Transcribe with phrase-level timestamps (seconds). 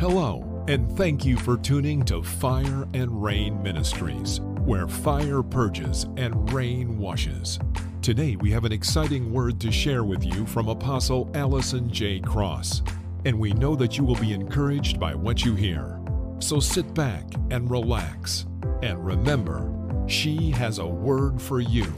[0.00, 6.52] Hello, and thank you for tuning to Fire and Rain Ministries, where fire purges and
[6.52, 7.60] rain washes.
[8.00, 12.18] Today, we have an exciting word to share with you from Apostle Allison J.
[12.18, 12.82] Cross,
[13.26, 16.00] and we know that you will be encouraged by what you hear.
[16.40, 18.46] So sit back and relax,
[18.82, 19.72] and remember,
[20.08, 21.92] she has a word for you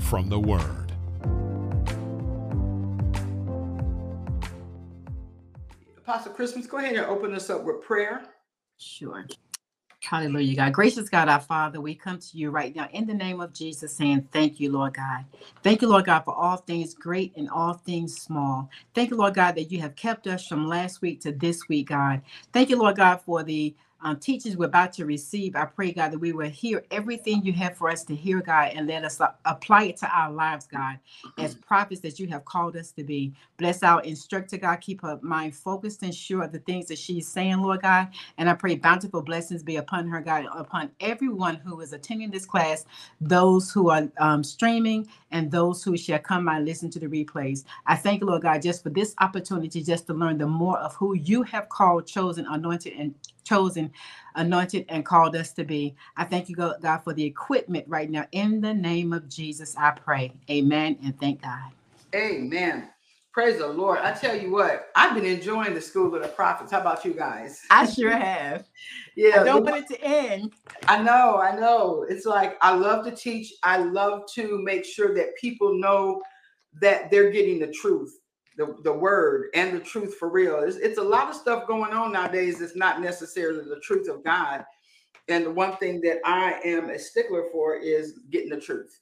[0.00, 0.81] from the Word.
[6.12, 8.20] Apostle Christmas, go ahead and open us up with prayer.
[8.76, 9.26] Sure.
[10.02, 10.74] Hallelujah, God.
[10.74, 13.96] Gracious God, our Father, we come to you right now in the name of Jesus
[13.96, 15.24] saying, Thank you, Lord God.
[15.62, 18.68] Thank you, Lord God, for all things great and all things small.
[18.94, 21.88] Thank you, Lord God, that you have kept us from last week to this week,
[21.88, 22.20] God.
[22.52, 25.56] Thank you, Lord God, for the um, teachers we're about to receive.
[25.56, 28.72] I pray, God, that we will hear everything you have for us to hear, God,
[28.74, 30.98] and let us uh, apply it to our lives, God,
[31.38, 33.32] as prophets that you have called us to be.
[33.58, 34.76] Bless our instructor, God.
[34.80, 38.08] Keep her mind focused and sure of the things that she's saying, Lord God.
[38.38, 42.46] And I pray bountiful blessings be upon her, God, upon everyone who is attending this
[42.46, 42.84] class,
[43.20, 47.64] those who are um, streaming, and those who shall come and listen to the replays.
[47.86, 50.94] I thank you, Lord God, just for this opportunity just to learn the more of
[50.94, 53.90] who you have called, chosen, anointed, and chosen,
[54.36, 55.94] anointed, and called us to be.
[56.16, 58.26] I thank you, God, for the equipment right now.
[58.32, 60.32] In the name of Jesus, I pray.
[60.50, 61.72] Amen and thank God.
[62.14, 62.91] Amen.
[63.32, 64.00] Praise the Lord.
[64.00, 66.70] I tell you what, I've been enjoying the School of the Prophets.
[66.70, 67.62] How about you guys?
[67.70, 68.66] I sure have.
[69.16, 69.40] yeah.
[69.40, 70.52] I don't want it to end.
[70.86, 72.04] I know, I know.
[72.08, 73.54] It's like I love to teach.
[73.62, 76.20] I love to make sure that people know
[76.80, 78.18] that they're getting the truth
[78.56, 80.60] the, the word and the truth for real.
[80.60, 84.24] It's, it's a lot of stuff going on nowadays that's not necessarily the truth of
[84.24, 84.64] God.
[85.28, 88.98] And the one thing that I am a stickler for is getting the truth.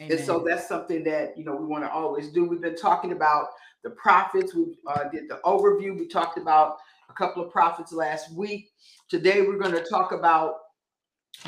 [0.00, 0.16] Amen.
[0.16, 2.48] And so that's something that you know we want to always do.
[2.48, 3.48] We've been talking about
[3.84, 4.54] the prophets.
[4.54, 5.96] We uh, did the overview.
[5.96, 8.70] We talked about a couple of prophets last week.
[9.08, 10.56] Today we're going to talk about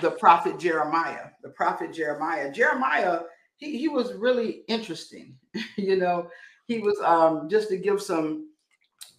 [0.01, 1.31] the prophet Jeremiah.
[1.43, 2.53] The prophet Jeremiah.
[2.53, 3.21] Jeremiah,
[3.57, 5.35] he, he was really interesting.
[5.77, 6.29] you know,
[6.69, 8.51] he was um, just to give some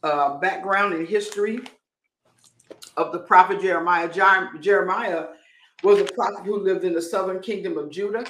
[0.03, 1.59] uh, background and history
[2.95, 4.07] of the prophet Jeremiah.
[4.59, 5.27] Jeremiah
[5.83, 8.25] was a prophet who lived in the southern kingdom of Judah.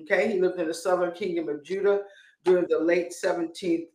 [0.00, 2.02] Okay, he lived in the southern kingdom of Judah
[2.44, 3.86] during the late 17th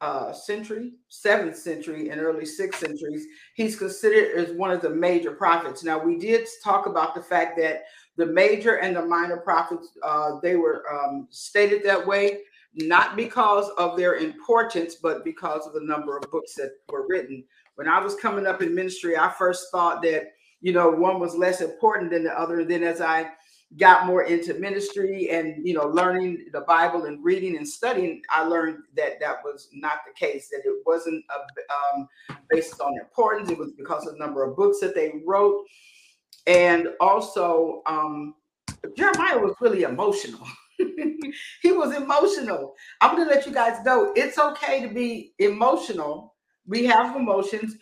[0.00, 3.26] uh, century, seventh century, and early sixth centuries.
[3.54, 5.82] He's considered as one of the major prophets.
[5.84, 7.84] Now, we did talk about the fact that
[8.16, 12.40] the major and the minor prophets uh, they were um, stated that way
[12.76, 17.44] not because of their importance, but because of the number of books that were written.
[17.76, 21.34] When I was coming up in ministry, I first thought that, you know, one was
[21.34, 22.60] less important than the other.
[22.60, 23.30] And then as I
[23.78, 28.44] got more into ministry and, you know, learning the Bible and reading and studying, I
[28.44, 32.08] learned that that was not the case, that it wasn't a, um,
[32.50, 33.50] based on importance.
[33.50, 35.64] It was because of the number of books that they wrote.
[36.46, 38.34] And also, um,
[38.96, 40.46] Jeremiah was really emotional.
[40.78, 42.74] he was emotional.
[43.00, 46.34] I'm to let you guys know it's okay to be emotional.
[46.66, 47.76] We have emotions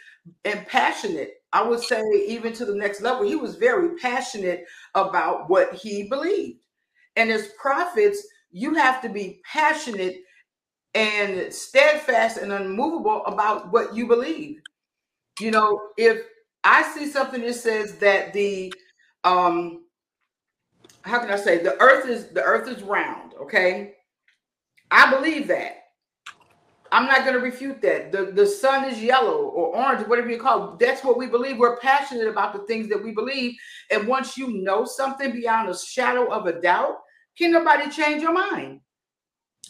[0.44, 1.41] and passionate.
[1.52, 4.64] I would say, even to the next level, he was very passionate
[4.94, 6.60] about what he believed.
[7.16, 10.16] And as prophets, you have to be passionate
[10.94, 14.60] and steadfast and unmovable about what you believe.
[15.40, 16.22] You know, if
[16.64, 18.72] I see something that says that the
[19.24, 19.84] um
[21.02, 23.94] how can I say the earth is the earth is round, okay?
[24.90, 25.81] I believe that.
[26.92, 28.12] I'm not going to refute that.
[28.12, 30.78] The, the sun is yellow or orange, whatever you call it.
[30.78, 31.56] That's what we believe.
[31.58, 33.54] We're passionate about the things that we believe.
[33.90, 36.96] And once you know something beyond a shadow of a doubt,
[37.38, 38.80] can nobody change your mind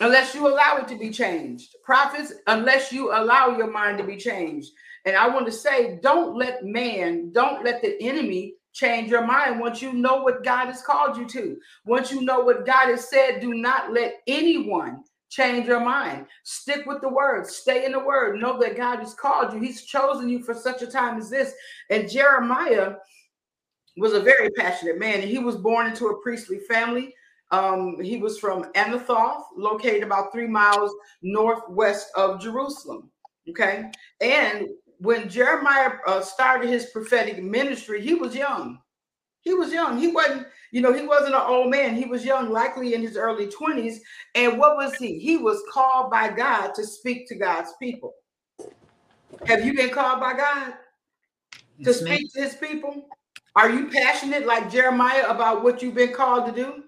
[0.00, 1.76] unless you allow it to be changed.
[1.84, 4.72] Prophets, unless you allow your mind to be changed.
[5.04, 9.60] And I want to say, don't let man, don't let the enemy change your mind
[9.60, 11.56] once you know what God has called you to.
[11.84, 16.26] Once you know what God has said, do not let anyone change your mind.
[16.44, 18.40] Stick with the word, stay in the word.
[18.40, 21.54] Know that God has called you, He's chosen you for such a time as this.
[21.90, 22.94] And Jeremiah
[23.96, 27.14] was a very passionate man, he was born into a priestly family.
[27.50, 30.90] Um, he was from Anathoth, located about three miles
[31.20, 33.10] northwest of Jerusalem.
[33.48, 33.90] Okay.
[34.22, 34.68] And
[34.98, 38.78] when Jeremiah uh, started his prophetic ministry, he was young.
[39.42, 39.98] He was young.
[39.98, 41.94] He wasn't, you know, he wasn't an old man.
[41.94, 43.98] He was young, likely in his early 20s.
[44.34, 45.18] And what was he?
[45.18, 48.14] He was called by God to speak to God's people.
[49.44, 50.72] Have you been called by God
[51.84, 53.06] to yes, speak to his people?
[53.54, 56.84] Are you passionate like Jeremiah about what you've been called to do?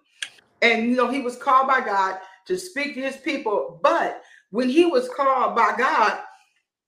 [0.62, 3.80] And you know, he was called by God to speak to his people.
[3.82, 6.20] But when he was called by God,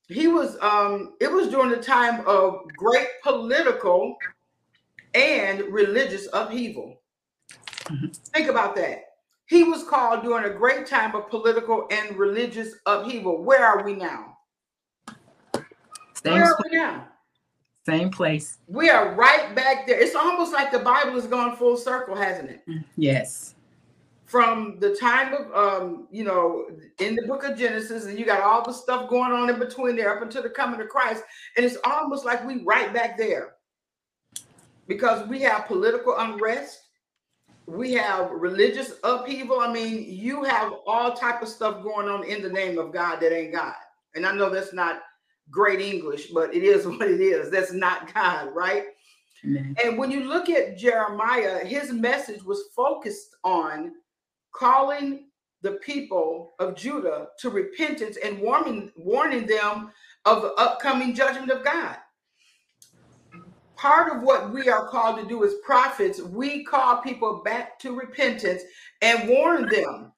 [0.09, 4.17] he was um it was during the time of great political
[5.17, 7.01] and religious upheaval.
[7.85, 8.09] Mm-hmm.
[8.35, 9.05] Think about that.
[9.47, 13.43] He was called during a great time of political and religious upheaval.
[13.43, 14.37] Where are we now?
[16.15, 17.09] Same Where are we now?
[17.87, 18.59] Same place.
[18.67, 20.01] We are right back there.
[20.01, 22.63] It's almost like the Bible has gone full circle, hasn't it?
[22.69, 23.55] Mm, yes.
[24.25, 26.67] From the time of um, you know,
[26.99, 29.95] in the book of Genesis, and you got all the stuff going on in between
[29.95, 31.23] there up until the coming of Christ,
[31.57, 33.56] and it's almost like we right back there.
[34.87, 36.83] Because we have political unrest,
[37.67, 39.61] we have religious upheaval.
[39.61, 43.21] I mean, you have all type of stuff going on in the name of God
[43.21, 43.75] that ain't God.
[44.15, 45.01] And I know that's not
[45.51, 47.51] great English, but it is what it is.
[47.51, 48.85] That's not God, right?
[49.45, 49.77] Amen.
[49.83, 53.93] And when you look at Jeremiah, his message was focused on
[54.53, 55.27] calling
[55.63, 59.91] the people of Judah to repentance and warning warning them
[60.25, 61.97] of the upcoming judgment of God
[63.77, 67.95] part of what we are called to do as prophets, we call people back to
[67.95, 68.63] repentance
[69.03, 70.13] and warn them.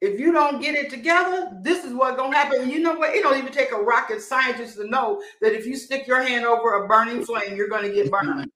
[0.00, 2.62] If you don't get it together, this is what's gonna happen.
[2.62, 3.14] And you know what?
[3.14, 6.44] It don't even take a rocket scientist to know that if you stick your hand
[6.44, 8.50] over a burning flame, you're gonna get burned.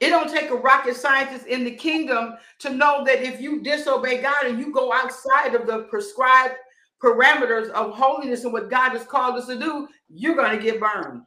[0.00, 4.22] It don't take a rocket scientist in the kingdom to know that if you disobey
[4.22, 6.54] God and you go outside of the prescribed
[7.02, 10.80] parameters of holiness and what God has called us to do, you're going to get
[10.80, 11.22] burned.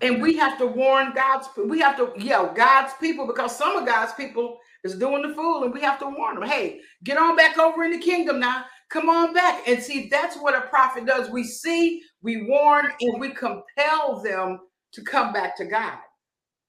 [0.00, 3.86] And we have to warn God's we have to yell God's people because some of
[3.86, 6.48] God's people is doing the fool, and we have to warn them.
[6.48, 8.64] Hey, get on back over in the kingdom now.
[8.90, 9.66] Come on back.
[9.66, 11.30] And see, that's what a prophet does.
[11.30, 14.60] We see, we warn, and we compel them
[14.92, 15.98] to come back to God.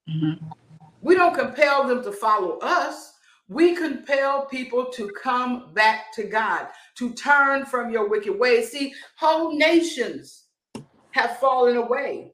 [0.10, 0.46] Mm-hmm.
[1.02, 3.14] We don't compel them to follow us.
[3.48, 6.68] We compel people to come back to God,
[6.98, 8.72] to turn from your wicked ways.
[8.72, 10.46] See, whole nations
[11.12, 12.34] have fallen away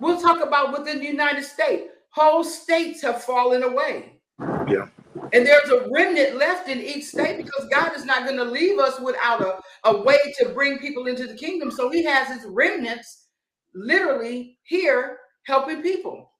[0.00, 1.84] We'll talk about within the United States.
[2.10, 4.20] Whole states have fallen away.
[4.68, 4.88] Yeah.
[5.32, 8.78] And there's a remnant left in each state because God is not going to leave
[8.78, 11.70] us without a, a way to bring people into the kingdom.
[11.70, 13.26] So he has his remnants
[13.74, 16.32] literally here helping people,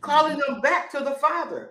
[0.00, 1.70] calling them back to the Father.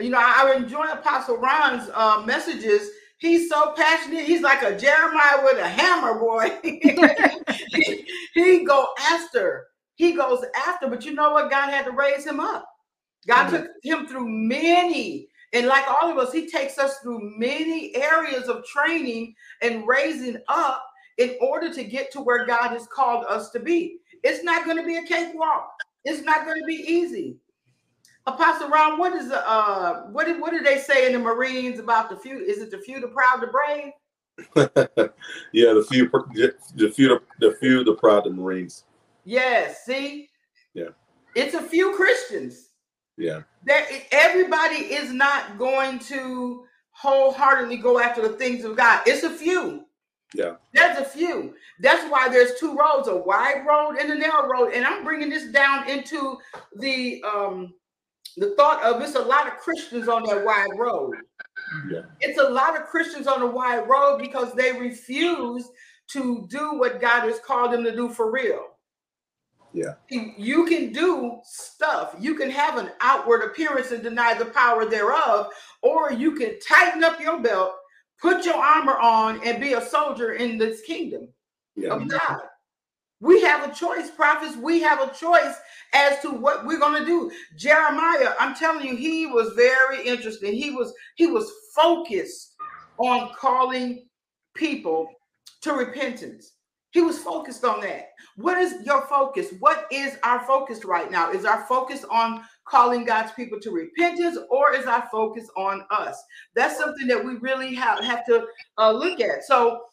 [0.00, 2.88] You know, I, I enjoy Apostle Ron's uh, messages.
[3.18, 4.24] He's so passionate.
[4.24, 6.58] He's like a Jeremiah with a hammer, boy.
[6.62, 9.66] he, he go after
[9.96, 11.50] he goes after, but you know what?
[11.50, 12.68] God had to raise him up.
[13.26, 13.56] God mm-hmm.
[13.56, 18.48] took him through many, and like all of us, he takes us through many areas
[18.48, 20.84] of training and raising up
[21.18, 23.98] in order to get to where God has called us to be.
[24.22, 25.70] It's not going to be a cakewalk.
[26.04, 27.36] It's not going to be easy.
[28.26, 32.08] Apostle Ron, what is uh what did what did they say in the Marines about
[32.08, 32.38] the few?
[32.38, 33.92] Is it the few, the proud, the brave?
[35.52, 38.84] yeah, the few, the few, the few, the proud, the Marines.
[39.24, 40.28] Yes, see?
[40.74, 40.90] Yeah.
[41.34, 42.70] It's a few Christians.
[43.16, 43.42] Yeah.
[43.66, 49.02] That everybody is not going to wholeheartedly go after the things of God.
[49.06, 49.84] It's a few.
[50.34, 50.54] Yeah.
[50.72, 51.54] There's a few.
[51.80, 54.72] That's why there's two roads, a wide road and a narrow road.
[54.72, 56.38] And I'm bringing this down into
[56.76, 57.74] the um
[58.36, 61.14] the thought of it's a lot of Christians on that wide road.
[61.88, 62.02] Yeah.
[62.20, 65.68] It's a lot of Christians on the wide road because they refuse
[66.08, 68.73] to do what God has called them to do for real.
[69.74, 69.94] Yeah.
[70.08, 72.14] You can do stuff.
[72.20, 75.48] You can have an outward appearance and deny the power thereof,
[75.82, 77.72] or you can tighten up your belt,
[78.20, 81.28] put your armor on, and be a soldier in this kingdom
[81.74, 81.90] yeah.
[81.90, 82.38] of God.
[83.20, 84.56] We have a choice, prophets.
[84.56, 85.56] We have a choice
[85.92, 87.32] as to what we're going to do.
[87.56, 90.52] Jeremiah, I'm telling you, he was very interesting.
[90.52, 92.54] He was he was focused
[92.98, 94.06] on calling
[94.54, 95.08] people
[95.62, 96.52] to repentance.
[96.94, 98.10] He was focused on that.
[98.36, 99.48] What is your focus?
[99.58, 101.32] What is our focus right now?
[101.32, 106.22] Is our focus on calling God's people to repentance or is our focus on us?
[106.54, 108.46] That's something that we really have, have to
[108.78, 109.42] uh, look at.
[109.42, 109.86] So,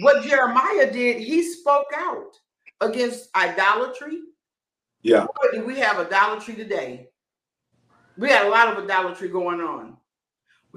[0.00, 2.32] what Jeremiah did, he spoke out
[2.80, 4.20] against idolatry.
[5.02, 5.26] Yeah.
[5.26, 7.10] Boy, do we have idolatry today?
[8.16, 9.98] We had a lot of idolatry going on.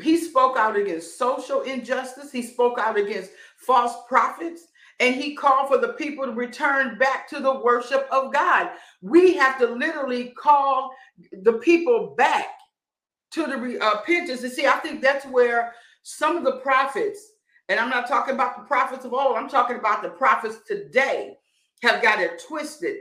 [0.01, 2.33] He spoke out against social injustice.
[2.33, 4.65] He spoke out against false prophets
[5.00, 8.72] and he called for the people to return back to the worship of God.
[9.01, 10.91] We have to literally call
[11.32, 12.48] the people back
[13.32, 14.44] to the uh, repentance.
[14.44, 17.34] And see, I think that's where some of the prophets,
[17.70, 21.38] and I'm not talking about the prophets of old, I'm talking about the prophets today,
[21.82, 22.98] have got it twisted.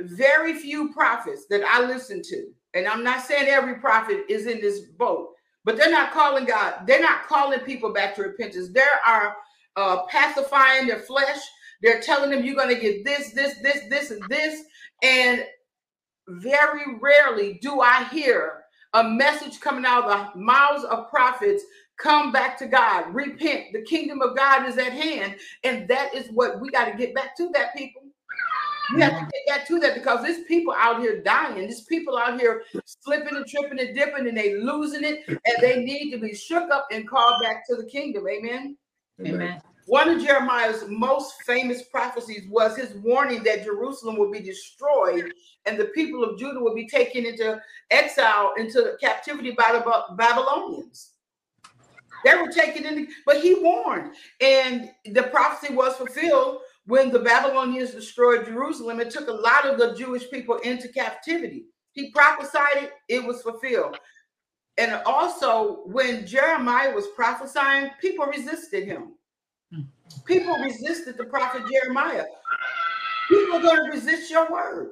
[0.00, 4.60] Very few prophets that I listen to, and I'm not saying every prophet is in
[4.60, 5.30] this boat,
[5.64, 8.70] but they're not calling God, they're not calling people back to repentance.
[8.72, 9.36] There are
[9.76, 11.40] uh, pacifying their flesh.
[11.82, 14.62] They're telling them you're going to get this, this, this, this, and this.
[15.02, 15.44] And
[16.28, 18.62] very rarely do I hear
[18.94, 21.64] a message coming out of the mouths of prophets
[21.98, 23.72] come back to God, repent.
[23.72, 25.36] The kingdom of God is at hand.
[25.64, 28.02] And that is what we got to get back to that, people.
[28.94, 31.56] We have to get back to that because there's people out here dying.
[31.56, 35.22] There's people out here slipping and tripping and dipping and they losing it.
[35.28, 38.24] And they need to be shook up and called back to the kingdom.
[38.28, 38.76] Amen.
[39.26, 39.62] Amen.
[39.86, 45.32] One of Jeremiah's most famous prophecies was his warning that Jerusalem would be destroyed
[45.66, 47.60] and the people of Judah would be taken into
[47.90, 51.10] exile, into captivity by the Babylonians.
[52.24, 57.90] They were taken in, but he warned, and the prophecy was fulfilled when the Babylonians
[57.90, 59.00] destroyed Jerusalem.
[59.00, 61.64] It took a lot of the Jewish people into captivity.
[61.92, 63.98] He prophesied it, it was fulfilled.
[64.78, 69.12] And also, when Jeremiah was prophesying, people resisted him.
[69.72, 69.82] Hmm.
[70.24, 72.24] People resisted the prophet Jeremiah.
[73.28, 74.90] People are going to resist your word.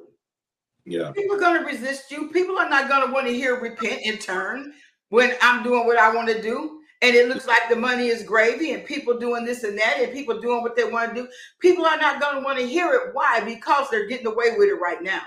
[0.85, 1.11] Yeah.
[1.11, 2.29] People are going to resist you.
[2.29, 4.73] People are not going to want to hear repent and turn
[5.09, 6.79] when I'm doing what I want to do.
[7.03, 10.13] And it looks like the money is gravy and people doing this and that and
[10.13, 11.27] people doing what they want to do.
[11.59, 13.09] People are not going to want to hear it.
[13.13, 13.41] Why?
[13.43, 15.21] Because they're getting away with it right now.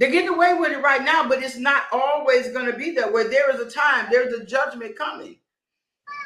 [0.00, 3.12] They're getting away with it right now, but it's not always going to be that
[3.12, 3.28] way.
[3.28, 5.38] There is a time, there's a judgment coming,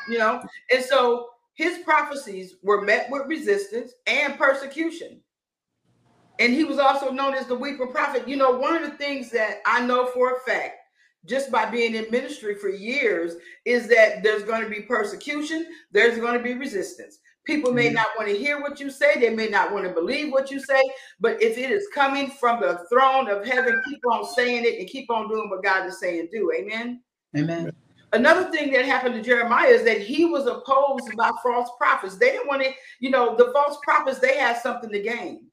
[0.09, 0.40] you know.
[0.73, 5.21] And so his prophecies were met with resistance and persecution.
[6.38, 8.28] And he was also known as the weeper prophet.
[8.28, 10.76] You know, one of the things that I know for a fact,
[11.26, 16.19] just by being in ministry for years, is that there's going to be persecution, there's
[16.19, 17.19] going to be resistance.
[17.44, 17.94] People may mm-hmm.
[17.96, 20.58] not want to hear what you say, they may not want to believe what you
[20.58, 20.82] say,
[21.20, 24.88] but if it is coming from the throne of heaven, keep on saying it and
[24.88, 26.50] keep on doing what God is saying do.
[26.58, 27.02] Amen.
[27.36, 27.70] Amen.
[28.14, 32.16] Another thing that happened to Jeremiah is that he was opposed by false prophets.
[32.16, 32.70] They didn't want to,
[33.00, 35.48] you know, the false prophets, they had something to gain.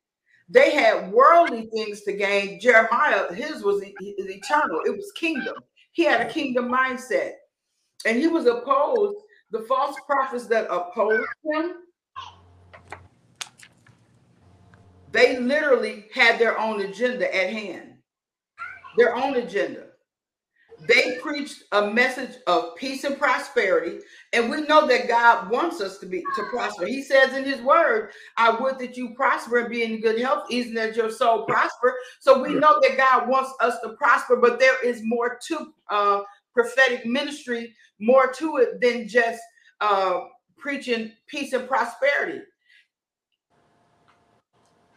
[0.48, 2.60] They had worldly things to gain.
[2.60, 5.56] Jeremiah, his was eternal, it was kingdom.
[5.94, 7.34] He had a kingdom mindset.
[8.06, 9.16] And he was opposed.
[9.52, 11.74] The false prophets that opposed him,
[15.12, 17.96] they literally had their own agenda at hand,
[18.98, 19.88] their own agenda.
[20.88, 24.00] They preached a message of peace and prosperity.
[24.34, 26.88] And we know that God wants us to be to prosper.
[26.88, 30.46] He says in his word, I would that you prosper and be in good health,
[30.50, 31.96] even as your soul prosper.
[32.20, 36.22] So we know that God wants us to prosper, but there is more to uh,
[36.54, 39.42] prophetic ministry, more to it than just
[39.80, 40.22] uh,
[40.58, 42.42] preaching peace and prosperity.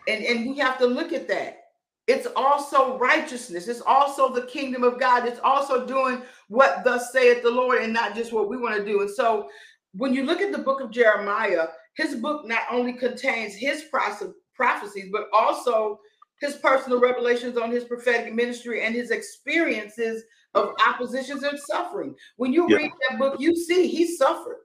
[0.08, 1.60] And, and we have to look at that.
[2.06, 3.68] It's also righteousness.
[3.68, 5.26] It's also the kingdom of God.
[5.26, 8.84] It's also doing what thus saith the Lord and not just what we want to
[8.84, 9.00] do.
[9.00, 9.48] And so
[9.94, 15.08] when you look at the book of Jeremiah, his book not only contains his prophecies,
[15.10, 15.98] but also
[16.40, 22.14] his personal revelations on his prophetic ministry and his experiences of oppositions and suffering.
[22.36, 22.76] When you yeah.
[22.76, 24.58] read that book, you see he suffered.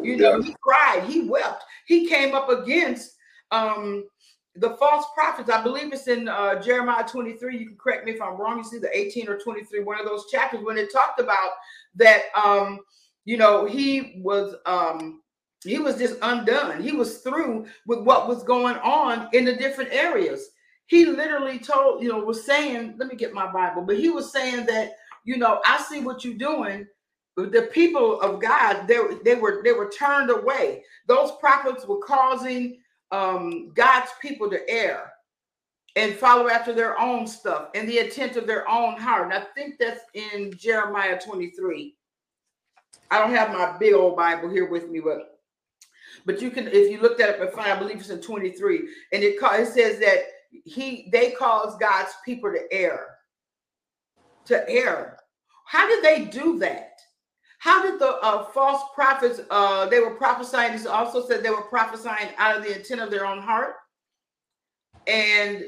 [0.00, 0.46] You know, yeah.
[0.46, 3.16] he cried, he wept, he came up against
[3.50, 4.04] um
[4.56, 7.56] the false prophets, I believe it's in uh, Jeremiah 23.
[7.56, 8.58] You can correct me if I'm wrong.
[8.58, 11.50] You see the 18 or 23, one of those chapters when it talked about
[11.94, 12.80] that, um,
[13.24, 15.22] you know, he was um,
[15.64, 16.82] he was just undone.
[16.82, 20.48] He was through with what was going on in the different areas.
[20.86, 24.32] He literally told, you know, was saying, let me get my Bible, but he was
[24.32, 24.96] saying that,
[25.30, 26.88] you know, I see what you're doing.
[27.36, 30.82] The people of God, they, they were they were turned away.
[31.06, 32.80] Those prophets were causing
[33.12, 35.12] um, God's people to err
[35.94, 39.26] and follow after their own stuff and the intent of their own heart.
[39.26, 41.94] And I think that's in Jeremiah 23.
[43.12, 45.38] I don't have my big old Bible here with me, but
[46.26, 48.78] but you can if you look up and find, I believe it's in 23,
[49.12, 50.24] and it, it says that
[50.64, 53.06] he they cause God's people to err.
[54.46, 55.19] To err.
[55.70, 56.98] How did they do that?
[57.60, 61.62] How did the uh, false prophets, uh, they were prophesying, this also said they were
[61.62, 63.74] prophesying out of the intent of their own heart.
[65.06, 65.62] And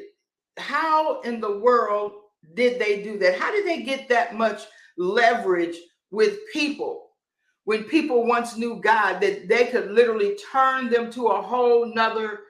[0.59, 2.15] how in the world
[2.55, 3.39] did they do that?
[3.39, 4.63] How did they get that much
[4.99, 5.77] leverage
[6.11, 7.11] with people
[7.63, 12.41] when people once knew God that they could literally turn them to a whole nother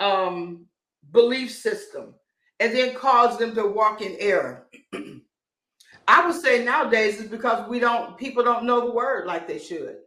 [0.00, 0.66] um,
[1.12, 2.14] belief system
[2.58, 4.66] and then cause them to walk in error?
[6.08, 9.58] I would say nowadays is because we don't people don't know the word like they
[9.58, 9.98] should.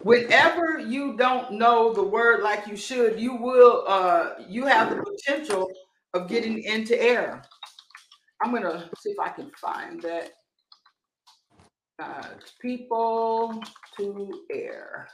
[0.00, 5.02] Whenever you don't know the word like you should, you will uh you have the
[5.02, 5.70] potential
[6.14, 7.42] of getting into error.
[8.42, 10.30] I'm gonna see if I can find that.
[12.02, 12.26] Uh,
[12.60, 13.62] people
[13.96, 15.06] to err.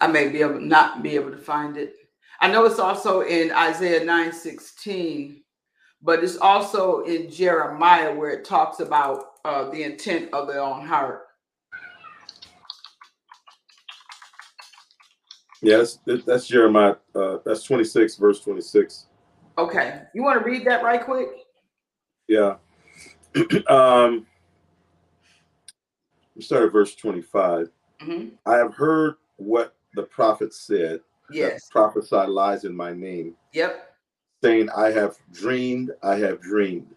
[0.00, 1.97] I may be able not be able to find it.
[2.40, 5.42] I know it's also in Isaiah 9 16,
[6.02, 10.86] but it's also in Jeremiah where it talks about uh, the intent of their own
[10.86, 11.24] heart.
[15.60, 16.94] Yes, that's Jeremiah.
[17.14, 19.06] Uh, that's 26, verse 26.
[19.56, 20.02] Okay.
[20.14, 21.28] You want to read that right quick?
[22.28, 22.56] Yeah.
[23.66, 24.24] um,
[26.36, 27.70] we start at verse 25.
[28.00, 28.28] Mm-hmm.
[28.46, 31.00] I have heard what the prophet said.
[31.30, 31.68] Yes.
[31.70, 33.34] Prophesy lies in my name.
[33.52, 33.96] Yep.
[34.42, 36.94] Saying, I have dreamed, I have dreamed.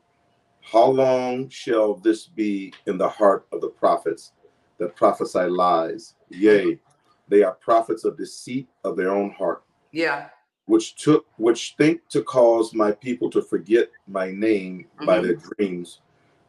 [0.61, 4.33] How long shall this be in the heart of the prophets
[4.77, 6.15] that prophesy lies?
[6.29, 6.79] Yea,
[7.27, 9.63] they are prophets of deceit of their own heart.
[9.91, 10.29] Yeah.
[10.65, 15.05] Which took which think to cause my people to forget my name mm-hmm.
[15.05, 16.01] by their dreams,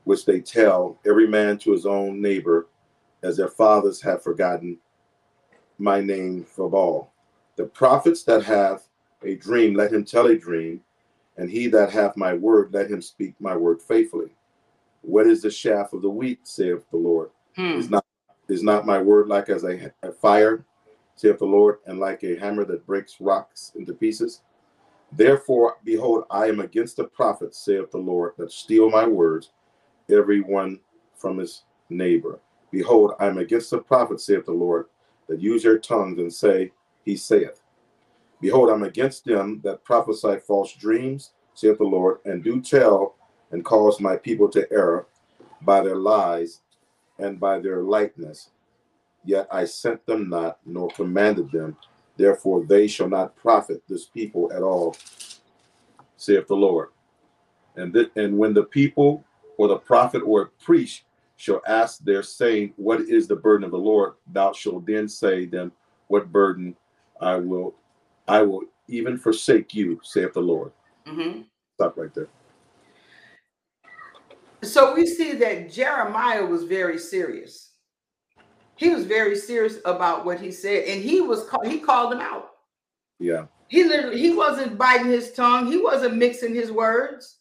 [0.05, 2.67] which they tell every man to his own neighbor,
[3.23, 4.79] as their fathers have forgotten
[5.79, 7.12] my name for all.
[7.57, 8.83] The prophets that have
[9.23, 10.81] a dream, let him tell a dream,
[11.37, 14.31] and he that hath my word, let him speak my word faithfully.
[15.03, 17.31] What is the shaft of the wheat, saith the Lord?
[17.57, 17.73] Hmm.
[17.73, 18.05] Is not
[18.49, 20.65] is not my word like as a, a fire,
[21.17, 24.43] saith the Lord, and like a hammer that breaks rocks into pieces?
[25.13, 29.53] Therefore, behold, I am against the prophets, saith the Lord, that steal my words,
[30.11, 30.81] every one
[31.15, 32.41] from his neighbor.
[32.71, 34.87] Behold, I am against the prophets, saith the Lord,
[35.29, 36.73] that use their tongues and say,
[37.05, 37.61] He saith.
[38.41, 43.15] Behold, I'm against them that prophesy false dreams, saith the Lord, and do tell
[43.53, 45.07] and cause my people to err
[45.63, 46.61] by their lies
[47.19, 48.51] and by their lightness.
[49.25, 51.77] Yet I sent them not, nor commanded them.
[52.17, 54.97] Therefore they shall not profit this people at all,
[56.17, 56.89] saith the Lord.
[57.77, 59.25] And, th- and when the people
[59.57, 61.03] or the prophet or priest
[61.37, 64.15] shall ask their saying, What is the burden of the Lord?
[64.33, 65.73] Thou shalt then say them,
[66.09, 66.77] What burden
[67.23, 67.75] I will,
[68.27, 70.73] I will even forsake you, saith the Lord.
[71.07, 71.43] Mm-hmm.
[71.75, 72.29] Stop right there.
[74.63, 77.71] So we see that Jeremiah was very serious.
[78.77, 82.51] He was very serious about what he said, and he was he called him out.
[83.19, 83.47] Yeah.
[83.69, 85.67] He literally he wasn't biting his tongue.
[85.67, 87.39] He wasn't mixing his words.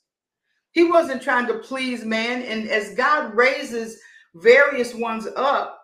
[0.72, 2.44] He wasn't trying to please man.
[2.44, 4.00] And as God raises
[4.36, 5.82] various ones up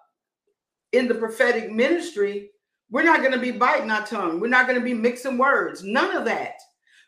[0.94, 2.52] in the prophetic ministry,
[2.90, 4.40] we're not going to be biting our tongue.
[4.40, 5.84] We're not going to be mixing words.
[5.84, 6.56] None of that.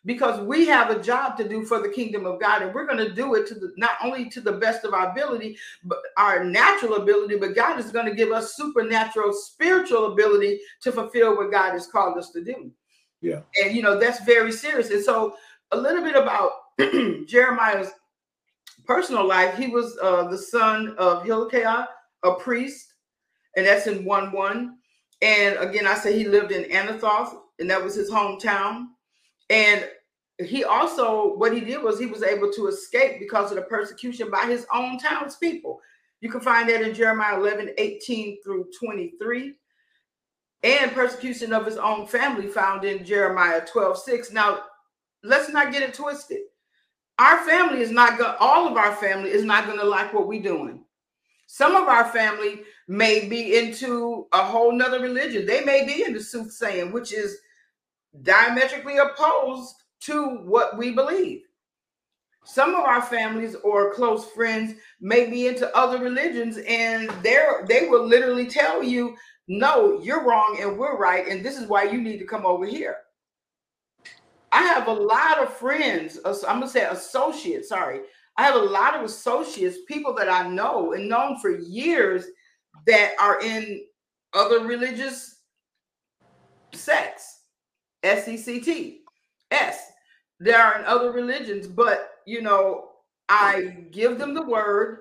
[0.05, 3.05] Because we have a job to do for the kingdom of God, and we're going
[3.05, 6.43] to do it to the not only to the best of our ability, but our
[6.43, 11.51] natural ability, but God is going to give us supernatural spiritual ability to fulfill what
[11.51, 12.71] God has called us to do.
[13.19, 13.41] Yeah.
[13.61, 14.89] And you know, that's very serious.
[14.89, 15.35] And so
[15.71, 16.51] a little bit about
[17.27, 17.91] Jeremiah's
[18.85, 21.87] personal life, he was uh, the son of Hilkiah,
[22.23, 22.93] a priest,
[23.57, 24.78] and that's in 1 1.
[25.21, 28.87] And again, I say he lived in Anathoth, and that was his hometown.
[29.49, 29.85] And
[30.39, 34.31] he also, what he did was he was able to escape because of the persecution
[34.31, 35.79] by his own townspeople.
[36.21, 39.55] You can find that in Jeremiah 11, 18 through 23.
[40.61, 44.31] And persecution of his own family found in Jeremiah 12, 6.
[44.31, 44.59] Now,
[45.23, 46.39] let's not get it twisted
[47.19, 50.27] our family is not going all of our family is not going to like what
[50.27, 50.83] we're doing
[51.47, 55.45] some of our family may be into a whole nother religion.
[55.45, 57.37] They may be into soothsaying which is
[58.23, 61.43] diametrically opposed to what we believe.
[62.43, 67.87] Some of our families or close friends may be into other religions and they're they
[67.87, 69.15] will literally tell you
[69.47, 72.65] no you're wrong and we're right and this is why you need to come over
[72.65, 72.97] here.
[74.51, 77.99] I have a lot of friends, I'm gonna say associates, sorry.
[78.35, 82.25] I have a lot of associates, people that I know and known for years
[82.87, 83.81] that are in
[84.33, 85.41] other religious
[86.73, 87.41] sects,
[88.03, 89.01] S-E-C-T,
[89.51, 89.91] S.
[90.39, 92.89] They are in other religions, but you know,
[93.27, 94.99] I give them the word.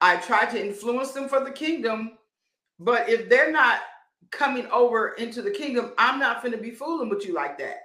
[0.00, 2.18] I try to influence them for the kingdom,
[2.78, 3.80] but if they're not
[4.30, 7.80] coming over into the kingdom, I'm not going to be fooling with you like that.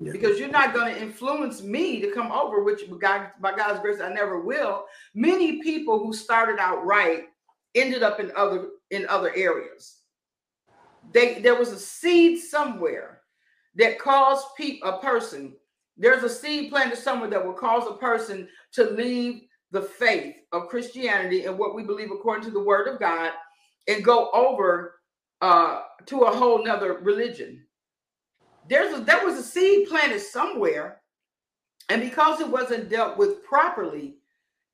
[0.00, 0.12] Yeah.
[0.12, 4.00] Because you're not going to influence me to come over, which God, by God's grace,
[4.00, 4.84] I never will.
[5.14, 7.24] Many people who started out right
[7.74, 9.98] ended up in other in other areas.
[11.12, 13.22] They there was a seed somewhere
[13.76, 15.54] that caused pe- a person.
[15.96, 20.68] There's a seed planted somewhere that will cause a person to leave the faith of
[20.68, 23.32] Christianity and what we believe according to the Word of God,
[23.88, 24.96] and go over
[25.42, 27.64] uh, to a whole nother religion
[28.68, 31.00] there's a, there was a seed planted somewhere,
[31.88, 34.17] and because it wasn't dealt with properly,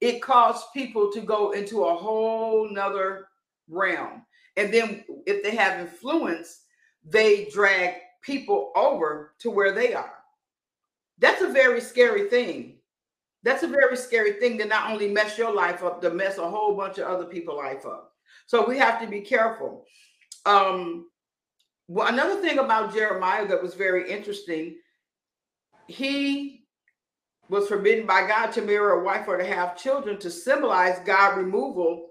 [0.04, 3.28] it caused people to go into a whole nother
[3.68, 4.22] realm.
[4.58, 6.60] And then if they have influence,
[7.02, 10.12] they drag people over to where they are.
[11.18, 12.76] That's a very scary thing.
[13.44, 16.50] That's a very scary thing to not only mess your life up, to mess a
[16.50, 18.12] whole bunch of other people's life up.
[18.46, 19.86] So we have to be careful.
[20.44, 21.06] Um,
[21.88, 24.76] well, another thing about Jeremiah that was very interesting,
[25.86, 26.53] he
[27.48, 31.36] was forbidden by God to marry a wife or to have children to symbolize God
[31.36, 32.10] removal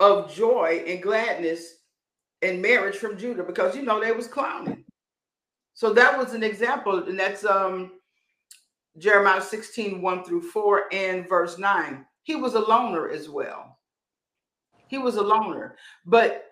[0.00, 1.74] of joy and gladness
[2.42, 4.84] in marriage from Judah because you know they was clowning.
[5.74, 7.92] So that was an example, and that's um
[8.98, 12.06] Jeremiah 16, 1 through 4, and verse 9.
[12.22, 13.78] He was a loner as well.
[14.88, 15.76] He was a loner.
[16.06, 16.44] But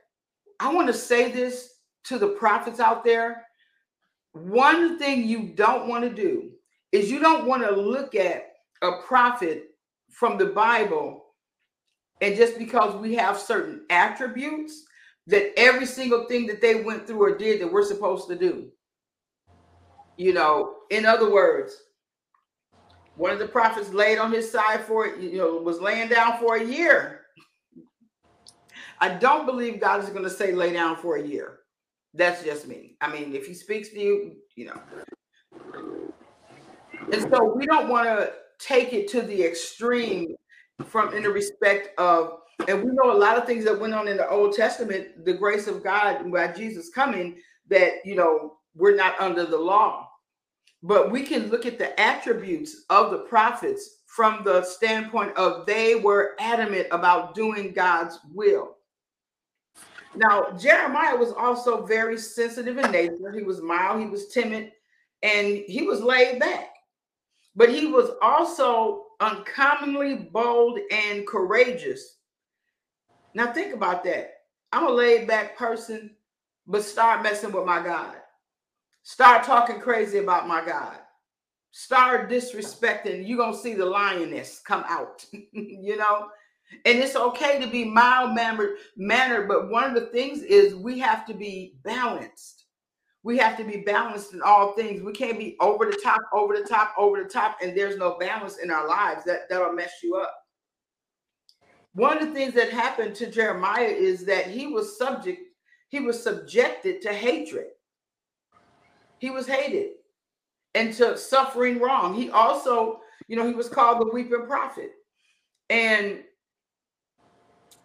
[0.60, 1.70] I want to say this
[2.04, 3.46] to the prophets out there.
[4.32, 6.50] One thing you don't want to do
[6.94, 9.64] is you don't want to look at a prophet
[10.11, 11.24] from the Bible
[12.20, 14.85] and just because we have certain attributes
[15.26, 18.68] that every single thing that they went through or did that we're supposed to do.
[20.16, 21.74] You know, in other words,
[23.16, 26.38] one of the prophets laid on his side for it, you know was laying down
[26.38, 27.22] for a year.
[29.00, 31.59] I don't believe God is going to say lay down for a year.
[32.12, 32.96] That's just me.
[33.00, 34.80] I mean, if he speaks to you, you know.
[37.12, 40.34] And so we don't want to take it to the extreme
[40.84, 42.38] from in the respect of
[42.68, 45.34] and we know a lot of things that went on in the Old Testament, the
[45.34, 47.36] grace of God by Jesus coming,
[47.68, 50.08] that you know we're not under the law
[50.84, 55.94] but we can look at the attributes of the prophets from the standpoint of they
[55.94, 58.76] were adamant about doing God's will.
[60.14, 63.32] Now, Jeremiah was also very sensitive in nature.
[63.34, 64.72] He was mild, he was timid,
[65.22, 66.73] and he was laid back.
[67.56, 72.18] But he was also uncommonly bold and courageous.
[73.34, 74.32] Now, think about that.
[74.72, 76.16] I'm a laid back person,
[76.66, 78.16] but start messing with my God.
[79.02, 80.96] Start talking crazy about my God.
[81.70, 83.26] Start disrespecting.
[83.26, 86.28] You're going to see the lioness come out, you know?
[86.84, 90.98] And it's okay to be mild mannered, mannered, but one of the things is we
[91.00, 92.63] have to be balanced.
[93.24, 95.02] We have to be balanced in all things.
[95.02, 98.18] We can't be over the top, over the top, over the top, and there's no
[98.18, 99.24] balance in our lives.
[99.24, 100.32] That that'll mess you up.
[101.94, 105.40] One of the things that happened to Jeremiah is that he was subject,
[105.88, 107.68] he was subjected to hatred.
[109.18, 109.92] He was hated
[110.74, 112.14] and to suffering wrong.
[112.14, 114.90] He also, you know, he was called the weeping prophet.
[115.70, 116.24] And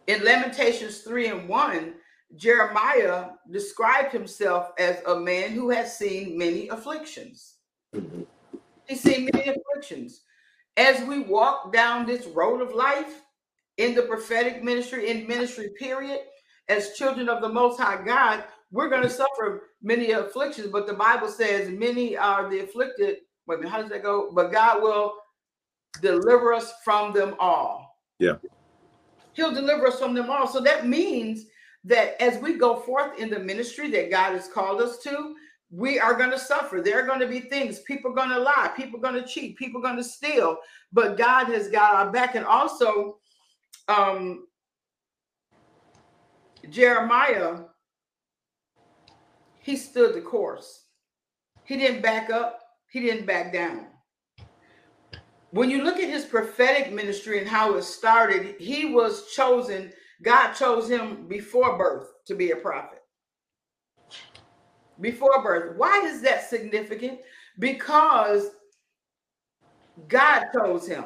[0.08, 1.94] in Lamentations 3 and 1,
[2.36, 7.56] Jeremiah described himself as a man who has seen many afflictions.
[7.96, 8.24] Mm-hmm.
[8.88, 10.22] He's seen many afflictions.
[10.78, 13.22] As we walk down this road of life
[13.78, 16.20] in the prophetic ministry, in ministry, period,
[16.70, 20.94] as children of the Most High God, we're going to suffer many afflictions, but the
[20.94, 23.18] Bible says many are the afflicted.
[23.48, 24.32] Wait a minute, how does that go?
[24.32, 25.16] But God will
[26.02, 27.98] deliver us from them all.
[28.20, 28.36] Yeah.
[29.34, 30.48] He'll deliver us from them all.
[30.48, 31.46] So that means
[31.84, 35.36] that as we go forth in the ministry that God has called us to,
[35.72, 36.82] we are going to suffer.
[36.82, 37.80] There are going to be things.
[37.82, 38.72] People are going to lie.
[38.76, 39.58] People are going to cheat.
[39.58, 40.58] People are going to steal.
[40.92, 42.36] But God has got our back.
[42.36, 43.18] And also,
[43.88, 44.48] um,
[46.70, 47.60] Jeremiah
[49.70, 50.86] he stood the course.
[51.64, 53.86] He didn't back up, he didn't back down.
[55.52, 60.54] When you look at his prophetic ministry and how it started, he was chosen, God
[60.54, 63.02] chose him before birth to be a prophet.
[65.00, 65.78] Before birth.
[65.78, 67.20] Why is that significant?
[67.58, 68.50] Because
[70.08, 71.06] God chose him.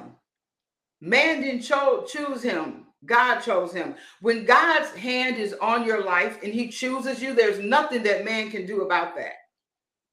[0.99, 2.88] Man didn't cho- choose him.
[3.06, 3.95] God chose him.
[4.21, 8.49] When God's hand is on your life and he chooses you, there's nothing that man
[8.49, 9.34] can do about that.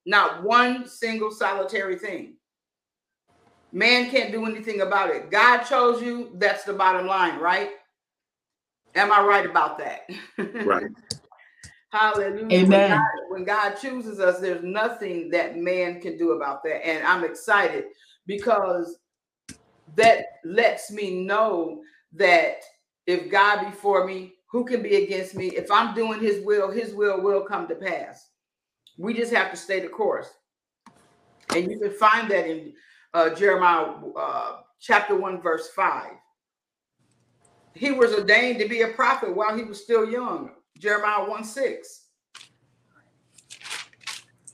[0.05, 2.35] Not one single solitary thing.
[3.71, 5.31] Man can't do anything about it.
[5.31, 6.31] God chose you.
[6.35, 7.69] That's the bottom line, right?
[8.95, 10.09] Am I right about that?
[10.65, 10.87] Right.
[11.91, 12.45] Hallelujah.
[12.53, 12.69] Amen.
[12.69, 16.85] When God, when God chooses us, there's nothing that man can do about that.
[16.87, 17.85] And I'm excited
[18.25, 18.97] because
[19.95, 21.81] that lets me know
[22.13, 22.61] that
[23.07, 25.47] if God be for me, who can be against me?
[25.47, 28.29] If I'm doing his will, his will will come to pass.
[28.97, 30.29] We just have to stay the course.
[31.55, 32.73] And you can find that in
[33.13, 36.11] uh, Jeremiah uh, chapter 1, verse 5.
[37.73, 40.51] He was ordained to be a prophet while he was still young.
[40.77, 42.05] Jeremiah 1 6.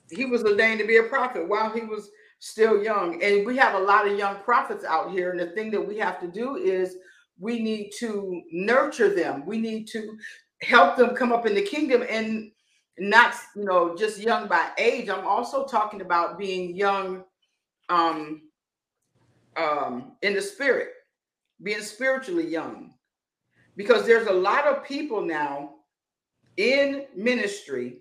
[0.10, 3.22] He was ordained to be a prophet while he was still young.
[3.24, 5.32] And we have a lot of young prophets out here.
[5.32, 6.98] And the thing that we have to do is
[7.40, 9.46] we need to nurture them.
[9.46, 10.18] We need to
[10.62, 12.52] help them come up in the kingdom and
[13.00, 17.24] not you know just young by age i'm also talking about being young
[17.90, 18.42] um
[19.56, 20.90] um in the spirit
[21.62, 22.94] being spiritually young
[23.78, 25.76] because there's a lot of people now
[26.58, 28.00] in ministry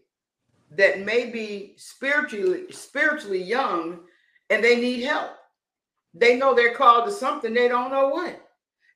[0.70, 4.00] that may be spiritually spiritually young
[4.50, 5.32] and they need help.
[6.14, 8.42] They know they're called to something they don't know what.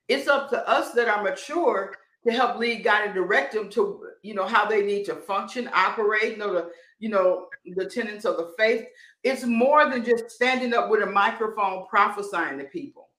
[0.08, 1.94] It's up to us that are mature
[2.26, 5.70] to help lead guide and direct them to you know how they need to function
[5.72, 8.86] operate know the you know the tenets of the faith.
[9.22, 13.09] It's more than just standing up with a microphone prophesying to people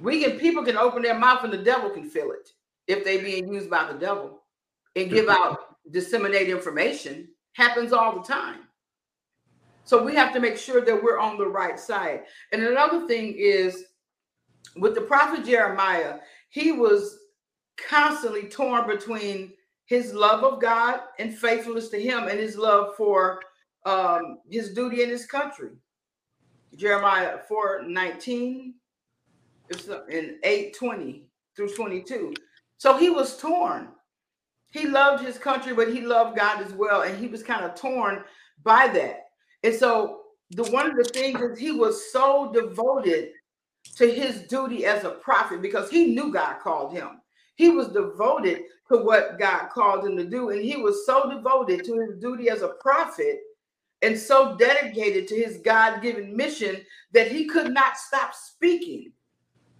[0.00, 2.48] we can people can open their mouth and the devil can feel it
[2.86, 4.42] if they being used by the devil
[4.96, 7.28] and give out disseminate information.
[7.52, 8.60] Happens all the time.
[9.84, 12.22] So we have to make sure that we're on the right side.
[12.52, 13.84] And another thing is
[14.76, 16.18] with the prophet jeremiah
[16.50, 17.18] he was
[17.88, 19.52] constantly torn between
[19.86, 23.40] his love of God and faithfulness to him and his love for
[23.86, 25.70] um, his duty in his country.
[26.76, 28.74] Jeremiah 4 19
[29.70, 32.34] Uh, in 8 20 through 22.
[32.78, 33.88] So he was torn.
[34.72, 37.02] He loved his country, but he loved God as well.
[37.02, 38.24] And he was kind of torn
[38.64, 39.26] by that.
[39.62, 43.30] And so the one of the things is he was so devoted
[43.96, 47.20] to his duty as a prophet because he knew God called him.
[47.54, 50.50] He was devoted to what God called him to do.
[50.50, 53.38] And he was so devoted to his duty as a prophet
[54.02, 56.78] and so dedicated to his God given mission
[57.12, 59.12] that he could not stop speaking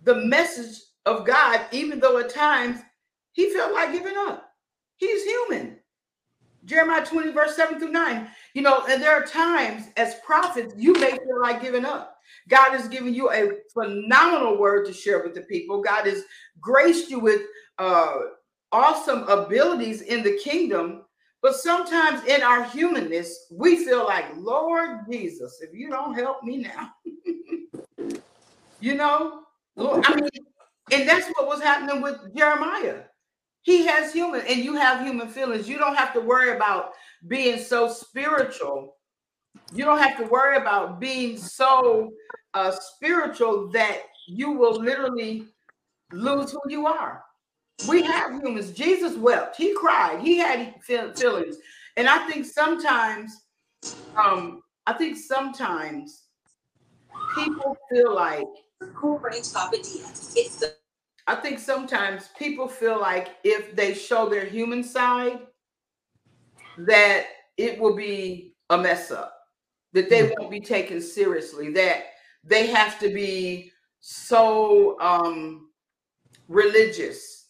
[0.05, 2.81] the message of God, even though at times
[3.33, 4.53] he felt like giving up.
[4.97, 5.79] He's human.
[6.65, 8.29] Jeremiah 20, verse 7 through 9.
[8.55, 12.17] You know, and there are times as prophets, you may feel like giving up.
[12.49, 15.83] God has given you a phenomenal word to share with the people.
[15.83, 16.25] God has
[16.61, 17.43] graced you with
[17.79, 18.13] uh,
[18.73, 21.05] awesome abilities in the kingdom,
[21.43, 26.59] but sometimes in our humanness, we feel like, Lord Jesus, if you don't help me
[26.59, 26.93] now,
[28.81, 29.45] you know,
[29.79, 30.29] I mean,
[30.93, 33.03] and that's what was happening with Jeremiah.
[33.63, 35.69] He has human, and you have human feelings.
[35.69, 36.93] You don't have to worry about
[37.29, 38.97] being so spiritual.
[39.73, 42.11] You don't have to worry about being so
[42.55, 45.47] uh, spiritual that you will literally
[46.13, 47.23] lose who you are.
[47.89, 48.73] We have humans.
[48.73, 49.57] Jesus wept.
[49.57, 50.21] He cried.
[50.21, 51.57] He had feelings.
[51.97, 53.45] And I think sometimes,
[54.17, 56.25] um, I think sometimes
[57.35, 58.47] people feel like
[58.95, 59.47] cool range
[60.35, 60.75] It's the
[61.27, 65.41] I think sometimes people feel like if they show their human side,
[66.79, 69.35] that it will be a mess up,
[69.93, 70.33] that they mm.
[70.39, 72.05] won't be taken seriously, that
[72.43, 75.69] they have to be so um
[76.49, 77.41] religious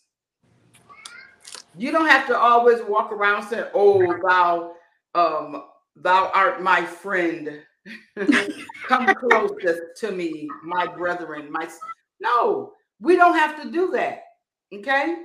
[1.77, 4.75] you don't have to always walk around saying, "Oh, thou,
[5.15, 5.65] um,
[5.97, 7.63] thou art my friend.
[8.87, 11.69] Come closest to me, my brethren." My
[12.21, 14.25] no, we don't have to do that.
[14.73, 15.17] Okay.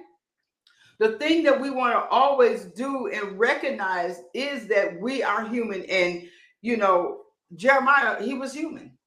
[0.97, 5.83] The thing that we want to always do and recognize is that we are human,
[5.83, 6.23] and
[6.61, 7.21] you know,
[7.55, 8.97] Jeremiah, he was human,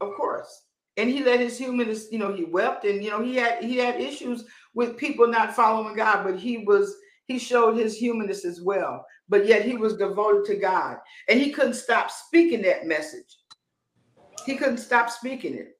[0.00, 0.64] of course,
[0.96, 3.76] and he let his humanness, you know, he wept, and you know, he had he
[3.76, 8.60] had issues with people not following God, but he was he showed his humanness as
[8.60, 9.06] well.
[9.32, 13.38] But yet he was devoted to God, and he couldn't stop speaking that message.
[14.44, 15.78] He couldn't stop speaking it.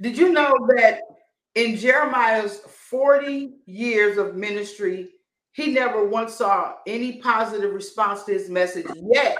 [0.00, 1.02] Did you know that
[1.54, 2.58] in Jeremiah's
[2.90, 5.10] 40 years of ministry,
[5.52, 9.38] he never once saw any positive response to his message, yet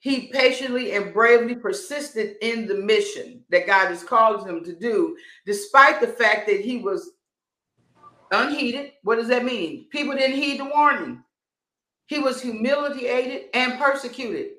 [0.00, 5.16] he patiently and bravely persisted in the mission that God has called him to do,
[5.46, 7.12] despite the fact that he was
[8.30, 8.92] unheeded.
[9.02, 9.86] What does that mean?
[9.90, 11.22] People didn't heed the warning.
[12.06, 14.52] He was humiliated and persecuted.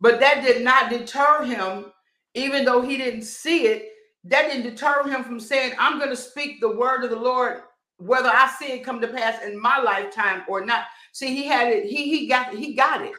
[0.00, 1.86] But that did not deter him,
[2.34, 3.90] even though he didn't see it.
[4.24, 7.62] That didn't deter him from saying, I'm going to speak the word of the Lord,
[7.98, 10.86] whether I see it come to pass in my lifetime or not.
[11.12, 13.14] See, he had it, he he got he got it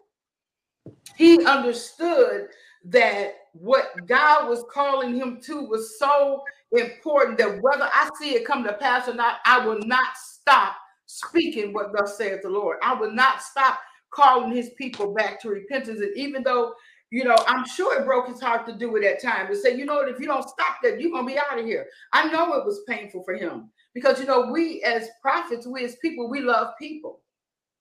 [1.15, 2.47] he understood
[2.85, 6.43] that what God was calling him to was so
[6.77, 10.75] important that whether I see it come to pass or not, I will not stop
[11.05, 12.77] speaking what thus saith the Lord.
[12.81, 13.79] I will not stop
[14.11, 15.99] calling his people back to repentance.
[15.99, 16.73] And even though,
[17.11, 19.75] you know, I'm sure it broke his heart to do it at times to say,
[19.75, 21.87] you know what, if you don't stop that, you're gonna be out of here.
[22.13, 25.95] I know it was painful for him because you know, we as prophets, we as
[25.97, 27.21] people, we love people.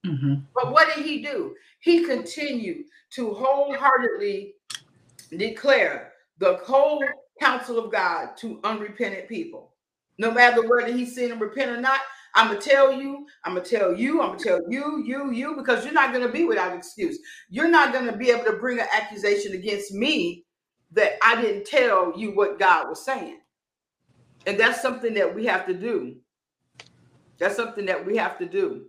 [0.06, 0.34] Mm-hmm.
[0.54, 1.54] But what did he do?
[1.80, 4.54] He continued to wholeheartedly
[5.36, 7.02] declare the whole
[7.40, 9.72] counsel of God to unrepentant people.
[10.18, 12.00] No matter whether he's seen him repent or not,
[12.36, 15.84] I'm gonna tell you, I'm gonna tell you, I'm gonna tell you, you, you, because
[15.84, 17.18] you're not gonna be without excuse.
[17.48, 20.44] You're not gonna be able to bring an accusation against me
[20.92, 23.38] that I didn't tell you what God was saying.
[24.46, 26.16] And that's something that we have to do.
[27.38, 28.86] That's something that we have to do.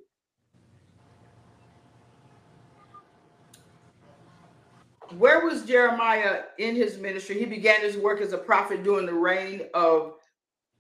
[5.18, 7.40] Where was Jeremiah in his ministry?
[7.40, 10.16] He began his work as a prophet during the reign of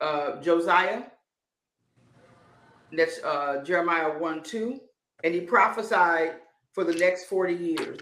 [0.02, 1.04] uh, Josiah.
[2.91, 4.80] That's uh, Jeremiah 1 2.
[5.24, 6.36] And he prophesied
[6.74, 8.00] for the next 40 years.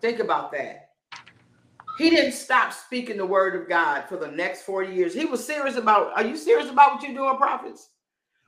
[0.00, 0.90] Think about that.
[1.96, 5.14] He didn't stop speaking the word of God for the next 40 years.
[5.14, 7.90] He was serious about, are you serious about what you're doing, prophets?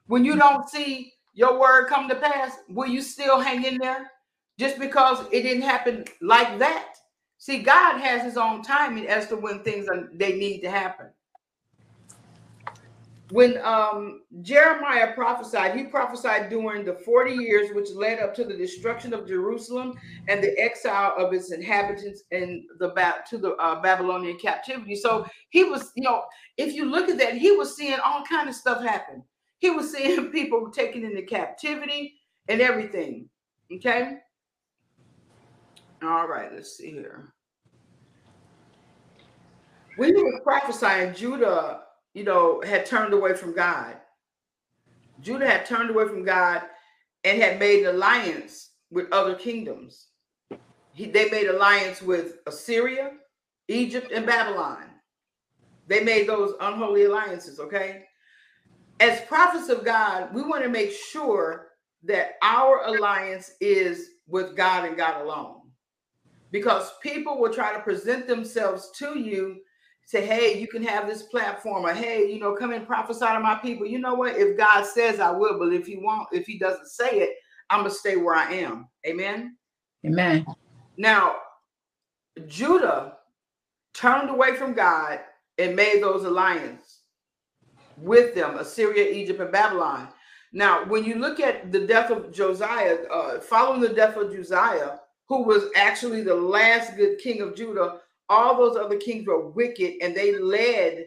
[0.08, 4.10] When you don't see your word come to pass, will you still hang in there
[4.58, 6.94] just because it didn't happen like that?
[7.38, 11.10] See, God has his own timing as to when things are, they need to happen
[13.30, 18.56] when um, Jeremiah prophesied, he prophesied during the 40 years which led up to the
[18.56, 22.94] destruction of Jerusalem and the exile of its inhabitants in the
[23.28, 24.94] to the uh, Babylonian captivity.
[24.94, 26.24] So he was, you know,
[26.56, 29.24] if you look at that, he was seeing all kind of stuff happen.
[29.58, 32.14] He was seeing people taken into captivity
[32.48, 33.28] and everything.
[33.74, 34.18] Okay.
[36.06, 37.32] All right, let's see here.
[39.96, 41.80] When he was prophesying, Judah
[42.16, 43.94] you know, had turned away from God.
[45.20, 46.62] Judah had turned away from God
[47.24, 50.06] and had made an alliance with other kingdoms.
[50.94, 53.12] He, they made alliance with Assyria,
[53.68, 54.84] Egypt, and Babylon.
[55.88, 58.04] They made those unholy alliances, okay?
[58.98, 61.66] As prophets of God, we want to make sure
[62.04, 65.55] that our alliance is with God and God alone.
[66.50, 69.58] Because people will try to present themselves to you
[70.06, 73.40] say, hey, you can have this platform, or hey, you know, come and prophesy to
[73.40, 73.84] my people.
[73.84, 74.36] You know what?
[74.36, 77.30] If God says I will, but if he won't, if he doesn't say it,
[77.70, 78.88] I'm gonna stay where I am.
[79.04, 79.56] Amen.
[80.06, 80.46] Amen.
[80.96, 81.34] Now,
[82.46, 83.14] Judah
[83.94, 85.20] turned away from God
[85.58, 87.00] and made those alliances
[87.96, 90.08] with them, Assyria, Egypt, and Babylon.
[90.52, 94.98] Now, when you look at the death of Josiah, uh, following the death of Josiah,
[95.28, 99.94] who was actually the last good king of Judah, all those other kings were wicked
[100.02, 101.06] and they led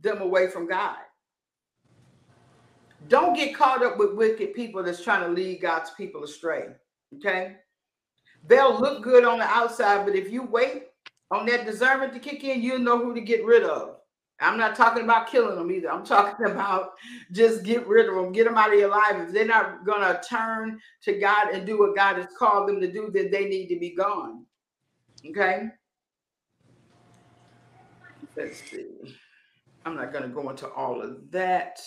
[0.00, 0.98] them away from God.
[3.08, 6.68] Don't get caught up with wicked people that's trying to lead God's people astray.
[7.16, 7.56] Okay.
[8.46, 10.84] They'll look good on the outside, but if you wait
[11.30, 13.96] on that discernment to kick in, you'll know who to get rid of.
[14.38, 15.90] I'm not talking about killing them either.
[15.90, 16.92] I'm talking about
[17.32, 19.16] just get rid of them, get them out of your life.
[19.16, 22.80] If they're not going to turn to God and do what God has called them
[22.80, 24.44] to do, then they need to be gone.
[25.26, 25.68] Okay.
[28.36, 28.86] Let's see.
[29.86, 31.80] I'm not going to go into all of that.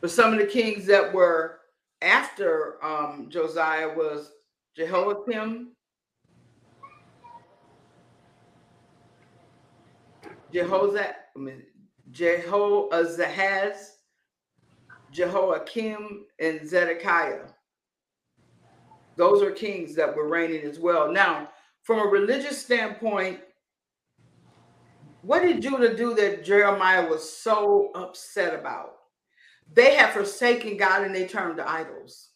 [0.00, 1.58] But some of the kings that were
[2.02, 4.30] after um, Josiah was
[4.76, 5.72] Jehoiakim,
[11.36, 11.62] Mean,
[12.10, 13.76] Jehoazahaz,
[15.10, 17.46] Jehoiakim, and Zedekiah.
[19.16, 21.10] Those are kings that were reigning as well.
[21.12, 21.50] Now,
[21.82, 23.40] from a religious standpoint,
[25.22, 28.92] what did Judah do that Jeremiah was so upset about?
[29.74, 32.30] They had forsaken God and they turned to idols.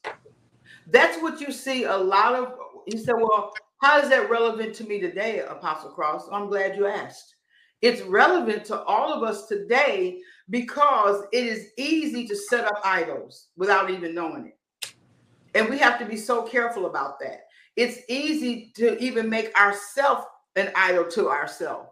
[0.88, 2.53] That's what you see a lot of.
[2.87, 6.29] He said, Well, how is that relevant to me today, Apostle Cross?
[6.33, 7.37] I'm glad you asked.
[7.83, 13.49] It's relevant to all of us today because it is easy to set up idols
[13.57, 14.95] without even knowing it.
[15.55, 17.47] And we have to be so careful about that.
[17.77, 20.25] It's easy to even make ourselves
[20.57, 21.88] an idol to ourselves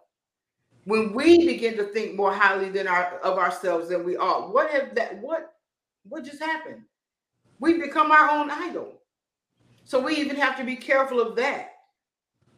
[0.85, 4.69] when we begin to think more highly than our of ourselves than we ought what
[4.69, 5.53] have that what
[6.07, 6.81] what just happened
[7.59, 9.01] we become our own idol
[9.83, 11.71] so we even have to be careful of that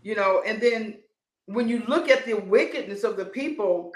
[0.04, 0.98] you know and then
[1.46, 3.92] when you look at the wickedness of the people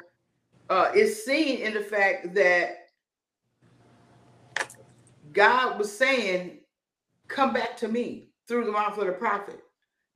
[0.70, 2.90] uh is seen in the fact that
[5.32, 6.60] god was saying
[7.28, 9.60] come back to me through the mouth of the prophet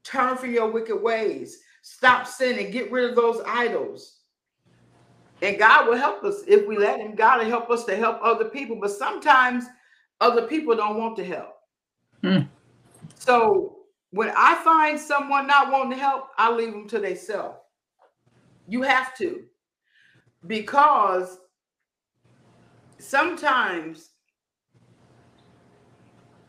[0.04, 2.72] turn from your wicked ways Stop sinning.
[2.72, 4.20] Get rid of those idols.
[5.42, 7.16] And God will help us if we let Him.
[7.16, 8.78] God will help us to help other people.
[8.80, 9.66] But sometimes
[10.20, 11.56] other people don't want to help.
[12.22, 12.42] Hmm.
[13.16, 13.78] So
[14.12, 17.58] when I find someone not wanting to help, I leave them to themselves.
[18.68, 19.44] You have to.
[20.48, 21.38] Because
[23.00, 24.10] sometimes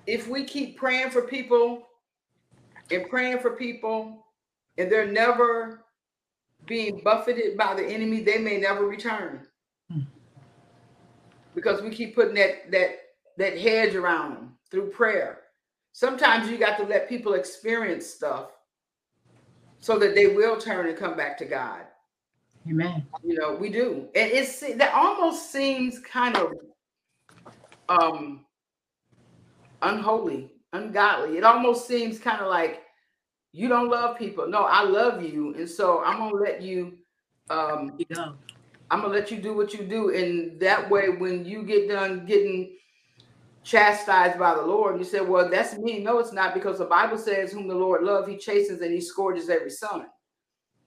[0.07, 1.87] if we keep praying for people
[2.91, 4.27] and praying for people
[4.77, 5.85] and they're never
[6.67, 9.47] being buffeted by the enemy, they may never return.
[9.91, 10.01] Hmm.
[11.55, 12.99] Because we keep putting that that
[13.39, 15.42] that hedge around them through prayer.
[15.93, 18.49] Sometimes you got to let people experience stuff
[19.79, 21.83] so that they will turn and come back to God.
[22.69, 23.07] Amen.
[23.23, 24.09] You know, we do.
[24.15, 26.53] And it's that almost seems kind of
[27.89, 28.45] um
[29.83, 31.37] unholy, ungodly.
[31.37, 32.83] It almost seems kind of like
[33.53, 34.47] you don't love people.
[34.49, 35.55] No, I love you.
[35.55, 36.99] And so I'm gonna let you
[37.51, 37.99] um.
[38.91, 40.15] I'm gonna let you do what you do.
[40.15, 42.77] And that way when you get done getting
[43.65, 46.01] chastised by the Lord, you say, Well, that's me.
[46.03, 49.01] No, it's not because the Bible says, Whom the Lord loves, he chastens and he
[49.01, 50.07] scourges every son.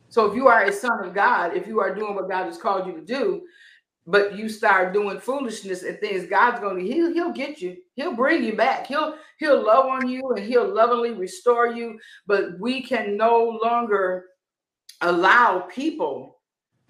[0.10, 2.58] So if you are a son of God, if you are doing what God has
[2.58, 3.42] called you to do,
[4.08, 7.78] but you start doing foolishness and things, God's going to he'll he'll get you.
[7.96, 8.86] He'll bring you back.
[8.88, 11.98] He'll he'll love on you and he'll lovingly restore you.
[12.28, 14.26] But we can no longer
[15.02, 16.40] allow people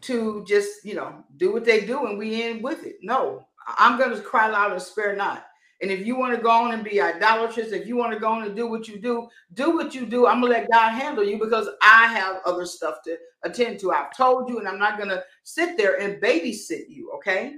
[0.01, 2.97] to just you know do what they do and we end with it.
[3.01, 5.45] No, I'm going to cry loud and spare not.
[5.81, 8.29] And if you want to go on and be idolatrous, if you want to go
[8.29, 10.25] on and do what you do, do what you do.
[10.25, 13.91] I'm gonna let God handle you because I have other stuff to attend to.
[13.91, 17.11] I've told you, and I'm not gonna sit there and babysit you.
[17.15, 17.55] Okay.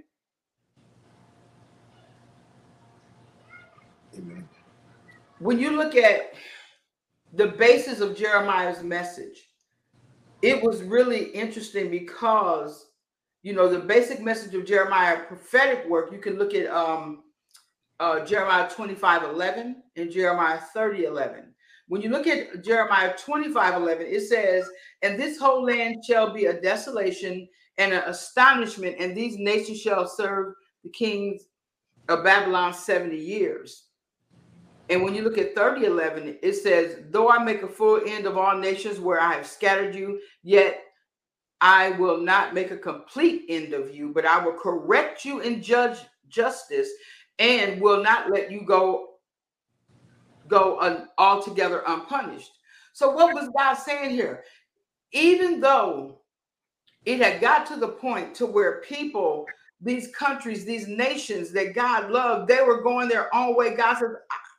[4.18, 4.50] Amen.
[5.40, 6.34] When you look at
[7.34, 9.50] the basis of Jeremiah's message,
[10.42, 12.88] it was really interesting because
[13.44, 16.12] you know the basic message of Jeremiah prophetic work.
[16.12, 17.24] You can look at um
[18.00, 21.54] uh, Jeremiah 25 11 and Jeremiah 30 11.
[21.88, 24.70] When you look at Jeremiah 25 11, it says,
[25.02, 30.08] And this whole land shall be a desolation and an astonishment, and these nations shall
[30.08, 31.44] serve the kings
[32.10, 33.86] of Babylon 70 years.
[34.90, 38.26] And when you look at 30 11, it says, Though I make a full end
[38.26, 40.82] of all nations where I have scattered you, yet
[41.60, 45.62] I will not make a complete end of you, but I will correct you in
[45.62, 45.98] judge
[46.30, 46.90] justice
[47.40, 49.08] and will not let you go
[50.48, 52.52] go un, altogether unpunished.
[52.94, 54.44] So what was God saying here?
[55.12, 56.20] Even though
[57.06, 59.46] it had got to the point to where people,
[59.82, 63.76] these countries, these nations that God loved, they were going their own way.
[63.76, 64.10] God said,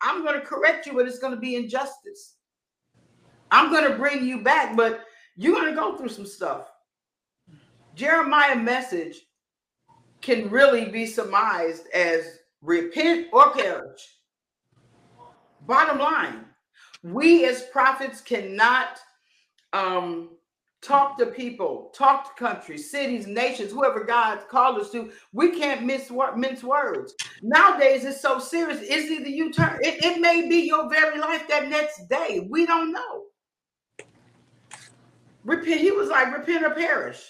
[0.01, 2.35] I'm going to correct you, but it's going to be injustice.
[3.51, 5.05] I'm going to bring you back, but
[5.37, 6.71] you're going to go through some stuff.
[7.95, 9.23] Jeremiah message
[10.21, 14.01] can really be surmised as repent or perish.
[15.67, 16.45] Bottom line,
[17.03, 18.99] we as prophets cannot
[19.73, 20.31] um,
[20.81, 25.11] talk to people, talk to countries, cities, nations, whoever God called us to.
[25.33, 27.15] We can't miss mince words.
[27.43, 28.79] Nowadays, it's so serious.
[28.83, 32.47] It's either you turn, it, it may be your very life that next day.
[32.49, 33.25] We don't know.
[35.45, 35.81] Repent.
[35.81, 37.23] He was like, repent or perish.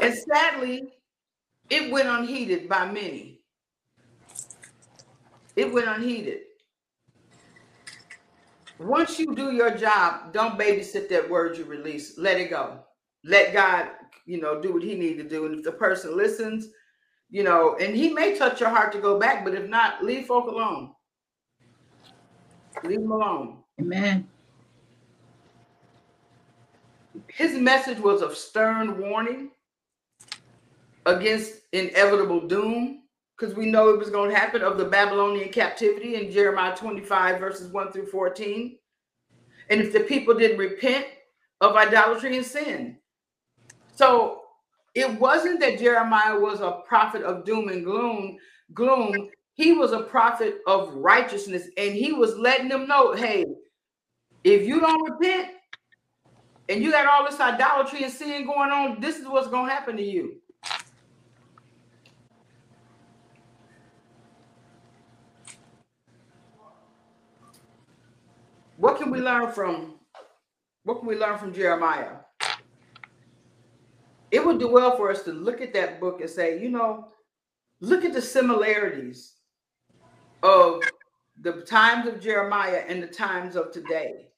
[0.00, 0.84] And sadly,
[1.70, 3.40] it went unheeded by many.
[5.56, 6.40] It went unheeded.
[8.78, 12.16] Once you do your job, don't babysit that word you release.
[12.18, 12.80] Let it go.
[13.24, 13.88] Let God,
[14.24, 15.46] you know, do what he need to do.
[15.46, 16.68] And if the person listens,
[17.28, 20.26] you know, and he may touch your heart to go back, but if not, leave
[20.26, 20.92] folk alone.
[22.82, 23.58] Leave them alone.
[23.80, 24.26] Amen.
[27.28, 29.50] His message was of stern warning
[31.06, 33.02] against inevitable doom
[33.36, 37.40] because we know it was going to happen of the Babylonian captivity in Jeremiah 25,
[37.40, 38.76] verses 1 through 14.
[39.70, 41.06] And if the people didn't repent
[41.60, 42.98] of idolatry and sin.
[43.94, 44.42] So
[44.94, 48.36] it wasn't that Jeremiah was a prophet of doom and gloom,
[48.74, 49.28] gloom.
[49.54, 53.44] He was a prophet of righteousness, and he was letting them know, hey,
[54.42, 55.50] if you don't repent
[56.68, 59.72] and you got all this idolatry and sin going on, this is what's going to
[59.72, 60.39] happen to you.
[68.80, 69.96] What can we learn from
[70.84, 72.16] what can we learn from Jeremiah?
[74.30, 77.08] It would do well for us to look at that book and say, you know,
[77.82, 79.34] look at the similarities
[80.42, 80.80] of
[81.42, 84.28] the times of Jeremiah and the times of today.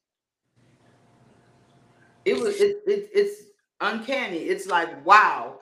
[2.24, 3.42] It was it, it it's
[3.80, 4.38] uncanny.
[4.38, 5.60] It's like wow.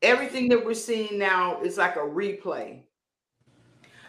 [0.00, 2.83] Everything that we're seeing now is like a replay.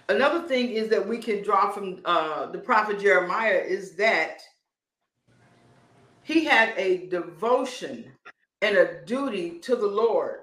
[0.08, 4.40] Another thing is that we can draw from uh, the prophet Jeremiah is that
[6.22, 8.12] he had a devotion
[8.62, 10.42] and a duty to the Lord.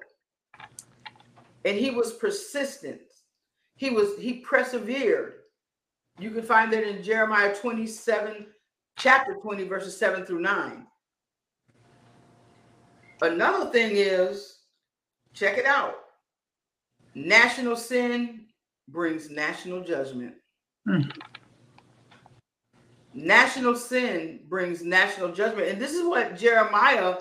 [1.64, 3.00] And he was persistent.
[3.76, 5.34] He was he persevered.
[6.18, 8.46] You can find that in Jeremiah 27,
[8.98, 10.86] chapter 20, verses 7 through 9.
[13.22, 14.58] Another thing is,
[15.32, 15.94] check it out.
[17.14, 18.41] National sin
[18.88, 20.34] brings national judgment.
[20.86, 21.02] Hmm.
[23.14, 25.68] National sin brings national judgment.
[25.68, 27.18] And this is what Jeremiah,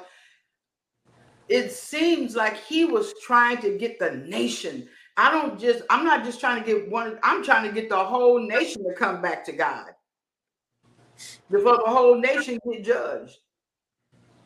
[1.49, 4.87] it seems like he was trying to get the nation.
[5.17, 7.97] I don't just, I'm not just trying to get one, I'm trying to get the
[7.97, 9.87] whole nation to come back to God
[11.49, 13.37] before the whole nation get judged.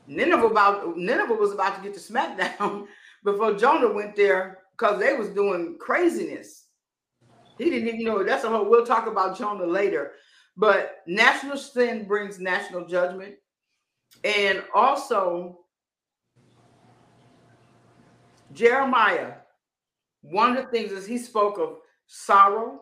[0.07, 2.87] Nineveh about Nineveh was about to get the smackdown
[3.23, 6.64] before Jonah went there because they was doing craziness.
[7.57, 8.69] He didn't even know that's a whole.
[8.69, 10.13] We'll talk about Jonah later,
[10.57, 13.35] but national sin brings national judgment,
[14.23, 15.59] and also
[18.53, 19.33] Jeremiah.
[20.21, 21.77] One of the things is he spoke of
[22.07, 22.81] sorrow.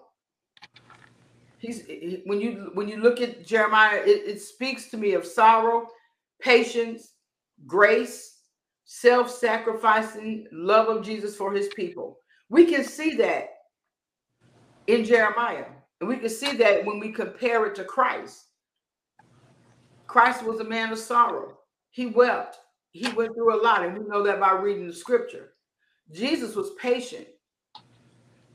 [1.59, 1.83] He's
[2.25, 5.87] when you when you look at Jeremiah, it, it speaks to me of sorrow,
[6.41, 7.13] patience,
[7.67, 8.39] grace,
[8.85, 12.17] self sacrificing love of Jesus for his people.
[12.49, 13.52] We can see that
[14.87, 15.65] in Jeremiah.
[15.99, 18.47] And we can see that when we compare it to Christ.
[20.07, 21.57] Christ was a man of sorrow.
[21.91, 22.57] He wept.
[22.91, 25.53] He went through a lot, and we know that by reading the scripture.
[26.11, 27.27] Jesus was patient.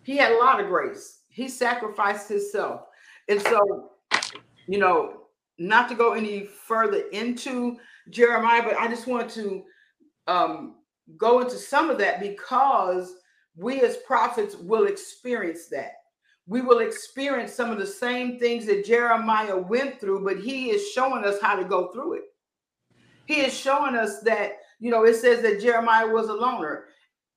[0.02, 1.20] He had a lot of grace.
[1.28, 2.82] He sacrificed himself.
[3.28, 3.90] And so,
[4.66, 5.22] you know,
[5.58, 7.78] not to go any further into
[8.10, 9.64] Jeremiah, but I just want to
[10.28, 10.76] um,
[11.16, 13.16] go into some of that because
[13.56, 15.92] we as prophets will experience that.
[16.48, 20.90] We will experience some of the same things that Jeremiah went through, but he is
[20.92, 22.22] showing us how to go through it.
[23.26, 26.86] He is showing us that, you know, it says that Jeremiah was a loner.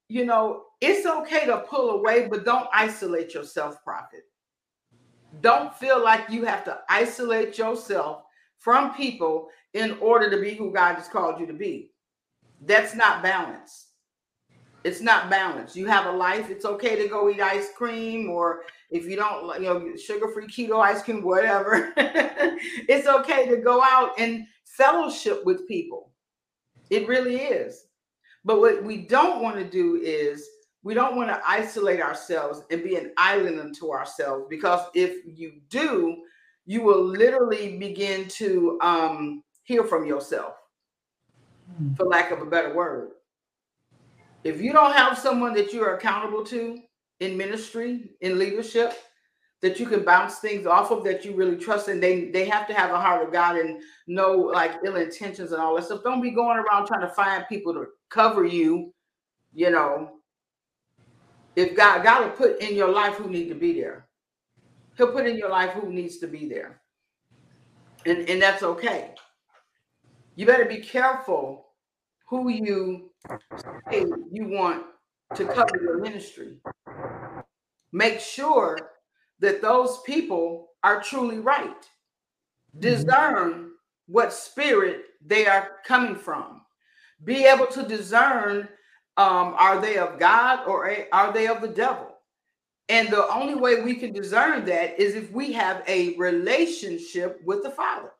[0.07, 4.23] You know, it's okay to pull away, but don't isolate yourself, prophet.
[5.41, 8.23] Don't feel like you have to isolate yourself
[8.59, 11.91] from people in order to be who God has called you to be.
[12.61, 13.87] That's not balance.
[14.83, 15.75] It's not balance.
[15.75, 16.49] You have a life.
[16.49, 18.61] It's okay to go eat ice cream, or
[18.91, 21.93] if you don't, you know, sugar-free keto ice cream, whatever.
[21.97, 26.11] it's okay to go out and fellowship with people.
[26.89, 27.85] It really is.
[28.43, 30.45] But what we don't want to do is
[30.83, 35.61] we don't want to isolate ourselves and be an island unto ourselves because if you
[35.69, 36.23] do,
[36.65, 40.55] you will literally begin to um, hear from yourself,
[41.77, 41.93] hmm.
[41.93, 43.11] for lack of a better word.
[44.43, 46.81] If you don't have someone that you are accountable to
[47.21, 48.93] in ministry, in leadership,
[49.61, 52.67] that you can bounce things off of that you really trust and they they have
[52.67, 56.03] to have a heart of god and know like ill intentions and all that stuff.
[56.03, 58.91] Don't be going around trying to find people to cover you
[59.53, 60.13] you know.
[61.55, 64.07] If god god will put in your life who need to be there.
[64.97, 66.81] He'll put in your life who needs to be there.
[68.05, 69.13] And and that's okay.
[70.35, 71.67] You better be careful
[72.27, 73.11] who you
[73.91, 74.85] you want
[75.35, 76.57] to cover your ministry.
[77.91, 78.77] Make sure
[79.39, 81.69] that those people are truly right.
[82.75, 82.79] Mm-hmm.
[82.79, 83.71] Discern
[84.07, 86.61] what spirit they are coming from.
[87.23, 88.67] Be able to discern
[89.17, 92.07] um, are they of God or are they of the devil?
[92.89, 97.63] And the only way we can discern that is if we have a relationship with
[97.63, 98.11] the Father.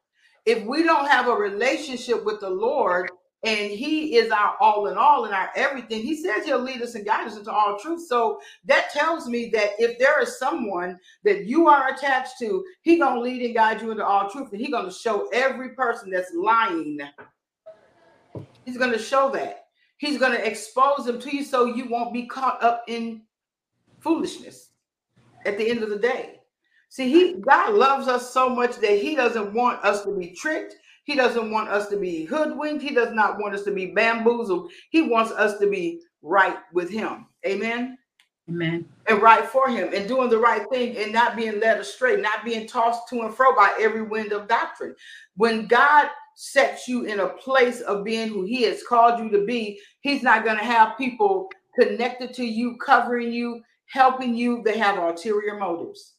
[0.46, 3.10] If we don't have a relationship with the Lord,
[3.44, 6.02] and he is our all in all and our everything.
[6.02, 8.08] He says he'll lead us and guide us into all truth.
[8.08, 12.98] So that tells me that if there is someone that you are attached to, he
[12.98, 16.34] gonna lead and guide you into all truth, and he gonna show every person that's
[16.36, 17.00] lying.
[18.66, 19.66] He's gonna show that.
[19.98, 23.24] He's gonna expose them to you so you won't be caught up in
[24.00, 24.70] foolishness
[25.46, 26.42] at the end of the day.
[26.90, 30.76] See, he God loves us so much that he doesn't want us to be tricked.
[31.04, 32.84] He doesn't want us to be hoodwinked.
[32.84, 34.72] He does not want us to be bamboozled.
[34.90, 37.28] He wants us to be right with him.
[37.46, 37.98] Amen.
[38.50, 38.86] Amen.
[39.08, 42.44] And right for him and doing the right thing and not being led astray, not
[42.44, 44.96] being tossed to and fro by every wind of doctrine.
[45.38, 49.46] When God sets you in a place of being who he has called you to
[49.46, 51.50] be, he's not going to have people
[51.80, 54.62] connected to you, covering you, helping you.
[54.64, 56.14] They have ulterior motives.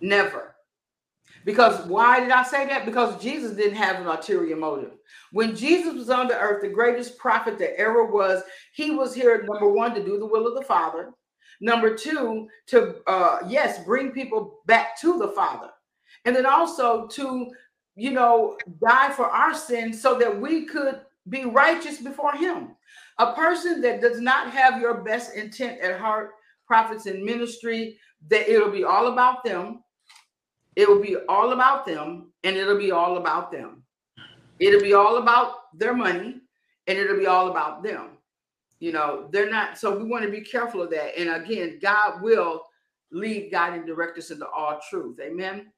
[0.00, 0.51] Never.
[1.44, 2.86] Because why did I say that?
[2.86, 4.92] Because Jesus didn't have an ulterior motive.
[5.32, 8.42] When Jesus was on the earth, the greatest prophet that ever was,
[8.74, 11.10] he was here, number one, to do the will of the Father.
[11.60, 15.70] Number two, to, uh, yes, bring people back to the Father.
[16.24, 17.50] And then also to,
[17.96, 22.70] you know, die for our sins so that we could be righteous before him.
[23.18, 26.32] A person that does not have your best intent at heart,
[26.66, 29.82] prophets in ministry, that it'll be all about them
[30.76, 33.82] it will be all about them and it'll be all about them.
[34.58, 36.40] It'll be all about their money.
[36.86, 38.18] and it'll be all about them.
[38.80, 39.78] You know, they're not.
[39.78, 41.16] So we want to be careful of that.
[41.16, 42.62] And again, God will
[43.12, 45.20] lead, guide, and direct us into all truth.
[45.20, 45.70] Amen.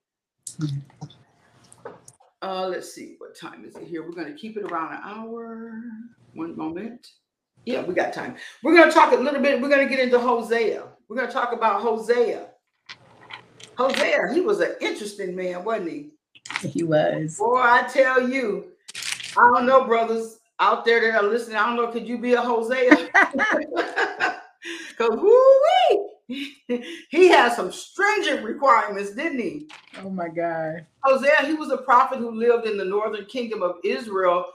[2.41, 4.03] Uh, let's see, what time is it here?
[4.03, 5.83] We're going to keep it around an hour.
[6.35, 7.09] One moment.
[7.65, 8.37] Yeah, we got time.
[8.63, 9.61] We're going to talk a little bit.
[9.61, 10.85] We're going to get into Hosea.
[11.09, 12.49] We're going to talk about Hosea.
[13.77, 16.11] Hosea, he was an interesting man, wasn't he?
[16.69, 17.39] He was.
[17.39, 18.67] Boy, I tell you,
[19.37, 21.57] I don't know, brothers out there that are listening.
[21.57, 23.11] I don't know, could you be a Hosea?
[24.89, 29.69] Because woo he has some stringent requirements, didn't he?
[30.03, 30.87] Oh my God.
[31.05, 34.47] Hosea, he was a prophet who lived in the northern kingdom of Israel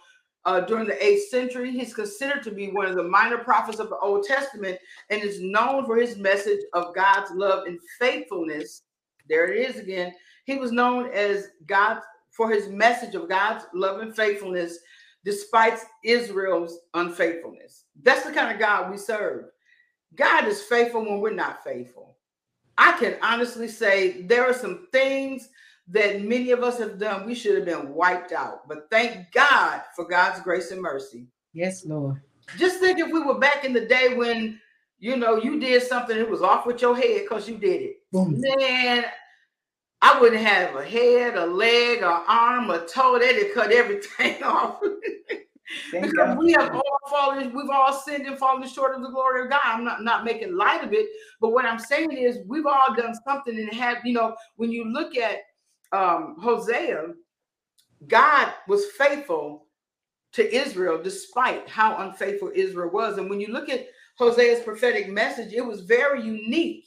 [0.46, 1.72] uh, during the 8th century.
[1.72, 5.42] He's considered to be one of the minor prophets of the Old Testament and is
[5.42, 8.82] known for his message of God's love and faithfulness.
[9.30, 10.14] There it is again.
[10.46, 12.02] He was known as God
[12.32, 14.80] for his message of God's love and faithfulness
[15.26, 17.86] despite Israel's unfaithfulness.
[18.02, 19.46] That's the kind of God we serve.
[20.16, 22.18] God is faithful when we're not faithful.
[22.78, 25.50] I can honestly say there are some things
[25.90, 28.68] that many of us have done we should have been wiped out.
[28.68, 31.28] But thank God for God's grace and mercy.
[31.54, 32.22] Yes, Lord.
[32.58, 34.60] Just think if we were back in the day when
[35.00, 37.96] you know you did something that was off with your head because you did it.
[38.12, 38.40] Boom.
[38.40, 39.06] Man,
[40.02, 43.20] I wouldn't have a head, a leg, an arm, a toe.
[43.20, 44.80] They'd have cut everything off.
[45.92, 46.38] because God.
[46.38, 49.62] we have all fallen, we've all sinned and fallen short of the glory of God.
[49.64, 51.08] I'm not, not making light of it,
[51.42, 54.86] but what I'm saying is we've all done something and have, you know, when you
[54.86, 55.40] look at
[55.92, 57.14] um, Hosea,
[58.08, 59.66] God was faithful
[60.32, 63.18] to Israel despite how unfaithful Israel was.
[63.18, 63.88] And when you look at
[64.20, 66.86] Hosea's prophetic message, it was very unique.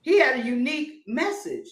[0.00, 1.68] He had a unique message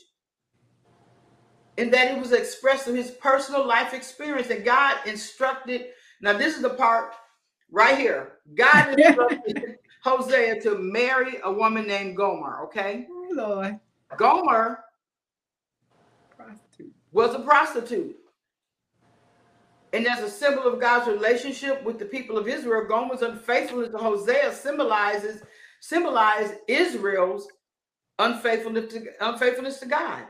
[1.77, 5.87] in that it was expressed of his personal life experience, and God instructed
[6.23, 7.15] now, this is the part
[7.71, 8.35] right here.
[8.55, 12.61] God instructed Hosea to marry a woman named Gomer.
[12.65, 13.07] Okay.
[13.11, 13.81] Oh, Lord.
[14.17, 14.85] Gomer
[16.37, 16.93] prostitute.
[17.11, 18.17] was a prostitute.
[19.93, 23.99] And as a symbol of God's relationship with the people of Israel, Gomer's unfaithfulness to
[23.99, 25.43] Hosea symbolizes
[25.81, 27.49] symbolized Israel's
[28.19, 30.23] unfaithfulness to, unfaithfulness to God.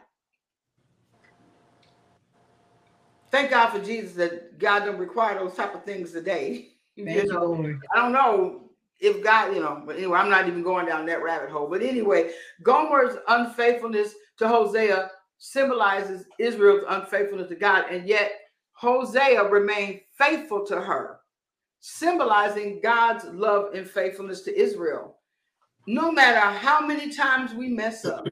[3.33, 6.69] thank God for Jesus that God don't require those type of things today.
[6.95, 10.87] you know, I don't know if God, you know, but anyway, I'm not even going
[10.87, 11.67] down that rabbit hole.
[11.67, 12.31] But anyway,
[12.63, 18.33] Gomer's unfaithfulness to Hosea symbolizes Israel's unfaithfulness to God, and yet
[18.83, 21.21] Hosea remained faithful to her,
[21.81, 25.19] symbolizing God's love and faithfulness to Israel.
[25.87, 28.27] No matter how many times we mess up,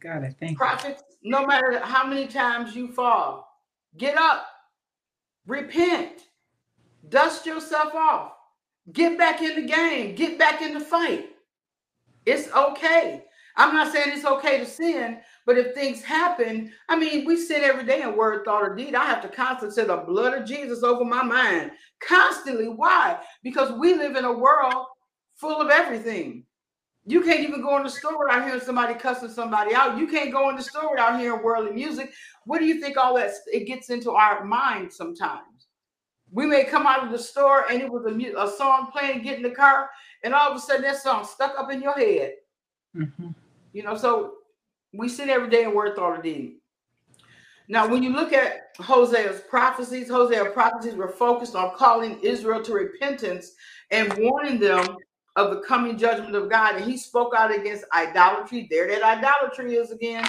[0.00, 3.48] God, I thank prophets, no matter how many times you fall,
[3.96, 4.46] Get up,
[5.46, 6.20] repent,
[7.08, 8.32] dust yourself off,
[8.92, 11.30] get back in the game, get back in the fight.
[12.26, 13.24] It's okay.
[13.56, 15.18] I'm not saying it's okay to sin,
[15.48, 18.94] but if things happen, I mean, we sin every day in word, thought, or deed.
[18.94, 21.70] I have to constantly say the blood of Jesus over my mind
[22.06, 22.68] constantly.
[22.68, 23.18] Why?
[23.42, 24.84] Because we live in a world
[25.36, 26.44] full of everything.
[27.06, 29.96] You can't even go in the store without hearing somebody cussing somebody out.
[29.96, 32.12] You can't go in the store without hearing worldly music.
[32.44, 35.68] What do you think all that it gets into our mind sometimes?
[36.30, 39.38] We may come out of the store and it was a, a song playing, get
[39.38, 39.88] in the car,
[40.24, 42.34] and all of a sudden that song stuck up in your head.
[42.94, 43.28] Mm-hmm.
[43.72, 44.34] You know, so
[44.92, 46.56] we sit every day and word thought or deed.
[47.68, 52.72] Now, when you look at Hosea's prophecies, Hosea's prophecies were focused on calling Israel to
[52.72, 53.52] repentance
[53.90, 54.96] and warning them
[55.36, 56.76] of the coming judgment of God.
[56.76, 58.66] And he spoke out against idolatry.
[58.70, 60.24] There, that idolatry is again.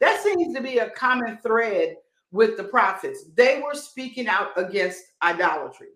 [0.00, 1.94] That seems to be a common thread
[2.32, 3.24] with the prophets.
[3.36, 5.88] They were speaking out against idolatry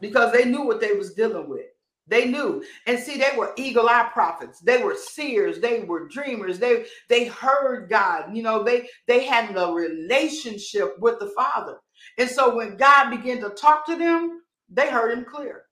[0.00, 1.66] because they knew what they was dealing with.
[2.10, 2.62] They knew.
[2.86, 4.58] And see, they were eagle-eye prophets.
[4.58, 5.60] They were seers.
[5.60, 6.58] They were dreamers.
[6.58, 8.36] They they heard God.
[8.36, 11.78] You know, they they had a relationship with the Father.
[12.18, 15.62] And so when God began to talk to them, they heard him clear.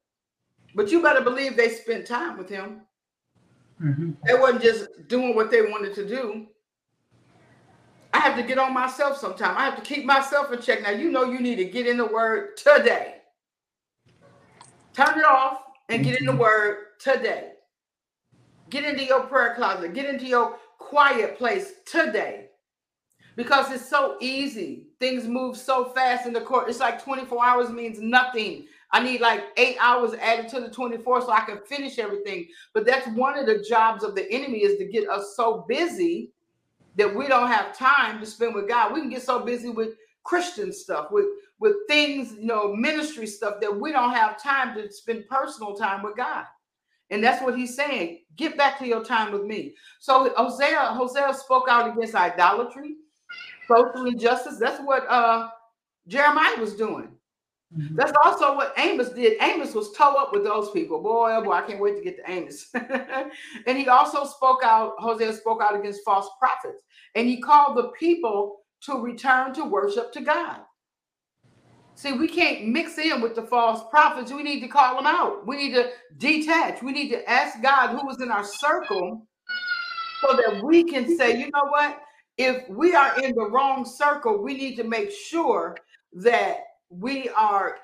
[0.74, 2.82] But you better believe they spent time with him.
[3.82, 4.12] Mm-hmm.
[4.24, 6.46] They wasn't just doing what they wanted to do.
[8.12, 9.56] I have to get on myself sometime.
[9.56, 10.82] I have to keep myself in check.
[10.82, 13.16] Now, you know, you need to get in the word today.
[14.94, 17.52] Turn it off and get in the word today.
[18.70, 22.46] Get into your prayer closet, get into your quiet place today.
[23.36, 24.88] Because it's so easy.
[24.98, 26.68] Things move so fast in the court.
[26.68, 31.22] It's like 24 hours means nothing I need like eight hours added to the 24
[31.22, 32.48] so I can finish everything.
[32.72, 36.30] But that's one of the jobs of the enemy is to get us so busy
[36.96, 38.92] that we don't have time to spend with God.
[38.92, 39.90] We can get so busy with
[40.24, 41.26] Christian stuff, with
[41.60, 46.02] with things, you know, ministry stuff that we don't have time to spend personal time
[46.02, 46.44] with God.
[47.10, 48.20] And that's what he's saying.
[48.36, 49.74] Get back to your time with me.
[49.98, 52.96] So Hosea, Hosea spoke out against idolatry,
[53.66, 54.58] social injustice.
[54.58, 55.48] That's what uh
[56.06, 57.08] Jeremiah was doing.
[57.76, 57.96] Mm-hmm.
[57.96, 59.42] That's also what Amos did.
[59.42, 61.02] Amos was toe up with those people.
[61.02, 62.70] Boy, oh boy, I can't wait to get to Amos.
[63.66, 66.82] and he also spoke out, Hosea spoke out against false prophets.
[67.14, 70.60] And he called the people to return to worship to God.
[71.94, 74.30] See, we can't mix in with the false prophets.
[74.30, 75.44] We need to call them out.
[75.46, 76.80] We need to detach.
[76.80, 79.26] We need to ask God who is in our circle
[80.20, 81.98] so that we can say, you know what?
[82.36, 85.76] If we are in the wrong circle, we need to make sure
[86.12, 86.58] that
[86.88, 87.78] we are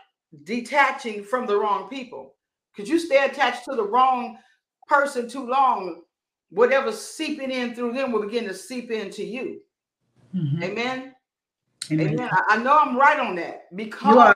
[0.45, 2.35] detaching from the wrong people.
[2.73, 4.39] Because you stay attached to the wrong
[4.87, 6.03] person too long,
[6.51, 9.61] whatever's seeping in through them will begin to seep into you.
[10.35, 10.63] Mm-hmm.
[10.63, 11.15] Amen.
[11.91, 12.09] Amen.
[12.09, 12.31] Amen.
[12.33, 14.35] I, I, know I'm right on that because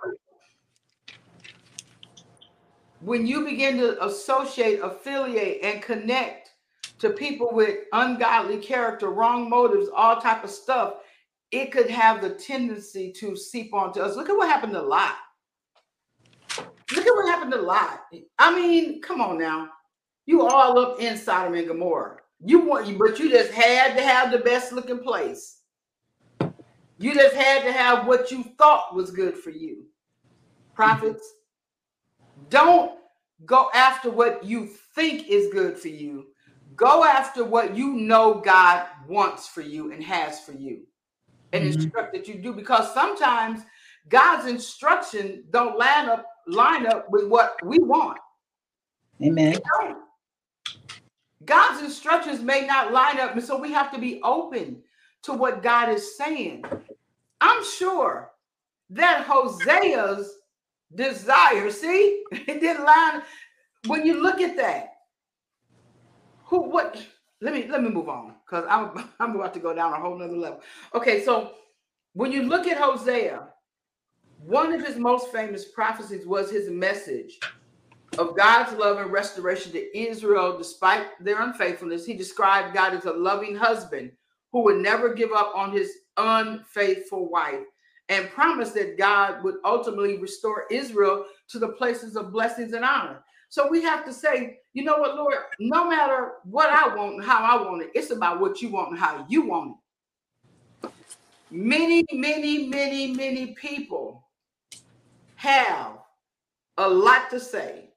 [3.00, 6.50] when you begin to associate, affiliate, and connect
[6.98, 10.94] to people with ungodly character, wrong motives, all type of stuff,
[11.50, 14.16] it could have the tendency to seep onto us.
[14.16, 15.14] Look at what happened to Lot.
[16.58, 18.00] Look at what happened to Lot.
[18.38, 19.70] I mean, come on now.
[20.26, 22.18] You all up in Sodom and Gomorrah.
[22.44, 25.57] You want, but you just had to have the best looking place.
[26.98, 29.86] You just had to have what you thought was good for you.
[30.74, 31.34] Prophets,
[32.50, 32.98] don't
[33.44, 36.26] go after what you think is good for you.
[36.76, 40.86] Go after what you know God wants for you and has for you
[41.52, 41.80] and mm-hmm.
[41.80, 43.62] instruct that you do because sometimes
[44.08, 48.18] God's instruction don't line up line up with what we want.
[49.22, 49.58] Amen.
[51.44, 54.82] God's instructions may not line up, and so we have to be open
[55.24, 56.64] to what God is saying.
[57.40, 58.30] I'm sure
[58.90, 60.32] that Hosea's
[60.94, 63.22] desire, see, it didn't line.
[63.86, 64.94] When you look at that,
[66.44, 67.00] who what
[67.40, 70.18] let me let me move on because I'm I'm about to go down a whole
[70.18, 70.60] nother level.
[70.94, 71.52] Okay, so
[72.14, 73.48] when you look at Hosea,
[74.38, 77.38] one of his most famous prophecies was his message
[78.18, 82.06] of God's love and restoration to Israel despite their unfaithfulness.
[82.06, 84.10] He described God as a loving husband
[84.52, 87.64] who would never give up on his unfaithful wife
[88.08, 93.22] and promised that God would ultimately restore Israel to the places of blessings and honor.
[93.50, 97.24] So we have to say, you know what, Lord, no matter what I want and
[97.24, 99.76] how I want it, it's about what you want and how you want
[100.84, 100.90] it.
[101.50, 104.28] Many, many, many, many people
[105.36, 105.98] have
[106.76, 107.90] a lot to say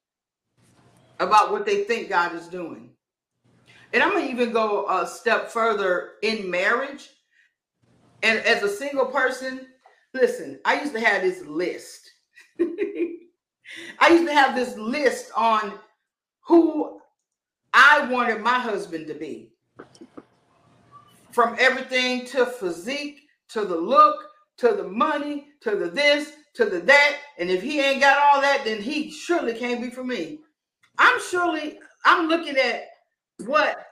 [1.20, 2.91] about what they think God is doing.
[3.94, 7.10] And I'm to even go a step further in marriage.
[8.24, 9.68] And as a single person,
[10.14, 12.10] listen, I used to have this list.
[12.60, 15.74] I used to have this list on
[16.46, 17.00] who
[17.74, 19.52] I wanted my husband to be.
[21.32, 24.18] From everything to physique, to the look,
[24.58, 27.18] to the money, to the this, to the that.
[27.38, 30.40] And if he ain't got all that, then he surely can't be for me.
[30.98, 32.91] I'm surely, I'm looking at
[33.42, 33.86] what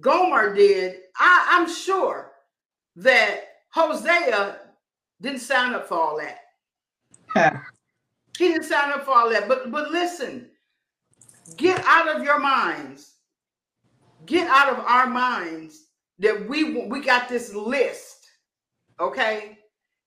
[0.00, 0.96] Gomer did.
[1.18, 2.32] I, I'm sure
[2.96, 3.40] that
[3.70, 4.58] Hosea
[5.20, 7.54] didn't sign up for all that.
[8.38, 9.48] He didn't sign up for all that.
[9.48, 10.48] But but listen,
[11.56, 13.14] get out of your minds.
[14.26, 15.86] Get out of our minds
[16.20, 18.26] that we we got this list,
[19.00, 19.58] okay?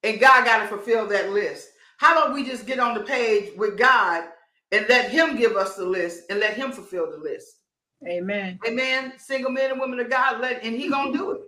[0.04, 1.70] And God got to fulfill that list.
[1.98, 4.26] How about we just get on the page with God
[4.72, 7.61] and let Him give us the list and let Him fulfill the list?
[8.08, 8.60] Amen.
[8.68, 9.14] Amen.
[9.18, 11.42] Single men and women of God, let and He gonna do it.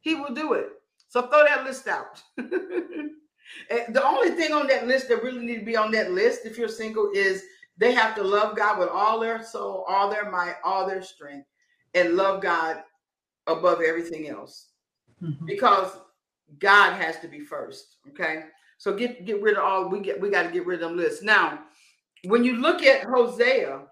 [0.00, 0.68] He will do it.
[1.08, 2.22] So throw that list out.
[2.36, 6.58] the only thing on that list that really need to be on that list if
[6.58, 7.44] you're single is
[7.78, 11.46] they have to love God with all their soul, all their might, all their strength,
[11.94, 12.82] and love God
[13.46, 14.68] above everything else.
[15.22, 15.46] Mm-hmm.
[15.46, 15.98] Because
[16.58, 17.96] God has to be first.
[18.10, 18.44] Okay.
[18.78, 20.98] So get get rid of all we get we got to get rid of them
[20.98, 21.22] lists.
[21.22, 21.60] Now,
[22.24, 23.82] when you look at Hosea,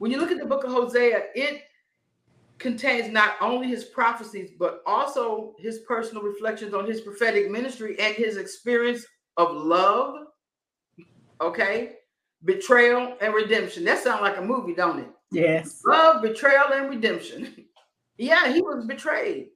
[0.00, 1.64] when you look at the book of Hosea, it
[2.56, 8.14] contains not only his prophecies, but also his personal reflections on his prophetic ministry and
[8.14, 9.04] his experience
[9.36, 10.14] of love,
[11.42, 11.96] okay,
[12.46, 13.84] betrayal, and redemption.
[13.84, 15.10] That sounds like a movie, don't it?
[15.32, 15.82] Yes.
[15.86, 17.66] Love, betrayal, and redemption.
[18.16, 19.48] yeah, he was betrayed.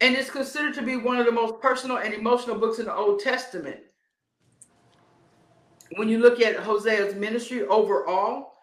[0.00, 2.94] And it's considered to be one of the most personal and emotional books in the
[2.94, 3.78] Old Testament.
[5.96, 8.54] When you look at Hosea's ministry overall,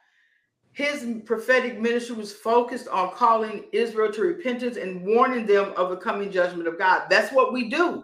[0.74, 5.98] his prophetic ministry was focused on calling Israel to repentance and warning them of the
[5.98, 7.08] coming judgment of God.
[7.10, 8.04] That's what we do.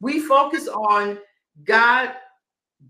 [0.00, 1.18] We focus on
[1.64, 2.14] God,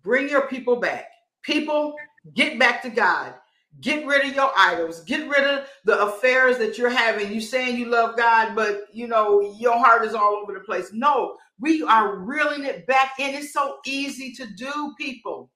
[0.02, 1.06] bring your people back.
[1.42, 1.94] People,
[2.34, 3.34] get back to God.
[3.80, 5.00] Get rid of your idols.
[5.00, 7.32] Get rid of the affairs that you're having.
[7.32, 10.90] You saying you love God, but you know your heart is all over the place.
[10.92, 13.34] No, we are reeling it back in.
[13.34, 15.50] It's so easy to do, people.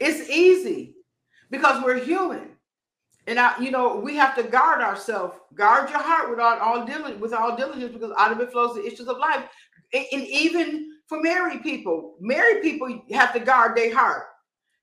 [0.00, 0.94] It's easy
[1.50, 2.50] because we're human.
[3.26, 5.36] And I, you know, we have to guard ourselves.
[5.54, 8.74] Guard your heart with all, all diligence, with all diligence, because out of it flows
[8.74, 9.44] the issues of life.
[9.92, 14.24] And, and even for married people, married people have to guard their heart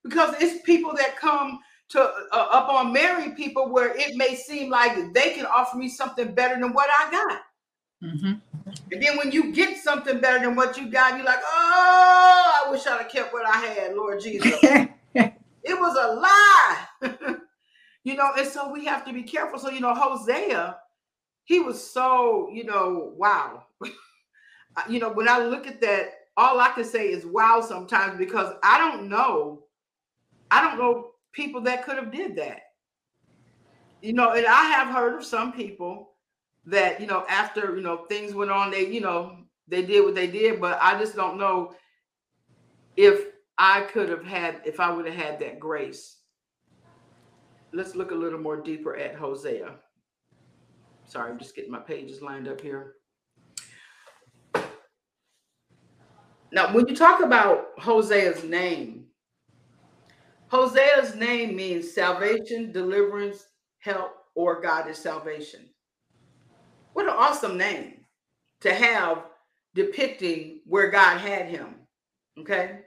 [0.03, 1.59] because it's people that come
[1.89, 5.89] to uh, up on married people where it may seem like they can offer me
[5.89, 7.41] something better than what I got.
[8.03, 8.33] Mm-hmm.
[8.91, 12.71] And then when you get something better than what you got, you're like, oh, I
[12.71, 14.53] wish I'd have kept what I had, Lord Jesus.
[14.63, 15.33] it
[15.65, 17.35] was a lie.
[18.03, 19.57] you know, and so we have to be careful.
[19.57, 20.77] So, you know, Hosea,
[21.43, 23.65] he was so, you know, wow.
[24.89, 28.53] you know, when I look at that, all I can say is wow sometimes because
[28.63, 29.63] I don't know.
[30.51, 32.61] I don't know people that could have did that.
[34.01, 36.11] You know, and I have heard of some people
[36.65, 40.15] that, you know, after, you know, things went on, they, you know, they did what
[40.15, 41.73] they did, but I just don't know
[42.95, 43.27] if
[43.57, 46.17] I could have had, if I would have had that grace.
[47.71, 49.75] Let's look a little more deeper at Hosea.
[51.05, 52.95] Sorry, I'm just getting my pages lined up here.
[56.51, 59.05] Now, when you talk about Hosea's name,
[60.51, 63.47] Hosea's name means salvation, deliverance,
[63.79, 65.69] help, or God is salvation.
[66.93, 68.05] What an awesome name
[68.61, 69.25] to have
[69.75, 71.75] depicting where God had him.
[72.39, 72.79] Okay.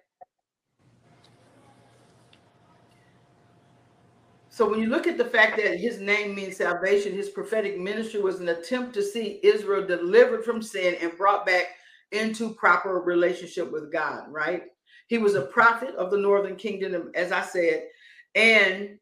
[4.49, 8.21] So when you look at the fact that his name means salvation, his prophetic ministry
[8.21, 11.67] was an attempt to see Israel delivered from sin and brought back
[12.11, 14.65] into proper relationship with God, right?
[15.13, 17.89] He was a prophet of the northern kingdom, as I said,
[18.35, 18.99] and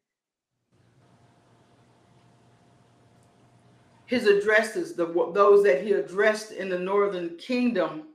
[4.07, 8.09] his addresses, the those that he addressed in the northern kingdom,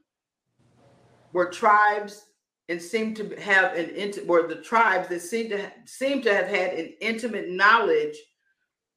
[1.33, 2.27] were tribes
[2.69, 6.49] and seemed to have an intimate, were the tribes that seemed to seem to have
[6.49, 8.19] had an intimate knowledge.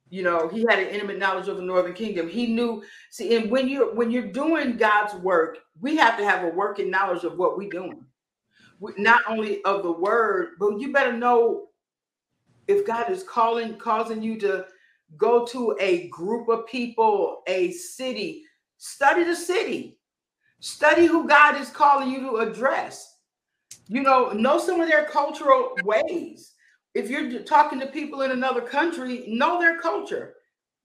[0.10, 2.28] You know he had an intimate knowledge of the northern kingdom.
[2.28, 6.43] He knew see and when you're when you're doing god's work we have to have
[6.43, 8.04] a working knowledge of what we're doing
[8.98, 11.68] not only of the word, but you better know
[12.68, 14.66] if God is calling, causing you to
[15.18, 18.44] go to a group of people, a city,
[18.78, 19.98] study the city,
[20.60, 23.18] study who God is calling you to address.
[23.88, 26.54] You know, know some of their cultural ways.
[26.94, 30.36] If you're talking to people in another country, know their culture.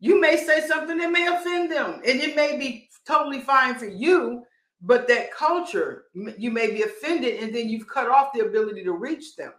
[0.00, 3.86] You may say something that may offend them, and it may be totally fine for
[3.86, 4.42] you,
[4.86, 6.04] but that culture
[6.36, 9.52] you may be offended and then you've cut off the ability to reach them.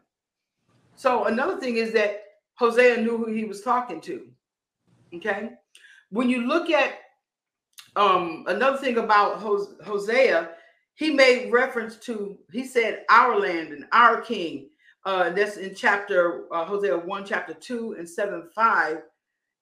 [0.96, 2.22] So another thing is that
[2.56, 4.28] hosea knew who he was talking to
[5.14, 5.52] okay?
[6.10, 7.00] When you look at
[7.96, 10.50] um another thing about hosea
[10.96, 14.70] he made reference to he said our land and our king
[15.06, 18.98] uh that's in chapter uh, hosea 1 chapter 2 and 7 5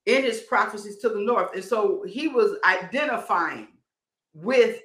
[0.06, 1.54] in his prophecies to the north.
[1.54, 3.70] And so he was identifying
[4.34, 4.82] with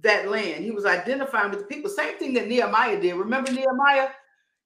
[0.00, 0.64] that land.
[0.64, 1.90] He was identifying with the people.
[1.90, 3.14] Same thing that Nehemiah did.
[3.14, 4.08] Remember Nehemiah?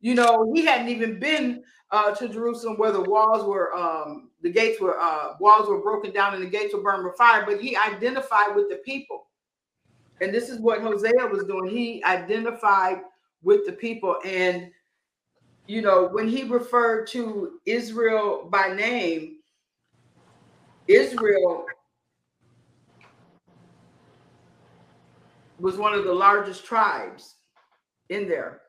[0.01, 4.51] You know, he hadn't even been uh, to Jerusalem where the walls were, um, the
[4.51, 7.61] gates were, uh, walls were broken down and the gates were burned with fire, but
[7.61, 9.27] he identified with the people.
[10.21, 11.69] And this is what Hosea was doing.
[11.69, 13.03] He identified
[13.43, 14.17] with the people.
[14.25, 14.71] And,
[15.67, 19.37] you know, when he referred to Israel by name,
[20.89, 21.67] Israel
[25.59, 27.37] was one of the largest tribes
[28.09, 28.63] in there,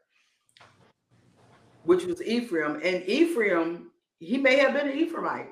[1.83, 2.79] which was Ephraim.
[2.83, 5.49] And Ephraim, he may have been an Ephraimite.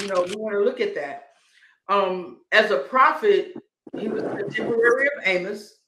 [0.00, 1.28] You know, we want to look at that.
[1.88, 3.54] Um, as a prophet,
[3.98, 5.78] he was contemporary of Amos.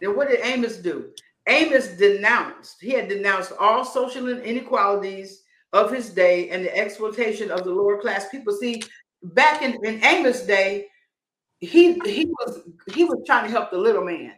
[0.00, 1.10] Then what did Amos do?
[1.46, 5.42] Amos denounced, he had denounced all social inequalities
[5.74, 8.54] of his day and the exploitation of the lower class people.
[8.54, 8.82] See,
[9.22, 10.86] back in, in Amos' day,
[11.60, 12.60] he he was
[12.92, 14.34] he was trying to help the little man.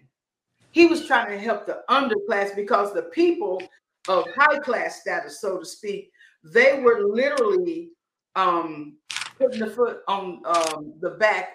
[0.70, 3.62] He was trying to help the underclass because the people
[4.08, 6.10] of high class status, so to speak,
[6.44, 7.90] they were literally
[8.36, 8.96] um,
[9.38, 11.48] putting the foot on um, the back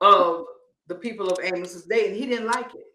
[0.00, 0.44] of
[0.86, 2.86] the people of Amos's day, and he didn't like it.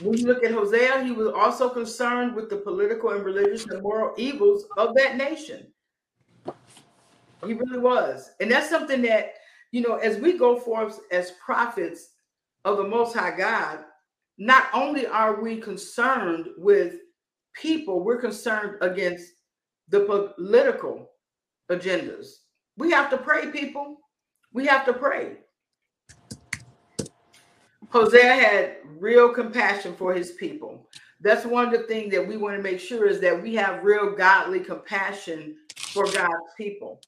[0.00, 3.82] When you look at Hosea, he was also concerned with the political and religious and
[3.82, 5.66] moral evils of that nation.
[7.46, 8.30] He really was.
[8.40, 9.34] And that's something that,
[9.72, 12.10] you know, as we go forth as prophets
[12.64, 13.80] of the Most High God,
[14.38, 16.96] not only are we concerned with
[17.54, 19.32] people, we're concerned against
[19.88, 21.10] the political
[21.70, 22.28] agendas.
[22.76, 23.98] We have to pray, people.
[24.52, 25.38] We have to pray.
[27.88, 30.88] Hosea had real compassion for his people.
[31.20, 33.84] That's one of the things that we want to make sure is that we have
[33.84, 37.00] real godly compassion for God's people.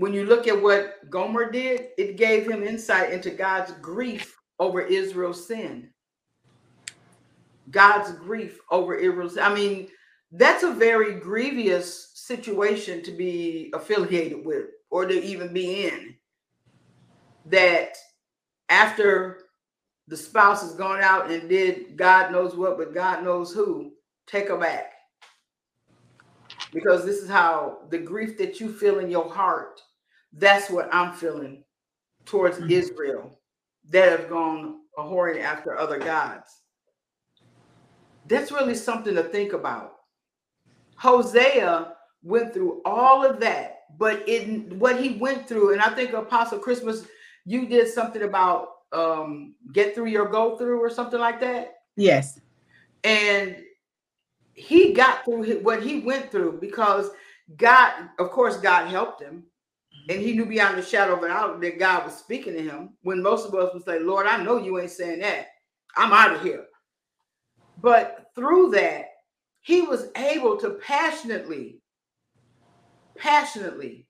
[0.00, 4.80] When you look at what Gomer did, it gave him insight into God's grief over
[4.80, 5.90] Israel's sin.
[7.70, 9.36] God's grief over Israel's.
[9.36, 9.88] I mean,
[10.32, 16.14] that's a very grievous situation to be affiliated with or to even be in.
[17.44, 17.94] That
[18.70, 19.42] after
[20.08, 23.92] the spouse has gone out and did God knows what, but God knows who,
[24.26, 24.94] take her back.
[26.72, 29.78] Because this is how the grief that you feel in your heart,
[30.32, 31.64] that's what I'm feeling
[32.24, 32.70] towards mm-hmm.
[32.70, 33.38] Israel
[33.90, 36.62] that have gone a whoring after other gods.
[38.26, 39.96] That's really something to think about.
[40.96, 46.12] Hosea went through all of that, but in what he went through, and I think
[46.12, 47.06] Apostle Christmas,
[47.44, 51.74] you did something about um get through your go through or something like that.
[51.96, 52.40] Yes.
[53.04, 53.56] And
[54.52, 57.10] he got through what he went through because
[57.56, 59.44] God, of course, God helped him.
[60.10, 62.90] And he knew beyond the shadow of a doubt that God was speaking to him.
[63.02, 65.46] When most of us would say, Lord, I know you ain't saying that.
[65.96, 66.64] I'm out of here.
[67.80, 69.04] But through that,
[69.60, 71.80] he was able to passionately,
[73.16, 74.08] passionately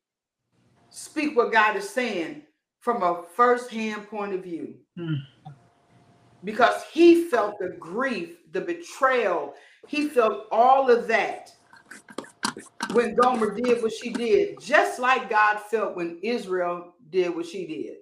[0.88, 2.44] speak what God is saying
[2.78, 4.76] from a first-hand point of view.
[4.98, 5.18] Mm.
[6.44, 9.52] Because he felt the grief, the betrayal,
[9.86, 11.52] he felt all of that
[12.92, 17.66] when Gomer did what she did, just like God felt when Israel did what she
[17.66, 17.96] did.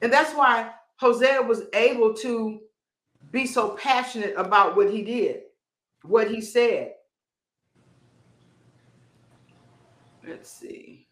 [0.00, 2.60] And that's why Hosea was able to
[3.30, 5.42] be so passionate about what he did,
[6.02, 6.94] what he said.
[10.26, 11.06] Let's see.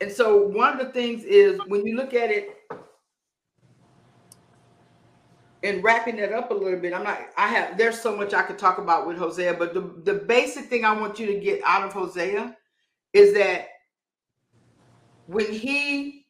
[0.00, 2.56] And so one of the things is when you look at it
[5.62, 8.42] and wrapping that up a little bit, I'm not, I have, there's so much I
[8.42, 11.60] could talk about with Hosea, but the, the basic thing I want you to get
[11.64, 12.56] out of Hosea
[13.12, 13.68] is that
[15.26, 16.26] when he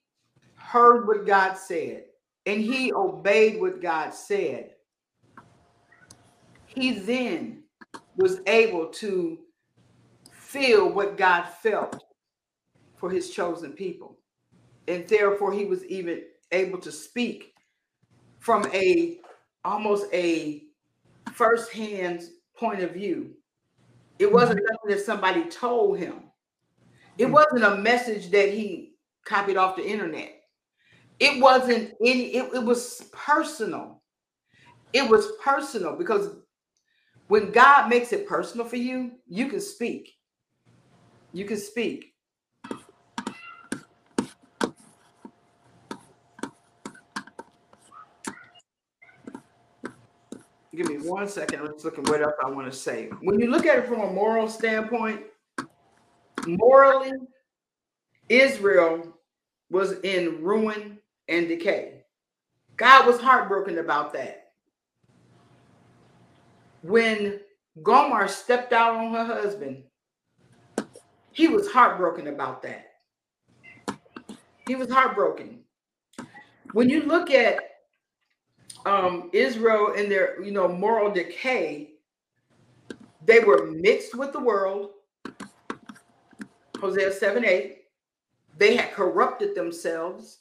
[0.56, 2.04] heard what God said
[2.46, 4.70] and he obeyed what God said,
[6.66, 7.62] he then
[8.16, 9.38] was able to
[10.32, 12.02] feel what God felt
[12.96, 14.18] for his chosen people.
[14.88, 16.22] And therefore, he was even
[16.52, 17.54] able to speak
[18.40, 19.18] from a
[19.64, 20.64] almost a
[21.32, 22.22] first-hand
[22.56, 23.30] point of view.
[24.18, 24.72] It wasn't mm-hmm.
[24.72, 26.24] nothing that somebody told him.
[27.18, 27.32] It mm.
[27.32, 30.42] wasn't a message that he copied off the internet.
[31.18, 34.02] It wasn't any, it, it was personal.
[34.92, 36.30] It was personal because
[37.28, 40.14] when God makes it personal for you, you can speak.
[41.32, 42.09] You can speak.
[50.74, 51.64] Give me one second.
[51.64, 53.10] Let's look at what else I want to say.
[53.22, 55.22] When you look at it from a moral standpoint,
[56.46, 57.12] morally,
[58.28, 59.16] Israel
[59.70, 60.98] was in ruin
[61.28, 62.02] and decay.
[62.76, 64.52] God was heartbroken about that.
[66.82, 67.40] When
[67.82, 69.82] Gomer stepped out on her husband,
[71.32, 72.86] he was heartbroken about that.
[74.66, 75.60] He was heartbroken.
[76.72, 77.69] When you look at
[78.86, 81.90] um, Israel in their you know moral decay,
[83.24, 84.90] they were mixed with the world.
[86.80, 87.78] Hosea 7 8.
[88.56, 90.38] They had corrupted themselves.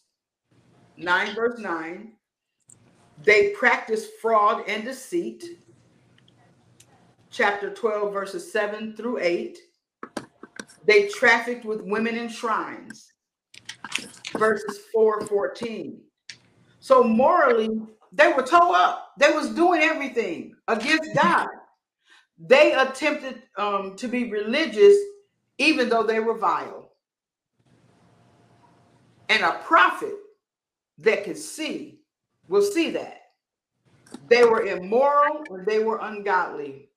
[0.98, 2.14] 9 verse 9.
[3.24, 5.44] They practiced fraud and deceit.
[7.32, 9.58] Chapter 12, verses 7 through 8.
[10.86, 13.12] They trafficked with women in shrines.
[14.38, 16.02] Verses 4 14.
[16.80, 17.70] So morally,
[18.12, 19.14] they were toe up.
[19.18, 21.48] They was doing everything against God.
[22.38, 24.96] They attempted um, to be religious,
[25.58, 26.92] even though they were vile.
[29.28, 30.16] And a prophet
[31.00, 32.00] that can see
[32.48, 33.18] will see that.
[34.28, 36.90] They were immoral and they were ungodly.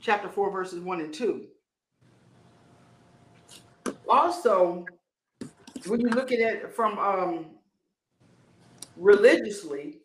[0.00, 1.46] Chapter 4, verses 1 and 2.
[4.08, 4.84] Also,
[5.86, 7.46] when you look at it from um,
[8.96, 10.01] religiously,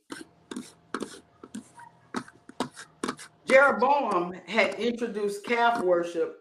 [3.47, 6.37] Jeroboam had introduced calf worship,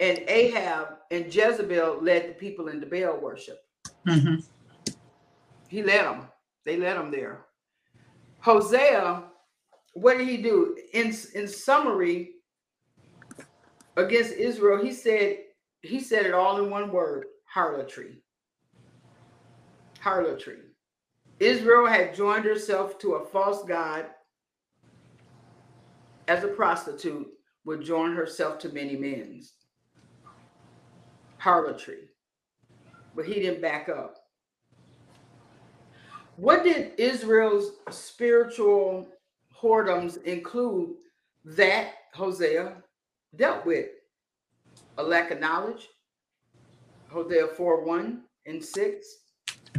[0.00, 3.58] and Ahab and Jezebel led the people into Baal worship.
[4.06, 4.36] hmm
[5.68, 6.28] He led them.
[6.64, 7.46] They led them there.
[8.40, 9.24] Hosea,
[9.94, 10.76] what did he do?
[10.92, 12.32] In in summary,
[13.96, 15.38] against Israel, he said
[15.82, 18.22] he said it all in one word: harlotry.
[20.00, 20.58] Harlotry.
[21.40, 24.06] Israel had joined herself to a false god
[26.28, 27.28] as a prostitute
[27.64, 29.54] would join herself to many men's.
[31.38, 32.08] Harlotry.
[33.14, 34.16] But he didn't back up.
[36.36, 39.06] What did Israel's spiritual
[39.56, 40.94] whoredoms include
[41.44, 42.82] that Hosea
[43.36, 43.88] dealt with?
[44.98, 45.88] A lack of knowledge,
[47.08, 49.06] Hosea 4 1 and 6,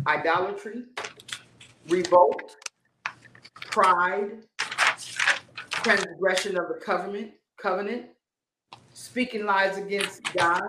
[0.08, 0.84] idolatry,
[1.90, 2.56] revolt,
[3.54, 4.44] pride,
[5.86, 7.32] transgression of the covenant,
[7.62, 8.08] covenant,
[8.94, 10.62] speaking lies against God,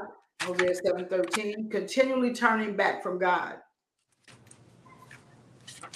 [0.43, 3.55] Hosea 7 13, continually turning back from God.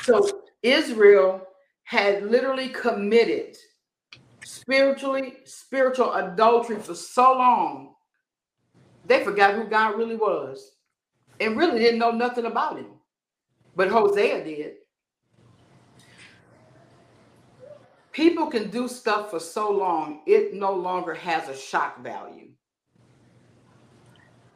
[0.03, 1.47] So Israel
[1.85, 3.57] had literally committed
[4.43, 7.95] spiritually spiritual adultery for so long
[9.05, 10.77] they forgot who God really was
[11.41, 12.93] and really didn't know nothing about him.
[13.77, 14.75] But Hosea did.
[18.21, 22.51] People can do stuff for so long, it no longer has a shock value.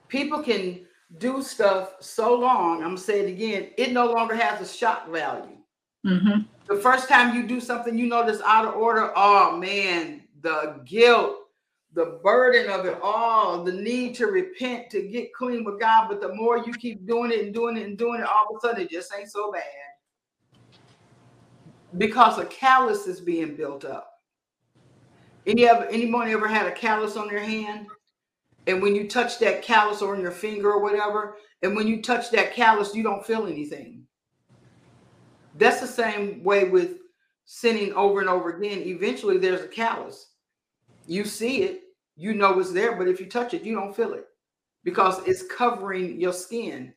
[0.09, 0.85] People can
[1.17, 5.09] do stuff so long, I'm gonna say it again, it no longer has a shock
[5.09, 5.57] value.
[6.05, 10.25] hmm The first time you do something you know that's out of order, oh man,
[10.43, 11.37] the guilt,
[11.95, 16.09] the burden of it all, the need to repent, to get clean with God.
[16.11, 18.57] But the more you keep doing it and doing it and doing it, all of
[18.59, 19.63] a sudden it just ain't so bad.
[21.97, 24.11] Because a callus is being built up.
[25.47, 27.87] Any ever anyone ever had a callus on their hand?
[28.67, 32.01] And when you touch that callus or on your finger or whatever, and when you
[32.01, 34.07] touch that callus, you don't feel anything.
[35.57, 36.99] That's the same way with
[37.45, 38.83] sinning over and over again.
[38.87, 40.31] Eventually, there's a callus.
[41.07, 41.83] You see it,
[42.17, 44.27] you know it's there, but if you touch it, you don't feel it
[44.83, 46.95] because it's covering your skin.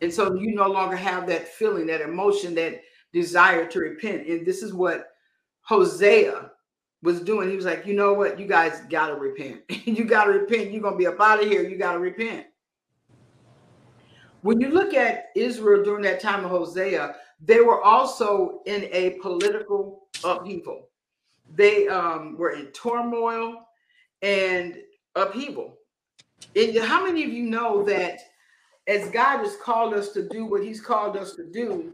[0.00, 2.82] And so you no longer have that feeling, that emotion, that
[3.12, 4.26] desire to repent.
[4.26, 5.14] And this is what
[5.62, 6.50] Hosea
[7.02, 7.50] was doing.
[7.50, 8.38] He was like, you know what?
[8.38, 9.62] You guys got to repent.
[9.86, 10.72] you got to repent.
[10.72, 11.68] You're going to be up out of here.
[11.68, 12.46] You got to repent.
[14.42, 19.18] When you look at Israel during that time of Hosea, they were also in a
[19.20, 20.88] political upheaval.
[21.54, 23.66] They um, were in turmoil
[24.22, 24.78] and
[25.14, 25.78] upheaval.
[26.56, 28.18] And how many of you know that
[28.88, 31.92] as God has called us to do what He's called us to do,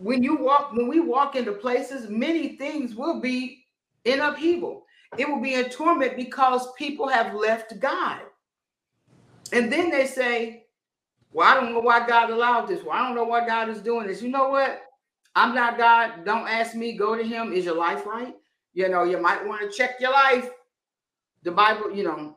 [0.00, 3.64] when you walk, when we walk into places, many things will be
[4.04, 4.84] in upheaval.
[5.16, 8.20] It will be in torment because people have left God.
[9.52, 10.64] And then they say,
[11.32, 12.82] Well, I don't know why God allowed this.
[12.82, 14.22] Well, I don't know why God is doing this.
[14.22, 14.82] You know what?
[15.34, 16.24] I'm not God.
[16.24, 16.96] Don't ask me.
[16.96, 17.52] Go to Him.
[17.52, 18.34] Is your life right?
[18.74, 20.50] You know, you might want to check your life.
[21.42, 22.36] The Bible, you know.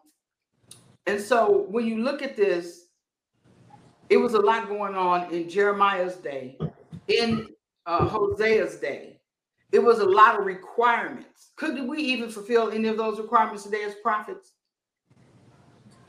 [1.07, 2.85] And so when you look at this,
[4.09, 6.57] it was a lot going on in Jeremiah's day,
[7.19, 7.47] in
[7.85, 9.19] uh, Hosea's day.
[9.71, 11.51] It was a lot of requirements.
[11.55, 14.53] Could we even fulfill any of those requirements today as prophets?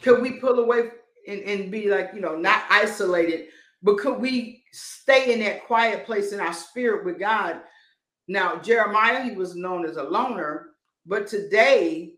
[0.01, 0.91] Could we pull away
[1.29, 3.49] and, and be like, you know, not isolated,
[3.83, 7.61] but could we stay in that quiet place in our spirit with God?
[8.27, 10.71] Now, Jeremiah, he was known as a loner,
[11.07, 12.15] but today,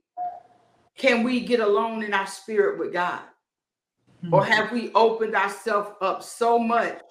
[0.96, 3.20] can we get alone in our spirit with God?
[4.32, 7.02] Or have we opened ourselves up so much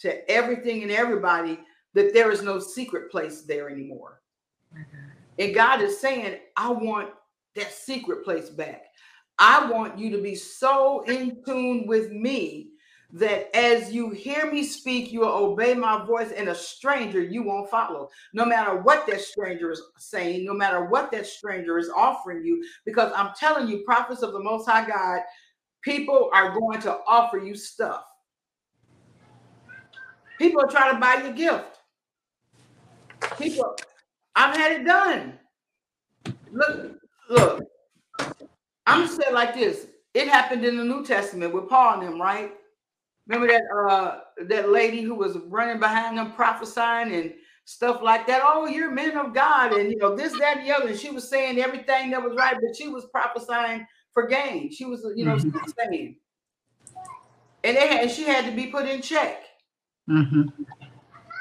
[0.00, 1.60] to everything and everybody
[1.94, 4.20] that there is no secret place there anymore?
[5.38, 7.10] And God is saying, I want
[7.54, 8.84] that secret place back.
[9.38, 12.70] I want you to be so in tune with me
[13.12, 17.42] that as you hear me speak, you will obey my voice, and a stranger you
[17.42, 21.88] won't follow, no matter what that stranger is saying, no matter what that stranger is
[21.88, 22.62] offering you.
[22.84, 25.22] Because I'm telling you, prophets of the Most High God,
[25.82, 28.04] people are going to offer you stuff.
[30.38, 31.78] People are trying to buy your gift.
[33.38, 33.74] People,
[34.36, 35.38] I've had it done.
[36.50, 36.96] Look,
[37.30, 37.62] look.
[38.86, 39.86] I'm gonna say it like this.
[40.14, 42.52] It happened in the New Testament with Paul and them, right?
[43.28, 47.34] Remember that uh that lady who was running behind them prophesying and
[47.66, 48.42] stuff like that.
[48.44, 50.88] Oh, you're men of God, and you know, this, that, and the other.
[50.88, 54.72] And she was saying everything that was right, but she was prophesying for gain.
[54.72, 55.52] She was, you know, Mhm.
[55.78, 56.16] saying.
[57.64, 59.44] And they had she had to be put in check.
[60.08, 60.42] Hmm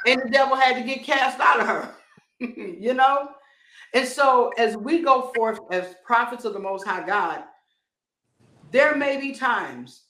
[0.07, 1.95] and the devil had to get cast out of her
[2.39, 3.29] you know
[3.93, 7.43] And so, as we go forth as prophets of the Most High God,
[8.71, 10.03] there may be times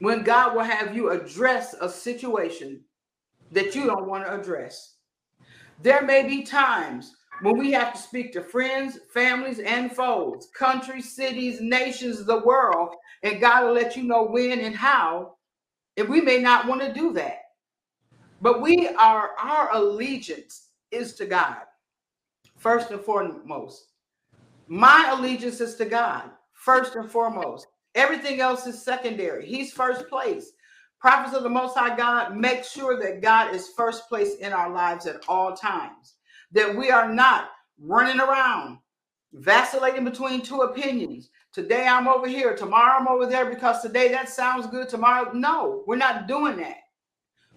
[0.00, 2.82] when God will have you address a situation
[3.52, 4.96] that you don't want to address.
[5.80, 7.12] There may be times
[7.42, 12.94] when we have to speak to friends, families, and foes, countries, cities, nations, the world,
[13.22, 15.34] and God will let you know when and how.
[15.96, 17.38] And we may not want to do that.
[18.40, 21.62] But we are, our allegiance is to God,
[22.56, 23.86] first and foremost.
[24.68, 27.66] My allegiance is to God, first and foremost.
[27.94, 29.46] Everything else is secondary.
[29.46, 30.52] He's first place.
[31.00, 34.70] Prophets of the Most High God make sure that God is first place in our
[34.70, 36.14] lives at all times,
[36.52, 37.50] that we are not
[37.80, 38.78] running around,
[39.34, 41.30] vacillating between two opinions.
[41.52, 45.32] Today I'm over here, tomorrow I'm over there because today that sounds good, tomorrow.
[45.34, 46.76] No, we're not doing that.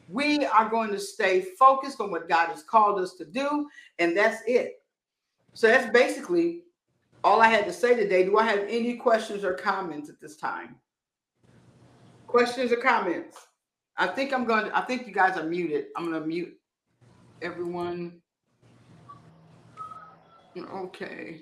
[0.10, 3.70] We are going to stay focused on what God has called us to do,
[4.00, 4.82] and that's it.
[5.54, 6.64] So that's basically
[7.24, 8.26] all I had to say today.
[8.26, 10.76] Do I have any questions or comments at this time?
[12.28, 13.48] Questions or comments?
[13.96, 15.86] I think I'm going to, I think you guys are muted.
[15.96, 16.58] I'm going to mute
[17.42, 18.20] everyone.
[20.58, 21.42] Okay.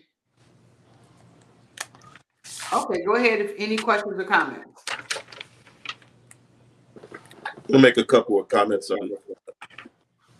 [2.74, 4.84] Okay, go ahead if any questions or comments.
[7.74, 9.00] I'll make a couple of comments on.
[9.00, 9.18] Can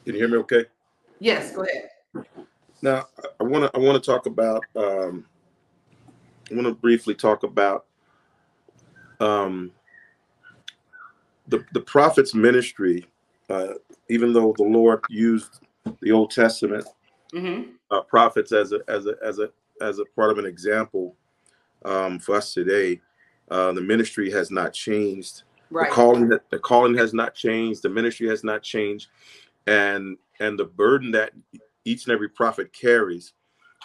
[0.06, 0.66] you hear me okay?
[1.20, 1.90] Yes, go ahead.
[2.82, 3.08] Now,
[3.40, 5.26] I want to I want to talk about um,
[6.52, 7.86] I want to briefly talk about
[9.20, 9.72] um,
[11.48, 13.06] the the prophet's ministry.
[13.50, 13.74] Uh,
[14.10, 15.60] even though the Lord used
[16.02, 16.86] the Old Testament
[17.34, 17.72] Mm-hmm.
[17.92, 19.50] uh, prophets as a as a as a
[19.82, 21.16] as a part of an example
[21.86, 23.00] um, for us today,
[23.50, 25.44] uh, the ministry has not changed.
[25.72, 25.90] Right.
[25.90, 27.82] The calling the calling has not changed.
[27.82, 29.08] The ministry has not changed,
[29.68, 31.32] and and the burden that
[31.86, 33.34] each and every prophet carries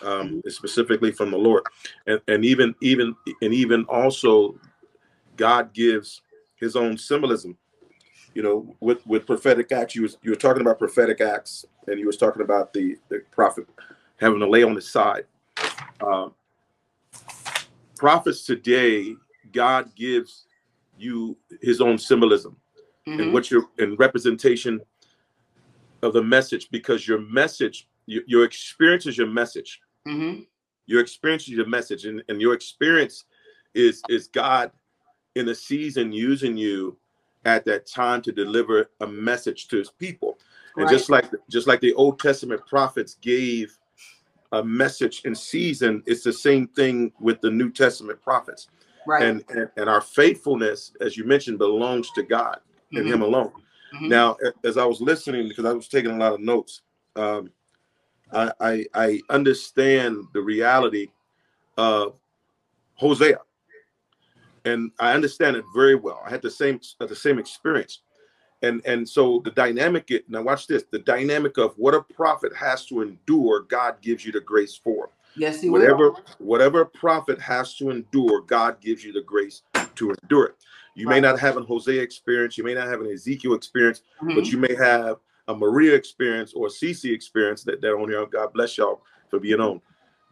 [0.03, 1.63] um, is specifically from the Lord,
[2.07, 4.59] and and even even and even also,
[5.37, 6.23] God gives
[6.57, 7.57] His own symbolism.
[8.35, 12.01] You know, with with prophetic acts, you was you were talking about prophetic acts, and
[12.01, 13.67] you was talking about the the prophet
[14.17, 15.25] having to lay on his side.
[16.01, 16.35] Um,
[17.97, 19.15] prophets today,
[19.53, 20.45] God gives
[20.97, 22.56] you His own symbolism
[23.06, 23.32] and Mhm.
[23.32, 24.81] what your and representation
[26.02, 30.47] of the message because your message your, your experience is your message Mhm.
[30.86, 33.24] your experience is your message and, and your experience
[33.74, 34.70] is is god
[35.35, 36.97] in a season using you
[37.44, 40.39] at that time to deliver a message to his people
[40.77, 40.90] and Right.
[40.93, 43.77] just like just like the old testament prophets gave
[44.52, 48.68] a message in season it's the same thing with the new testament prophets
[49.07, 49.23] Right.
[49.23, 52.61] and, and and our faithfulness as you mentioned belongs to god
[52.95, 53.12] and Mhm.
[53.15, 53.53] him alone
[53.95, 54.09] Mhm.
[54.09, 56.83] now, as I was listening, because I was taking a lot of notes,
[57.15, 57.51] um,
[58.33, 61.09] I, I I understand the reality
[61.77, 62.15] of
[62.95, 63.41] Hosea,
[64.65, 66.23] and I understand it very well.
[66.27, 68.01] I had the same the same experience,
[68.62, 70.11] and and so the dynamic.
[70.11, 74.24] It, now watch this: the dynamic of what a prophet has to endure, God gives
[74.27, 75.11] you the grace for.
[75.37, 75.81] Yes, he will.
[75.81, 79.63] Whatever whatever a prophet has to endure, God gives you the grace
[79.97, 80.57] to endure it.
[80.95, 84.45] You may not have an Hosea experience, you may not have an Ezekiel experience, but
[84.45, 84.53] Mhm.
[84.53, 85.19] you may have
[85.49, 88.25] a Maria experience or a CC experience that they're on here.
[88.27, 89.81] God bless y'all for being on.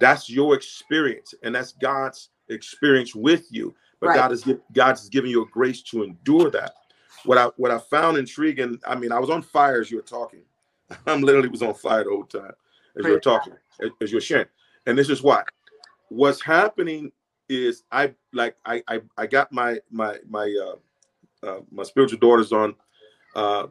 [0.00, 3.74] That's your experience, and that's God's experience with you.
[4.00, 4.16] But Right.
[4.16, 6.74] God is God's giving you a grace to endure that.
[7.24, 10.02] What I what I found intriguing, I mean, I was on fire as you were
[10.02, 10.44] talking.
[11.06, 12.52] I'm literally was on fire the whole time
[12.98, 14.46] as you were talking, as, as you were sharing.
[14.86, 15.42] And this is why.
[16.08, 17.12] What's happening
[17.48, 22.52] is I like I I, I got my my my uh, uh my spiritual daughters
[22.52, 22.74] on
[23.34, 23.66] uh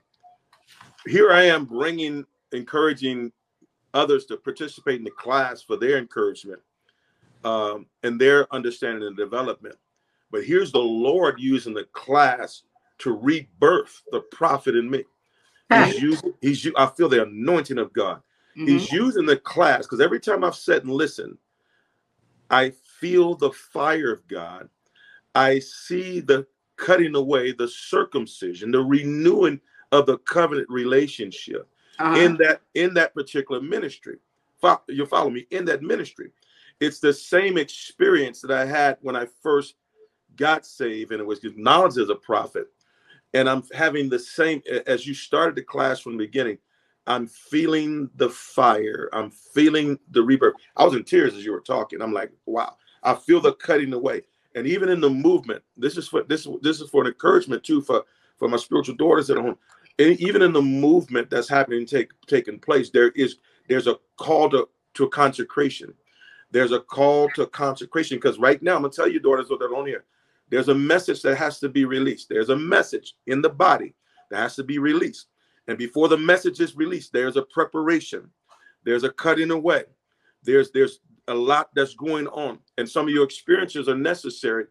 [1.07, 3.31] here I am bringing, encouraging
[3.93, 6.61] others to participate in the class for their encouragement
[7.43, 9.75] um, and their understanding and development.
[10.31, 12.63] But here's the Lord using the class
[12.99, 15.03] to rebirth the prophet in me.
[15.69, 18.21] He's using, he's, I feel the anointing of God.
[18.57, 18.67] Mhm.
[18.67, 21.37] He's using the class because every time I've sat and listened,
[22.49, 24.69] I feel the fire of God.
[25.35, 29.59] I see the cutting away, the circumcision, the renewing
[29.91, 31.67] of the covenant relationship
[31.99, 32.19] Uh-huh.
[32.19, 34.17] in that in that particular ministry.
[34.87, 36.31] You follow me in that ministry.
[36.79, 39.75] It's the same experience that I had when I first
[40.35, 42.67] got saved, and it was acknowledged as a prophet.
[43.33, 46.59] And I'm having the same as you started the class from the beginning.
[47.07, 49.09] I'm feeling the fire.
[49.13, 50.55] I'm feeling the rebirth.
[50.77, 52.01] I was in tears as you were talking.
[52.01, 52.77] I'm like, wow.
[53.03, 54.21] I feel the cutting away.
[54.55, 57.81] And even in the movement, this is for this this is for an encouragement too
[57.81, 58.03] for
[58.37, 59.57] for my spiritual daughters at home.
[59.99, 64.49] And even in the movement that's happening take taking place, there is there's a call
[64.51, 65.93] to to consecration.
[66.51, 69.65] There's a call to consecration because right now, I'm gonna tell you, daughters what that
[69.65, 70.05] are on here,
[70.49, 72.29] there's a message that has to be released.
[72.29, 73.95] There's a message in the body
[74.29, 75.27] that has to be released.
[75.67, 78.29] And before the message is released, there's a preparation,
[78.83, 79.83] there's a cutting away,
[80.43, 84.65] there's there's a lot that's going on, and some of your experiences are necessary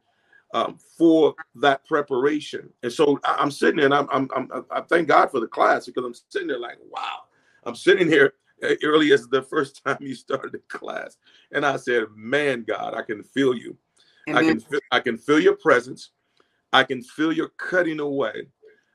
[0.52, 2.68] um, for that preparation.
[2.82, 5.46] And so I, am sitting there, and I'm, I'm, I'm I thank God for the
[5.46, 7.20] class because I'm sitting there like, wow,
[7.64, 8.34] I'm sitting here
[8.84, 11.16] early as the first time you started the class,
[11.52, 13.76] and I said, man, God, I can feel you.
[14.28, 14.44] Amen.
[14.44, 16.10] I can feel, I can feel your presence.
[16.72, 18.46] I can feel your cutting away.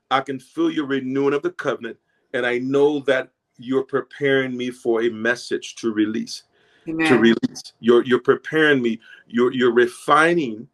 [0.10, 1.98] I can feel your renewing of the covenant.
[2.34, 6.44] And I know that you're preparing me for a message to release.
[6.88, 7.08] Amen.
[7.08, 7.74] To release.
[7.80, 9.00] You're you're preparing me.
[9.28, 10.68] You're you're refining.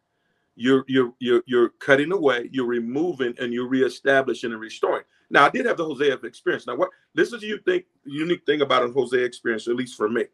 [0.56, 2.48] You're you're you're you're cutting away.
[2.52, 5.04] You're removing and you're reestablishing and restoring.
[5.30, 6.66] Now I did have the Hosea experience.
[6.66, 10.08] Now what this is you think unique thing about a Hosea experience, at least for
[10.08, 10.26] me.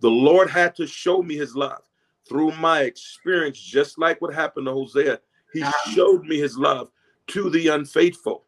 [0.00, 1.82] The Lord had to show me His love
[2.28, 5.20] through my experience, just like what happened to Hosea.
[5.52, 5.90] He uh-huh.
[5.92, 6.90] showed me His love
[7.28, 8.44] to the unfaithful.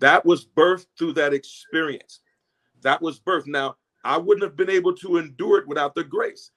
[0.00, 2.20] That was birthed through that experience.
[2.82, 3.46] That was birth.
[3.46, 6.52] Now, I wouldn't have been able to endure it without the grace.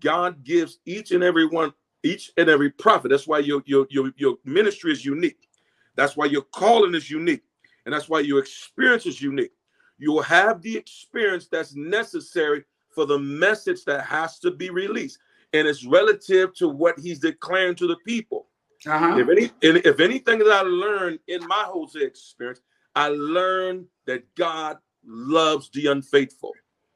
[0.00, 1.72] God gives each and every one,
[2.02, 3.08] each and every prophet.
[3.08, 5.48] That's why your, your, your, your ministry is unique.
[5.96, 7.42] That's why your calling is unique.
[7.84, 9.52] And that's why your experience is unique.
[9.98, 15.18] You'll have the experience that's necessary for the message that has to be released.
[15.52, 18.46] And it's relative to what he's declaring to the people.
[18.86, 19.16] Uh-huh.
[19.18, 22.60] If any, if anything that I learned in my Hosea experience,
[22.94, 26.52] I learned that God loves the unfaithful.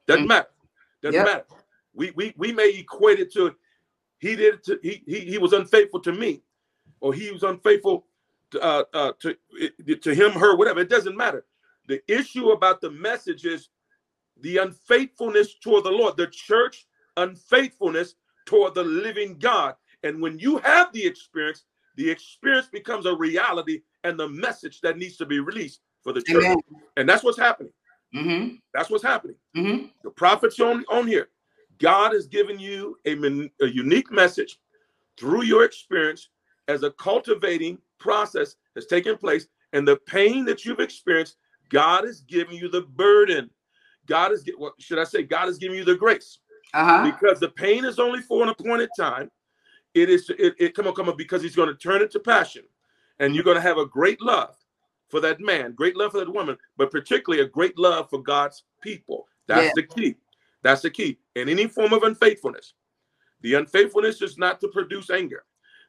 [0.06, 0.28] Doesn't mm.
[0.28, 0.48] matter.
[1.02, 1.27] Doesn't yep.
[1.27, 1.44] matter.
[1.94, 3.55] We, we we may equate it to
[4.19, 6.43] he did it to he he, he was unfaithful to me,
[7.01, 8.06] or he was unfaithful
[8.52, 9.36] to, uh, uh, to
[9.97, 10.81] to him, her, whatever.
[10.81, 11.44] It doesn't matter.
[11.86, 13.69] The issue about the message is
[14.40, 16.86] the unfaithfulness toward the Lord, the church
[17.16, 18.15] unfaithfulness
[18.47, 19.74] toward the living God.
[20.02, 21.65] And when you have the experience,
[21.99, 26.23] the experience becomes a reality and the message that needs to be released for the
[26.23, 26.45] church.
[26.45, 26.59] Amen.
[26.97, 27.73] And that's what's happening.
[28.15, 28.55] Mm-hmm.
[28.73, 29.37] That's what's happening.
[29.57, 29.87] Mm-hmm.
[30.05, 31.29] The prophets on, on here.
[31.79, 33.15] God has given you a,
[33.61, 34.59] a unique message
[35.19, 36.29] through your experience
[36.69, 39.49] as a cultivating process has taken place.
[39.73, 41.37] And the pain that you've experienced,
[41.69, 43.51] God is giving you the burden.
[44.07, 45.25] God is, what should I say?
[45.25, 46.39] God is giving you the grace.
[46.75, 47.11] Uh-huh.
[47.11, 49.31] Because the pain is only for an appointed time.
[49.94, 52.20] It is, it, it come on, come on, because he's going to turn it to
[52.20, 52.65] passion.
[53.19, 54.56] And you're going to have a great love
[55.09, 58.65] for that man, great love for that woman, but particularly a great love for God's
[58.82, 59.27] people.
[59.47, 59.73] That's yeah.
[59.74, 60.16] the key.
[60.62, 61.19] That's the key.
[61.35, 62.74] In any form of unfaithfulness,
[63.40, 65.44] the unfaithfulness is not to produce anger.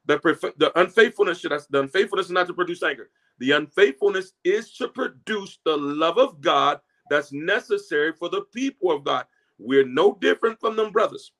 [0.06, 0.18] The,
[0.58, 3.10] the unfaithfulness should the unfaithfulness is not to produce anger.
[3.40, 9.04] The unfaithfulness is to produce the love of God that's necessary for the people of
[9.04, 9.26] God.
[9.58, 11.32] We're no different from them brothers.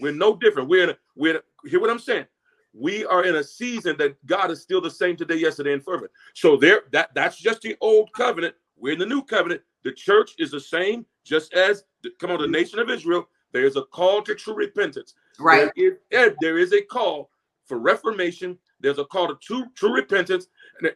[0.00, 0.68] We're no different.
[0.68, 2.26] We're in a, we're hear what I'm saying
[2.74, 6.10] we are in a season that God is still the same today, yesterday, and forever.
[6.34, 8.54] So there, that that's just the old covenant.
[8.76, 9.62] We're in the new covenant.
[9.84, 13.28] The church is the same, just as the, come on, the nation of Israel.
[13.52, 15.14] There is a call to true repentance.
[15.38, 15.70] Right.
[15.76, 17.30] There is, there is a call
[17.64, 18.58] for reformation.
[18.80, 20.48] There's a call to true, true repentance.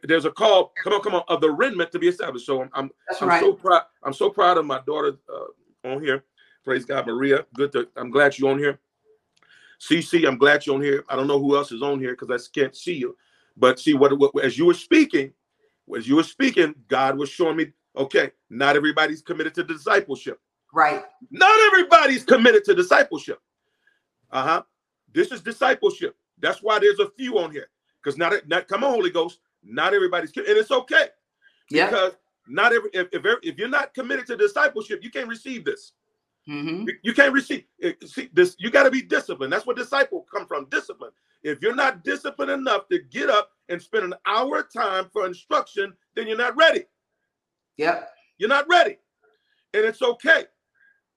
[0.03, 2.45] There's a call, come on, come on, of the remnant to be established.
[2.45, 3.39] So I'm, I'm, I'm right.
[3.39, 3.83] so proud.
[4.03, 6.25] I'm so proud of my daughter uh, on here.
[6.65, 7.45] Praise God, Maria.
[7.53, 7.87] Good to.
[7.95, 8.79] I'm glad you're on here.
[9.79, 11.05] CC, I'm glad you're on here.
[11.07, 13.15] I don't know who else is on here because I can't see you.
[13.55, 15.33] But see what, what as you were speaking,
[15.95, 20.39] as you were speaking, God was showing me, okay, not everybody's committed to discipleship.
[20.73, 21.03] Right.
[21.31, 23.39] Not everybody's committed to discipleship.
[24.31, 24.63] Uh-huh.
[25.13, 26.15] This is discipleship.
[26.39, 27.69] That's why there's a few on here.
[28.01, 29.39] Because not, not come on, Holy Ghost.
[29.63, 31.07] Not everybody's and it's okay.
[31.69, 31.87] Yeah.
[31.87, 32.13] Because
[32.47, 35.93] not every if, if if you're not committed to discipleship, you can't receive this.
[36.49, 36.87] Mm-hmm.
[37.03, 37.63] You, can't receive
[38.05, 38.55] see this.
[38.57, 39.53] You got to be disciplined.
[39.53, 40.65] That's where disciple come from.
[40.65, 41.11] Discipline.
[41.43, 45.93] If you're not disciplined enough to get up and spend an hour time for instruction,
[46.15, 46.85] then you're not ready.
[47.77, 48.09] Yep.
[48.39, 48.97] You're not ready,
[49.73, 50.45] and it's okay.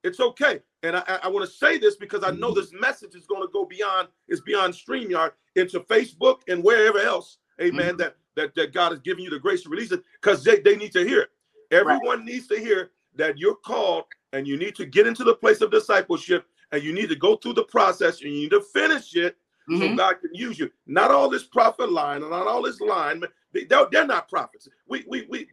[0.04, 0.60] It's okay.
[0.82, 2.60] And I, I want to say this because I know mm-hmm.
[2.60, 4.08] this message is going to go beyond.
[4.28, 7.38] It's beyond Streamyard into Facebook and wherever else.
[7.60, 7.90] Amen.
[7.90, 7.96] Mm-hmm.
[7.98, 10.76] That that that God has given you the grace to release it because they, they
[10.76, 11.30] need to hear it.
[11.70, 12.24] Everyone right.
[12.24, 15.70] needs to hear that you're called and you need to get into the place of
[15.70, 19.36] discipleship and you need to go through the process and you need to finish it
[19.70, 19.80] mm-hmm.
[19.80, 20.70] so God can use you.
[20.86, 23.22] Not all this prophet line and not all this line.
[23.52, 24.68] They, they're, not prophets.
[24.88, 25.46] We, we, we,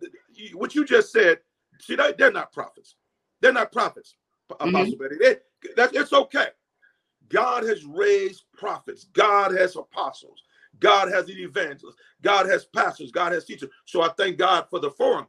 [0.53, 1.39] what you just said,
[1.79, 2.95] see, they, they're not prophets.
[3.41, 4.15] They're not prophets,
[4.51, 4.69] mm-hmm.
[4.69, 5.15] Apostle Betty.
[5.19, 5.35] They,
[5.75, 6.47] that, it's okay.
[7.27, 9.05] God has raised prophets.
[9.13, 10.41] God has apostles.
[10.79, 11.97] God has evangelists.
[12.21, 13.11] God has pastors.
[13.11, 13.69] God has teachers.
[13.85, 15.27] So I thank God for the forum.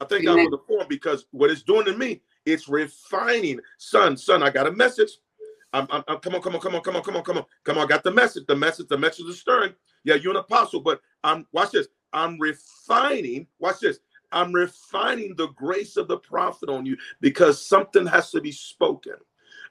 [0.00, 0.36] I thank Amen.
[0.36, 3.60] God for the forum because what it's doing to me It's refining.
[3.78, 5.10] Son, son, I got a message.
[5.72, 7.46] I'm, I'm, I'm, come on, come on, come on, come on, come on, come on,
[7.64, 7.84] come on.
[7.84, 8.46] I got the message.
[8.46, 9.74] The message, the message is stirring.
[10.04, 11.88] Yeah, you're an apostle, but I'm watch this.
[12.12, 13.48] I'm refining.
[13.60, 14.00] Watch this.
[14.32, 19.14] I'm refining the grace of the prophet on you because something has to be spoken.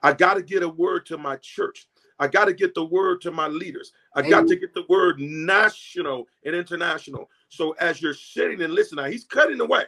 [0.03, 1.87] I got to get a word to my church.
[2.19, 3.93] I got to get the word to my leaders.
[4.15, 4.49] I got Amen.
[4.49, 7.29] to get the word national and international.
[7.49, 9.85] So as you're sitting and listening, now he's cutting away.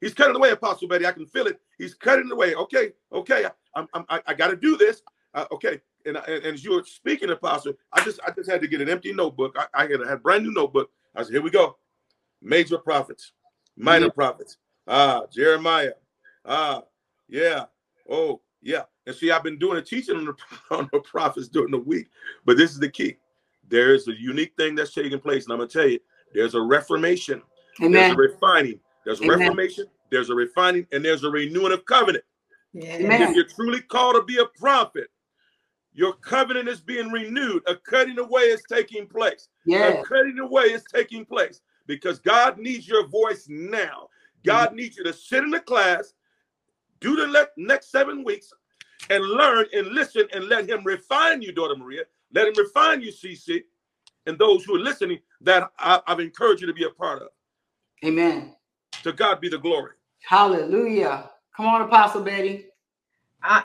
[0.00, 1.06] He's cutting away, Apostle Betty.
[1.06, 1.60] I can feel it.
[1.78, 2.54] He's cutting away.
[2.54, 3.46] Okay, okay.
[3.74, 5.02] I'm, I'm I, I got to do this.
[5.34, 5.80] Uh, okay.
[6.06, 8.80] And, and, and as you were speaking, Apostle, I just I just had to get
[8.80, 9.56] an empty notebook.
[9.58, 10.90] I, I had a brand new notebook.
[11.14, 11.76] I said, here we go.
[12.42, 13.32] Major prophets,
[13.76, 14.58] minor prophets.
[14.86, 15.92] Ah, Jeremiah.
[16.44, 16.82] Ah,
[17.28, 17.64] yeah.
[18.08, 18.82] Oh, yeah.
[19.06, 20.34] And see, I've been doing a teaching on the,
[20.76, 22.08] on the prophets during the week,
[22.44, 23.16] but this is the key.
[23.68, 25.98] There is a unique thing that's taking place, and I'm gonna tell you,
[26.32, 27.42] there's a reformation,
[27.80, 27.92] Amen.
[27.92, 29.40] there's a refining, there's a Amen.
[29.40, 32.24] reformation, there's a refining, and there's a renewing of covenant.
[32.72, 32.96] Yeah.
[33.30, 35.08] If you're truly called to be a prophet,
[35.94, 37.62] your covenant is being renewed.
[37.66, 39.48] A cutting away is taking place.
[39.64, 40.04] Yes.
[40.04, 44.08] A cutting away is taking place because God needs your voice now.
[44.44, 46.12] God needs you to sit in the class,
[47.00, 48.52] do the le- next seven weeks,
[49.10, 52.04] and learn and listen and let Him refine you, daughter Maria.
[52.34, 53.62] Let Him refine you, CC,
[54.26, 57.28] and those who are listening that I, I've encouraged you to be a part of.
[58.04, 58.55] Amen.
[59.06, 59.92] To God be the glory.
[60.24, 61.30] Hallelujah.
[61.56, 62.66] Come on, Apostle Betty.
[63.40, 63.62] I,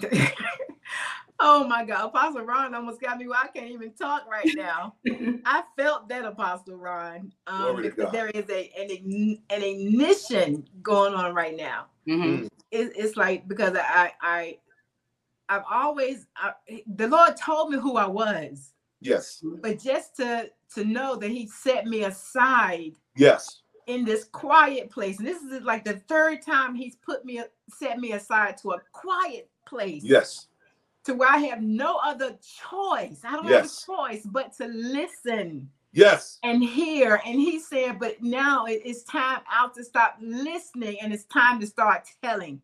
[0.00, 0.32] I,
[1.40, 4.94] oh my God, Apostle Ron almost got me where I can't even talk right now.
[5.44, 8.14] I felt that, Apostle Ron, um, Glory to because God.
[8.14, 11.88] there is a an, an ignition going on right now.
[12.08, 12.46] Mhm.
[12.70, 14.58] It, it's like because I I
[15.50, 16.54] I've always I,
[16.96, 19.44] the Lord told me who I was, Yes.
[19.62, 23.60] but just to to know that He set me aside Yes.
[23.88, 27.98] In this quiet place, and this is like the third time He's put me set
[27.98, 30.46] me aside to a quiet place Yes.
[31.04, 32.38] to where I have no other
[32.70, 33.20] choice.
[33.24, 33.84] I don't Yes.
[33.86, 36.38] have a choice but to listen Yes.
[36.42, 37.20] and hear.
[37.24, 41.66] And he said, but now it's time out to stop listening and it's time to
[41.66, 42.60] start telling.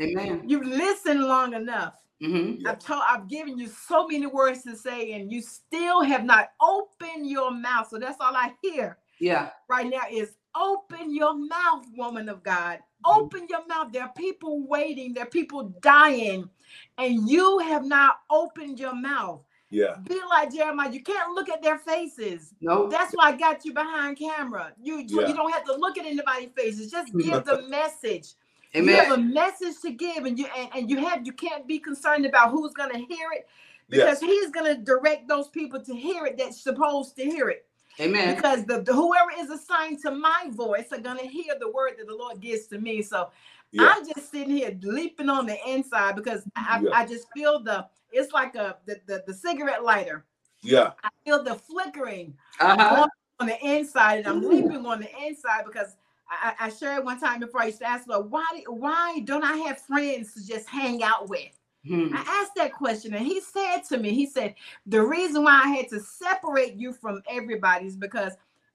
[0.00, 0.42] Amen.
[0.46, 1.94] You've listened long enough.
[2.20, 2.70] hmm Yeah.
[2.70, 6.52] I've told I've given you so many words to say, and you still have not
[6.60, 7.88] opened your mouth.
[7.88, 9.50] So that's all I hear Yeah.
[9.68, 12.78] right now is open your mouth, woman of God.
[13.04, 13.20] Mm-hmm.
[13.20, 13.92] Open your mouth.
[13.92, 16.48] There are people waiting, there are people dying,
[16.96, 19.42] and you have not opened your mouth.
[19.70, 19.96] Yeah.
[20.08, 20.90] Be like Jeremiah.
[20.90, 22.54] You can't look at their faces.
[22.60, 22.88] No.
[22.88, 24.72] That's why I got you behind camera.
[24.80, 25.28] You you, Yeah.
[25.28, 26.90] you don't have to look at anybody's faces.
[26.90, 27.30] Just mm-hmm.
[27.30, 28.34] give the message.
[28.74, 28.88] Amen.
[28.88, 31.78] You have a message to give, and you and, and you have you can't be
[31.78, 33.46] concerned about who's gonna hear it
[33.88, 34.30] because Yes.
[34.30, 37.66] he's gonna direct those people to hear it that's supposed to hear it.
[38.00, 38.34] Amen.
[38.36, 42.06] Because the, the whoever is assigned to my voice are gonna hear the word that
[42.06, 43.02] the Lord gives to me.
[43.02, 43.30] So
[43.72, 43.92] Yeah.
[43.96, 46.90] I'm just sitting here leaping on the inside because I, Yeah.
[46.92, 50.24] I just feel the it's like a the, the, the cigarette lighter.
[50.62, 50.92] Yeah.
[51.02, 53.06] I feel the flickering Uh-huh.
[53.40, 54.48] on the inside, and I'm Ooh.
[54.48, 55.96] leaping on the inside because
[56.30, 59.44] I, I I shared one time before I used to ask Lord, why why don't
[59.44, 61.57] I have friends to just hang out with?
[61.86, 62.08] Hmm.
[62.12, 64.54] I asked that question, and he said to me, he said,
[64.86, 68.32] the reason why I had to separate you from everybody is because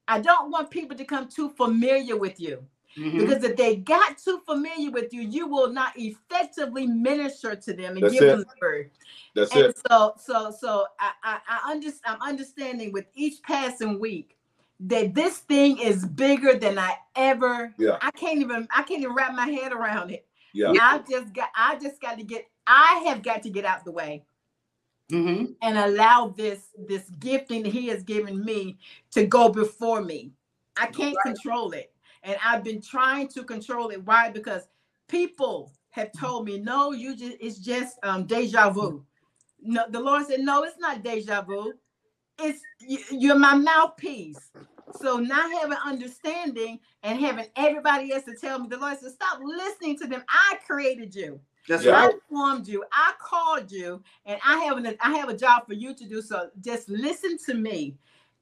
[0.08, 2.66] I don't want people to come too familiar with you.
[2.98, 3.20] Mhm.
[3.20, 7.96] Because if they got too familiar with you, you will not effectively minister to them
[7.96, 8.28] and That's give it.
[8.28, 8.92] them the word.
[9.36, 9.82] That's And it.
[9.90, 14.38] so, so, so I, I, I under, I'm understanding with each passing week
[14.82, 17.74] that this thing is bigger than I ever.
[17.78, 17.98] Yeah.
[18.02, 20.28] I can't even, I can't even wrap my head around it.
[20.54, 20.74] Yeah.
[20.80, 23.92] I just got, I just got to get, I have got to get out the
[23.92, 24.24] way
[25.12, 25.56] Mhm.
[25.62, 28.78] and allow this, this gifting that He has given me
[29.12, 30.32] to go before me.
[30.78, 34.04] I can't control it, and I've been trying to control it.
[34.06, 34.30] Why?
[34.32, 34.68] Because
[35.08, 39.06] people have told me, no, you just, it's just um, deja vu.
[39.62, 41.74] No, the Lord said, no, it's not deja vu.
[42.40, 42.60] It's
[43.12, 44.52] you're my mouthpiece.
[45.02, 49.40] So not having understanding and having everybody else to tell me, the Lord said, stop
[49.44, 50.24] listening to them.
[50.30, 51.40] I created you.
[51.68, 51.92] That's Yeah.
[51.94, 52.16] right.
[52.16, 52.84] I formed you.
[52.92, 56.22] I called you, and I have an I have a job for you to do.
[56.22, 57.98] So just listen to me.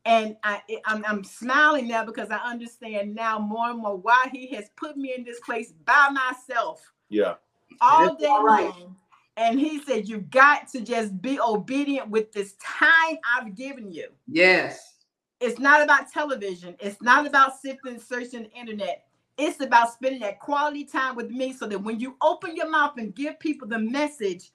[0.06, 4.48] And I I'm, I'm smiling now because I understand now more and more why He
[4.56, 7.36] has put me in this place by myself Yeah.
[7.80, 8.66] all That's day all right.
[8.66, 8.96] long.
[9.38, 14.10] And He said, "You've got to just be obedient with this time I've given you."
[14.28, 14.96] Yes.
[15.40, 16.76] It's not about television.
[16.80, 19.06] It's not about sifting, searching the internet.
[19.38, 22.98] It's about spending that quality time with me so that when you open your mouth
[22.98, 24.52] and give people the message,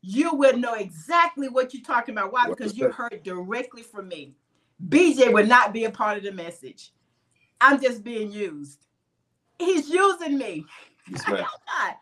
[0.00, 2.32] you will know exactly what you're talking about.
[2.32, 2.48] Why?
[2.48, 4.34] Because you heard directly from me.
[4.88, 6.92] BJ would not be a part of the message.
[7.60, 8.86] I'm just being used.
[9.58, 10.64] He's using me.
[11.10, 11.24] Yes.
[11.26, 11.94] God.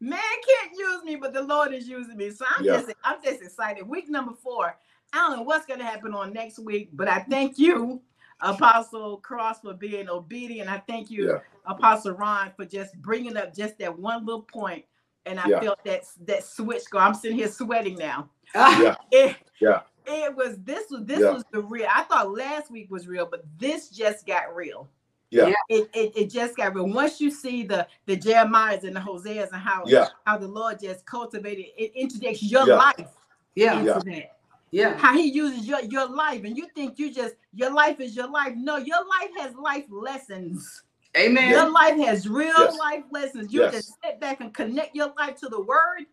[0.00, 2.30] Man can't use me, but the Lord is using me.
[2.30, 2.80] So I'm Yeah.
[2.80, 3.86] just I'm just excited.
[3.88, 4.76] Week number four.
[5.12, 8.02] I don't know what's gonna happen on next week, but I thank you,
[8.40, 10.68] Apostle Cross, for being obedient.
[10.68, 11.38] I thank you, Yeah.
[11.66, 14.84] Apostle Ron, for just bringing up just that one little point.
[15.26, 15.60] And I Yeah.
[15.60, 16.98] felt that that switch go.
[16.98, 18.28] I'm sitting here sweating now.
[18.54, 18.96] Yeah.
[19.12, 19.80] It, Yeah.
[20.06, 21.30] it was this was this Yeah.
[21.32, 21.88] was the real.
[21.94, 24.88] I thought last week was real, but this just got real.
[25.30, 25.46] Yeah.
[25.48, 25.54] Yeah.
[25.70, 26.86] It, it it just got real.
[26.88, 30.08] Once you see the the Jeremiahs and the Hoseas and how Yeah.
[30.26, 32.76] how the Lord just cultivated it introduces your Yeah.
[32.76, 33.08] life
[33.54, 34.26] Yeah, into Yeah.
[34.74, 34.92] That.
[34.92, 38.16] yeah, How he uses your your life, and you think you just your life is
[38.16, 38.54] your life.
[38.56, 40.82] No, your life has life lessons.
[41.16, 41.50] amen.
[41.50, 42.78] Your life has real Yes.
[42.78, 43.52] life lessons.
[43.52, 43.72] You Yes.
[43.72, 46.06] just sit back and connect your life to the word,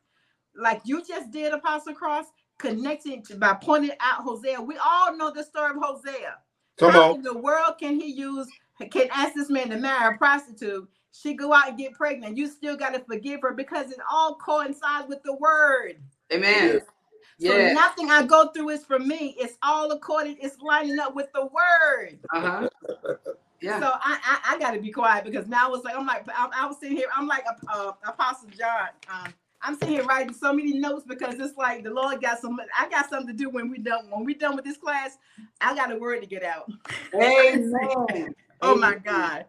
[0.56, 2.28] like you just did, Apostle Cross,
[2.58, 4.62] connecting to by pointing out Hosea.
[4.62, 6.38] We all know the story of Hosea.
[6.78, 7.16] Come How on.
[7.16, 8.48] in the world can he use
[8.92, 10.90] can ask this man to marry a prostitute?
[11.12, 12.38] She go out and get pregnant.
[12.38, 15.98] You still got to forgive her because it all coincides with the word.
[16.34, 16.82] Amen.
[17.42, 19.36] So nothing I go through is for me.
[19.40, 20.38] It's all according.
[20.42, 22.20] It's lining up with the word.
[22.34, 22.70] Uh-huh.
[23.62, 23.80] Yeah.
[23.80, 26.50] So I I, I got to be quiet because now it's like I'm like I'm,
[26.56, 27.08] I was sitting here.
[27.16, 27.44] I'm like
[27.74, 28.90] uh, Apostle John.
[29.12, 32.60] Um, I'm sitting here writing so many notes because it's like the Lord got some.
[32.80, 35.18] I got something to do when we done when we done with this class.
[35.62, 36.72] I got a word to get out.
[37.16, 38.36] Amen.
[38.64, 39.46] Oh my God.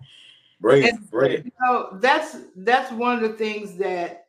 [0.61, 0.95] Bring it.
[0.95, 1.45] And- Bring it.
[1.47, 4.22] You know, that's that's one of the things that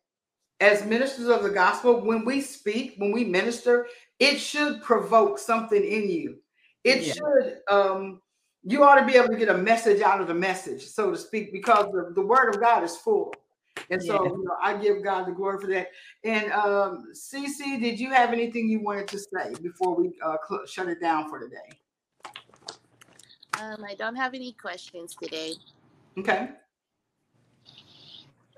[0.64, 3.88] as ministers of the gospel, when we speak, when we minister,
[4.19, 6.38] it should provoke something in you.
[6.85, 7.14] It Yeah.
[7.14, 8.22] should um
[8.65, 11.18] you ought to be able to get a message out of the message, so to
[11.18, 13.34] speak, because the, the word of God is full.
[13.90, 14.30] And so Yeah.
[14.31, 15.90] you know, I give God the glory for that.
[16.23, 20.65] And um CC, did you have anything you wanted to say before we uh, cl-
[20.65, 21.69] shut it down for today?
[23.61, 25.56] Um, I don't have any questions today.
[26.18, 26.49] Okay.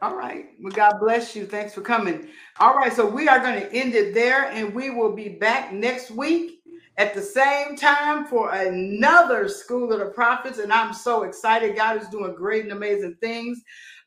[0.06, 0.50] All right.
[0.62, 1.48] Well, God bless you.
[1.48, 2.28] Thanks for coming.
[2.60, 2.94] All right.
[2.94, 6.60] So we are going to end it there and we will be back next week
[6.98, 10.60] at the same time for another School of the Prophets.
[10.60, 11.76] And I'm so excited.
[11.76, 13.64] God is doing great and amazing things.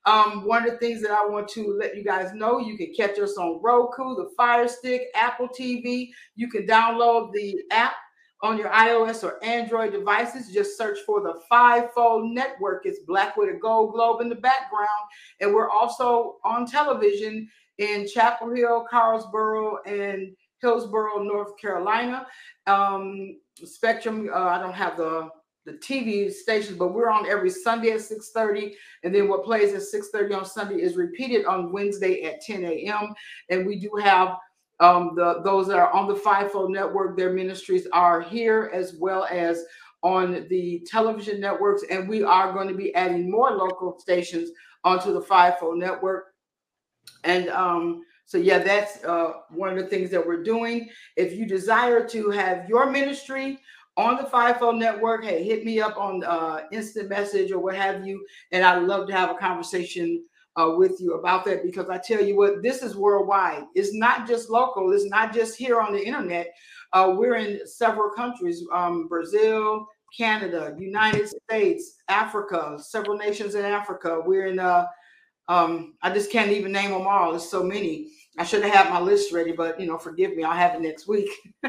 [0.06, 2.94] Um, one of the things that I want to let you guys know, you can
[2.96, 6.10] catch us on Roku, the Fire Stick, Apple TV.
[6.36, 7.94] You can download the app
[8.42, 10.52] on your iOS or Android devices.
[10.52, 12.86] Just search for the Fivefold Network.
[12.86, 14.88] It's black with a gold globe in the background.
[15.40, 17.48] And we're also on television
[17.78, 22.26] in Chapel Hill, Carrboro, and Hillsborough, North Carolina.
[22.66, 25.30] Um, Spectrum, uh, I don't have the
[25.68, 28.74] the TV stations, but we're on every Sunday at 6:30.
[29.04, 33.14] And then what plays at 6:30 on Sunday is repeated on Wednesday at 10 a.m.
[33.50, 34.38] And we do have
[34.80, 39.26] um, the those that are on the Fivefold Network, their ministries are here as well
[39.30, 39.64] as
[40.02, 44.50] on the television networks, and we are going to be adding more local stations
[44.84, 46.26] onto the Fivefold Network.
[47.24, 50.88] And um, so, yeah, that's uh, one of the things that we're doing.
[51.16, 53.58] If you desire to have your ministry
[53.96, 58.06] on the Fivefold Network, hey, hit me up on uh, instant message or what have
[58.06, 60.24] you, and I'd love to have a conversation
[60.58, 63.64] uh, with you about that because I tell you what, this is worldwide.
[63.74, 64.92] It's not just local.
[64.92, 66.52] It's not just here on the internet.
[66.92, 69.86] Uh, we're in several countries: um, Brazil,
[70.16, 74.20] Canada, United States, Africa, several nations in Africa.
[74.24, 74.58] We're in.
[74.58, 74.86] Uh,
[75.48, 77.30] um, I just can't even name them all.
[77.30, 78.10] There's so many.
[78.38, 80.44] I should have had my list ready, but you know, forgive me.
[80.44, 81.28] I'll have it next week.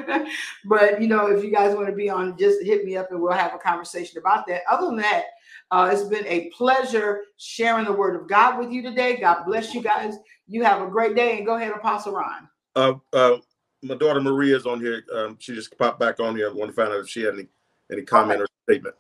[0.65, 3.19] but you know, if you guys want to be on, just hit me up and
[3.19, 4.61] we'll have a conversation about that.
[4.69, 5.23] Other than that,
[5.71, 9.17] uh, it's been a pleasure sharing the word of God with you today.
[9.19, 10.15] God bless you guys.
[10.47, 12.47] You have a great day and go ahead, Apostle Ron.
[12.75, 13.37] Uh, uh,
[13.81, 15.03] my daughter Maria's on here.
[15.13, 16.49] Um, she just popped back on here.
[16.49, 17.47] I want to find out if she had any
[17.91, 18.95] any comment or statement.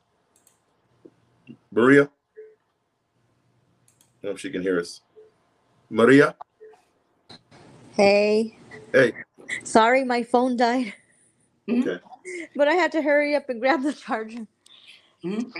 [1.71, 2.07] Maria, I
[4.23, 5.01] don't know if she can hear us.
[5.91, 6.35] Maria,
[7.99, 8.57] Hey.
[8.93, 9.13] Hey.
[9.63, 10.93] Sorry, my phone died.
[11.69, 11.99] Okay.
[12.55, 14.47] But I had to hurry up and grab the charger.
[15.25, 15.53] Mhm.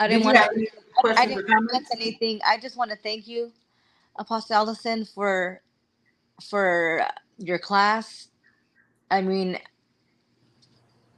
[0.00, 0.50] I Did didn't you want to.
[0.56, 0.68] any
[1.16, 1.80] I questions or didn't want to comments?
[1.80, 2.40] miss anything.
[2.46, 3.52] I just want to thank you,
[4.18, 5.62] Apostle Allison, for
[6.50, 7.06] for
[7.38, 8.28] your class.
[9.10, 9.58] I mean,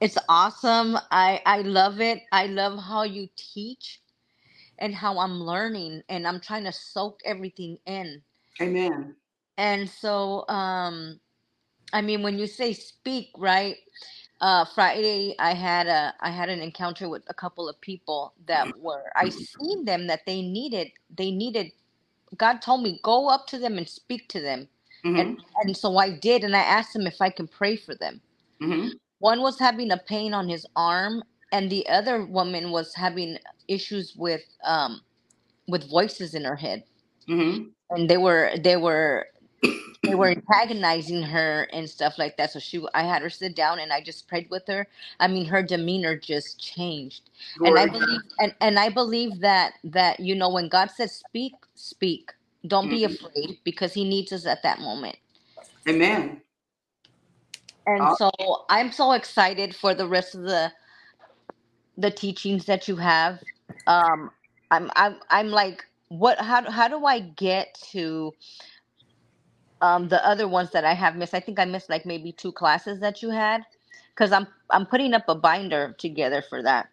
[0.01, 0.97] it's awesome.
[1.11, 2.21] I I love it.
[2.31, 4.01] I love how you teach
[4.79, 8.23] and how I'm learning and I'm trying to soak everything in.
[8.61, 9.15] Amen.
[9.57, 11.19] And so, um,
[11.93, 13.77] I mean, when you say speak, right?
[14.41, 18.69] Uh, Friday, I had a I had an encounter with a couple of people that
[18.77, 21.71] were I seen them that they needed they needed.
[22.37, 24.69] God told me go up to them and speak to them,
[25.15, 25.29] and
[25.63, 28.21] and so I did, and I asked them if I can pray for them.
[28.61, 28.91] Mhm.
[29.19, 34.15] One was having a pain on his arm, and the other woman was having issues
[34.15, 35.01] with um
[35.67, 36.85] with voices in her head.
[37.29, 37.71] Mhm.
[37.91, 39.27] and they were they were
[40.05, 42.51] they were antagonizing her and stuff like that.
[42.51, 44.87] So she, I had her sit down and I just prayed with her.
[45.19, 47.29] I mean, her demeanor just changed,
[47.63, 51.13] and I Glory believe and and I believe that that you know when God says
[51.15, 52.31] speak, speak.
[52.67, 53.05] Don't be Mhm.
[53.05, 55.17] afraid because He needs us at that moment.
[55.89, 56.41] Amen.
[57.87, 58.31] And Uh, so
[58.69, 60.71] I'm so excited for the rest of the
[61.97, 63.39] the teachings that you have.
[63.87, 64.31] Um,
[64.71, 66.39] I'm I'm I'm like, what?
[66.39, 68.33] How do- how do I get to
[69.83, 71.35] um the other ones that I have missed?
[71.35, 73.63] I think I missed like maybe two classes that you had,
[74.15, 76.89] because I'm I'm putting up a binder together for that,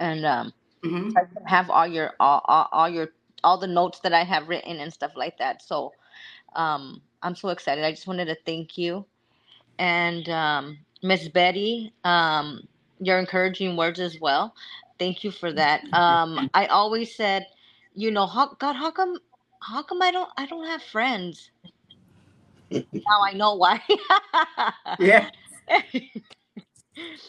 [0.00, 1.12] and um, mhm.
[1.16, 3.10] I have all your all, all, all your
[3.44, 5.62] all the notes that I have written and stuff like that.
[5.62, 5.94] So
[6.56, 7.84] um, I'm so excited.
[7.84, 9.04] I just wanted to thank you
[9.78, 12.68] and um, Miss Betty, um,
[13.00, 14.54] your encouraging words as well.
[15.00, 15.82] Thank you for that.
[15.94, 17.46] Um, I always said,
[17.94, 19.18] you know, how, God, how come,
[19.66, 21.50] how come I don't, I don't have friends?
[22.70, 23.80] now I know why.
[25.00, 25.28] Yeah.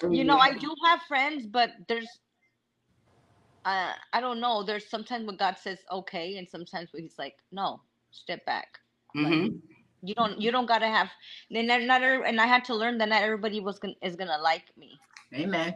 [0.10, 2.08] you know, I do have friends, but there's,
[3.66, 4.64] uh, I don't know.
[4.64, 7.82] There's sometimes when God says okay, and sometimes when He's like, no,
[8.12, 8.80] step back.
[9.16, 9.56] Mm-hmm.
[10.04, 11.10] You don't, you don't gotta have.
[11.50, 14.16] Then not, not, every- and I had to learn that not everybody was gonna is
[14.16, 14.98] gonna like me.
[15.34, 15.76] Amen.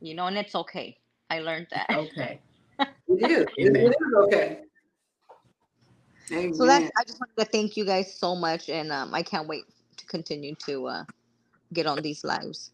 [0.00, 0.98] You know, and it's okay.
[1.30, 1.86] I learned that.
[1.90, 2.40] Okay.
[3.06, 3.46] It is.
[3.56, 3.86] It, Amen.
[3.86, 4.58] it is okay.
[6.32, 6.54] Amen.
[6.54, 6.90] So that's.
[6.98, 9.64] I just wanted to thank you guys so much, and um, I can't wait
[9.96, 11.04] to continue to uh,
[11.72, 12.70] get on these lives.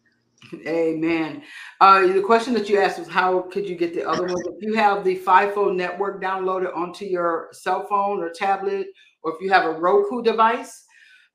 [0.65, 1.43] Amen.
[1.79, 4.41] Uh, the question that you asked was how could you get the other ones?
[4.47, 8.87] If you have the Fivefold network downloaded onto your cell phone or tablet,
[9.23, 10.85] or if you have a Roku device,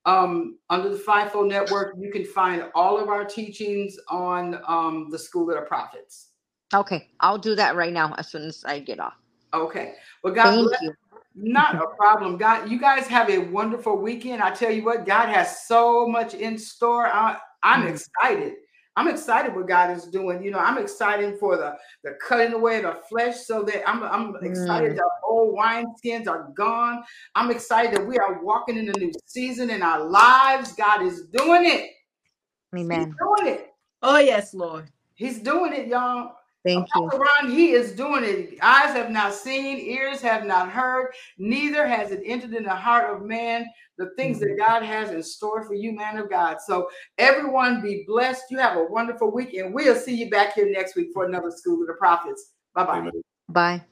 [0.07, 5.19] um, under the Fivefold network, you can find all of our teachings on um, the
[5.19, 6.31] School of the Prophets.
[6.75, 9.15] Okay, I'll do that right now as soon as I get off.
[9.55, 9.95] Okay.
[10.23, 10.95] Well, God Thank bless you.
[11.39, 12.39] Not a problem.
[12.39, 14.43] God, you guys have a wonderful weekend.
[14.43, 17.07] I tell you what, God has so much in store.
[17.07, 17.91] I, I'm Mm.
[17.91, 18.55] excited.
[18.99, 20.43] I'm excited what God is doing.
[20.43, 24.03] You know, I'm excited for the the cutting away of the flesh so that I'm
[24.03, 24.97] I'm excited Mm.
[24.97, 27.05] that old wine skins are gone.
[27.35, 30.73] I'm excited that we are walking in a new season in our lives.
[30.73, 31.91] God is doing it.
[32.75, 32.99] Amen.
[33.01, 33.75] He's doing it.
[34.03, 34.91] Oh, yes, Lord.
[35.15, 36.36] He's doing it, y'all.
[36.67, 37.07] Thank you.
[37.07, 38.59] Apostle Ron, he is doing it.
[38.61, 43.15] Eyes have not seen, ears have not heard, neither has it entered in the heart
[43.15, 43.67] of man
[43.99, 44.67] the things that mm-hmm.
[44.67, 46.59] God has in store for you, man of God.
[46.67, 46.89] So,
[47.19, 48.45] everyone be blessed.
[48.51, 51.51] You have a wonderful week, and we'll see you back here next week for another
[51.51, 52.53] School of the Prophets.
[52.75, 53.11] Bye bye.
[53.49, 53.85] Bye.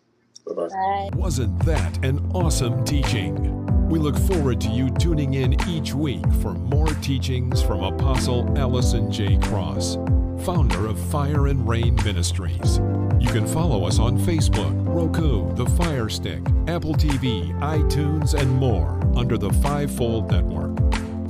[0.47, 1.11] Bye-bye.
[1.15, 3.65] Wasn't that an awesome teaching?
[3.89, 9.11] We look forward to you tuning in each week for more teachings from Apostle Allison
[9.11, 9.39] J.
[9.39, 9.97] Cross,
[10.45, 12.79] founder of Fire and Rain Ministries.
[13.19, 19.01] You can follow us on Facebook, Roku, The Fire Stick, Apple TV, iTunes, and more
[19.17, 20.77] under the Fivefold Network.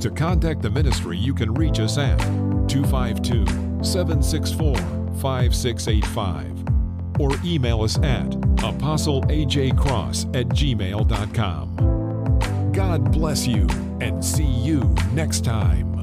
[0.01, 2.17] To contact the ministry, you can reach us at
[2.67, 3.45] 252
[3.85, 4.75] 764
[5.21, 6.65] 5685
[7.17, 11.75] or email us at apostleajcross at gmail.com.
[12.73, 13.65] God bless you
[14.01, 15.94] and see you next time.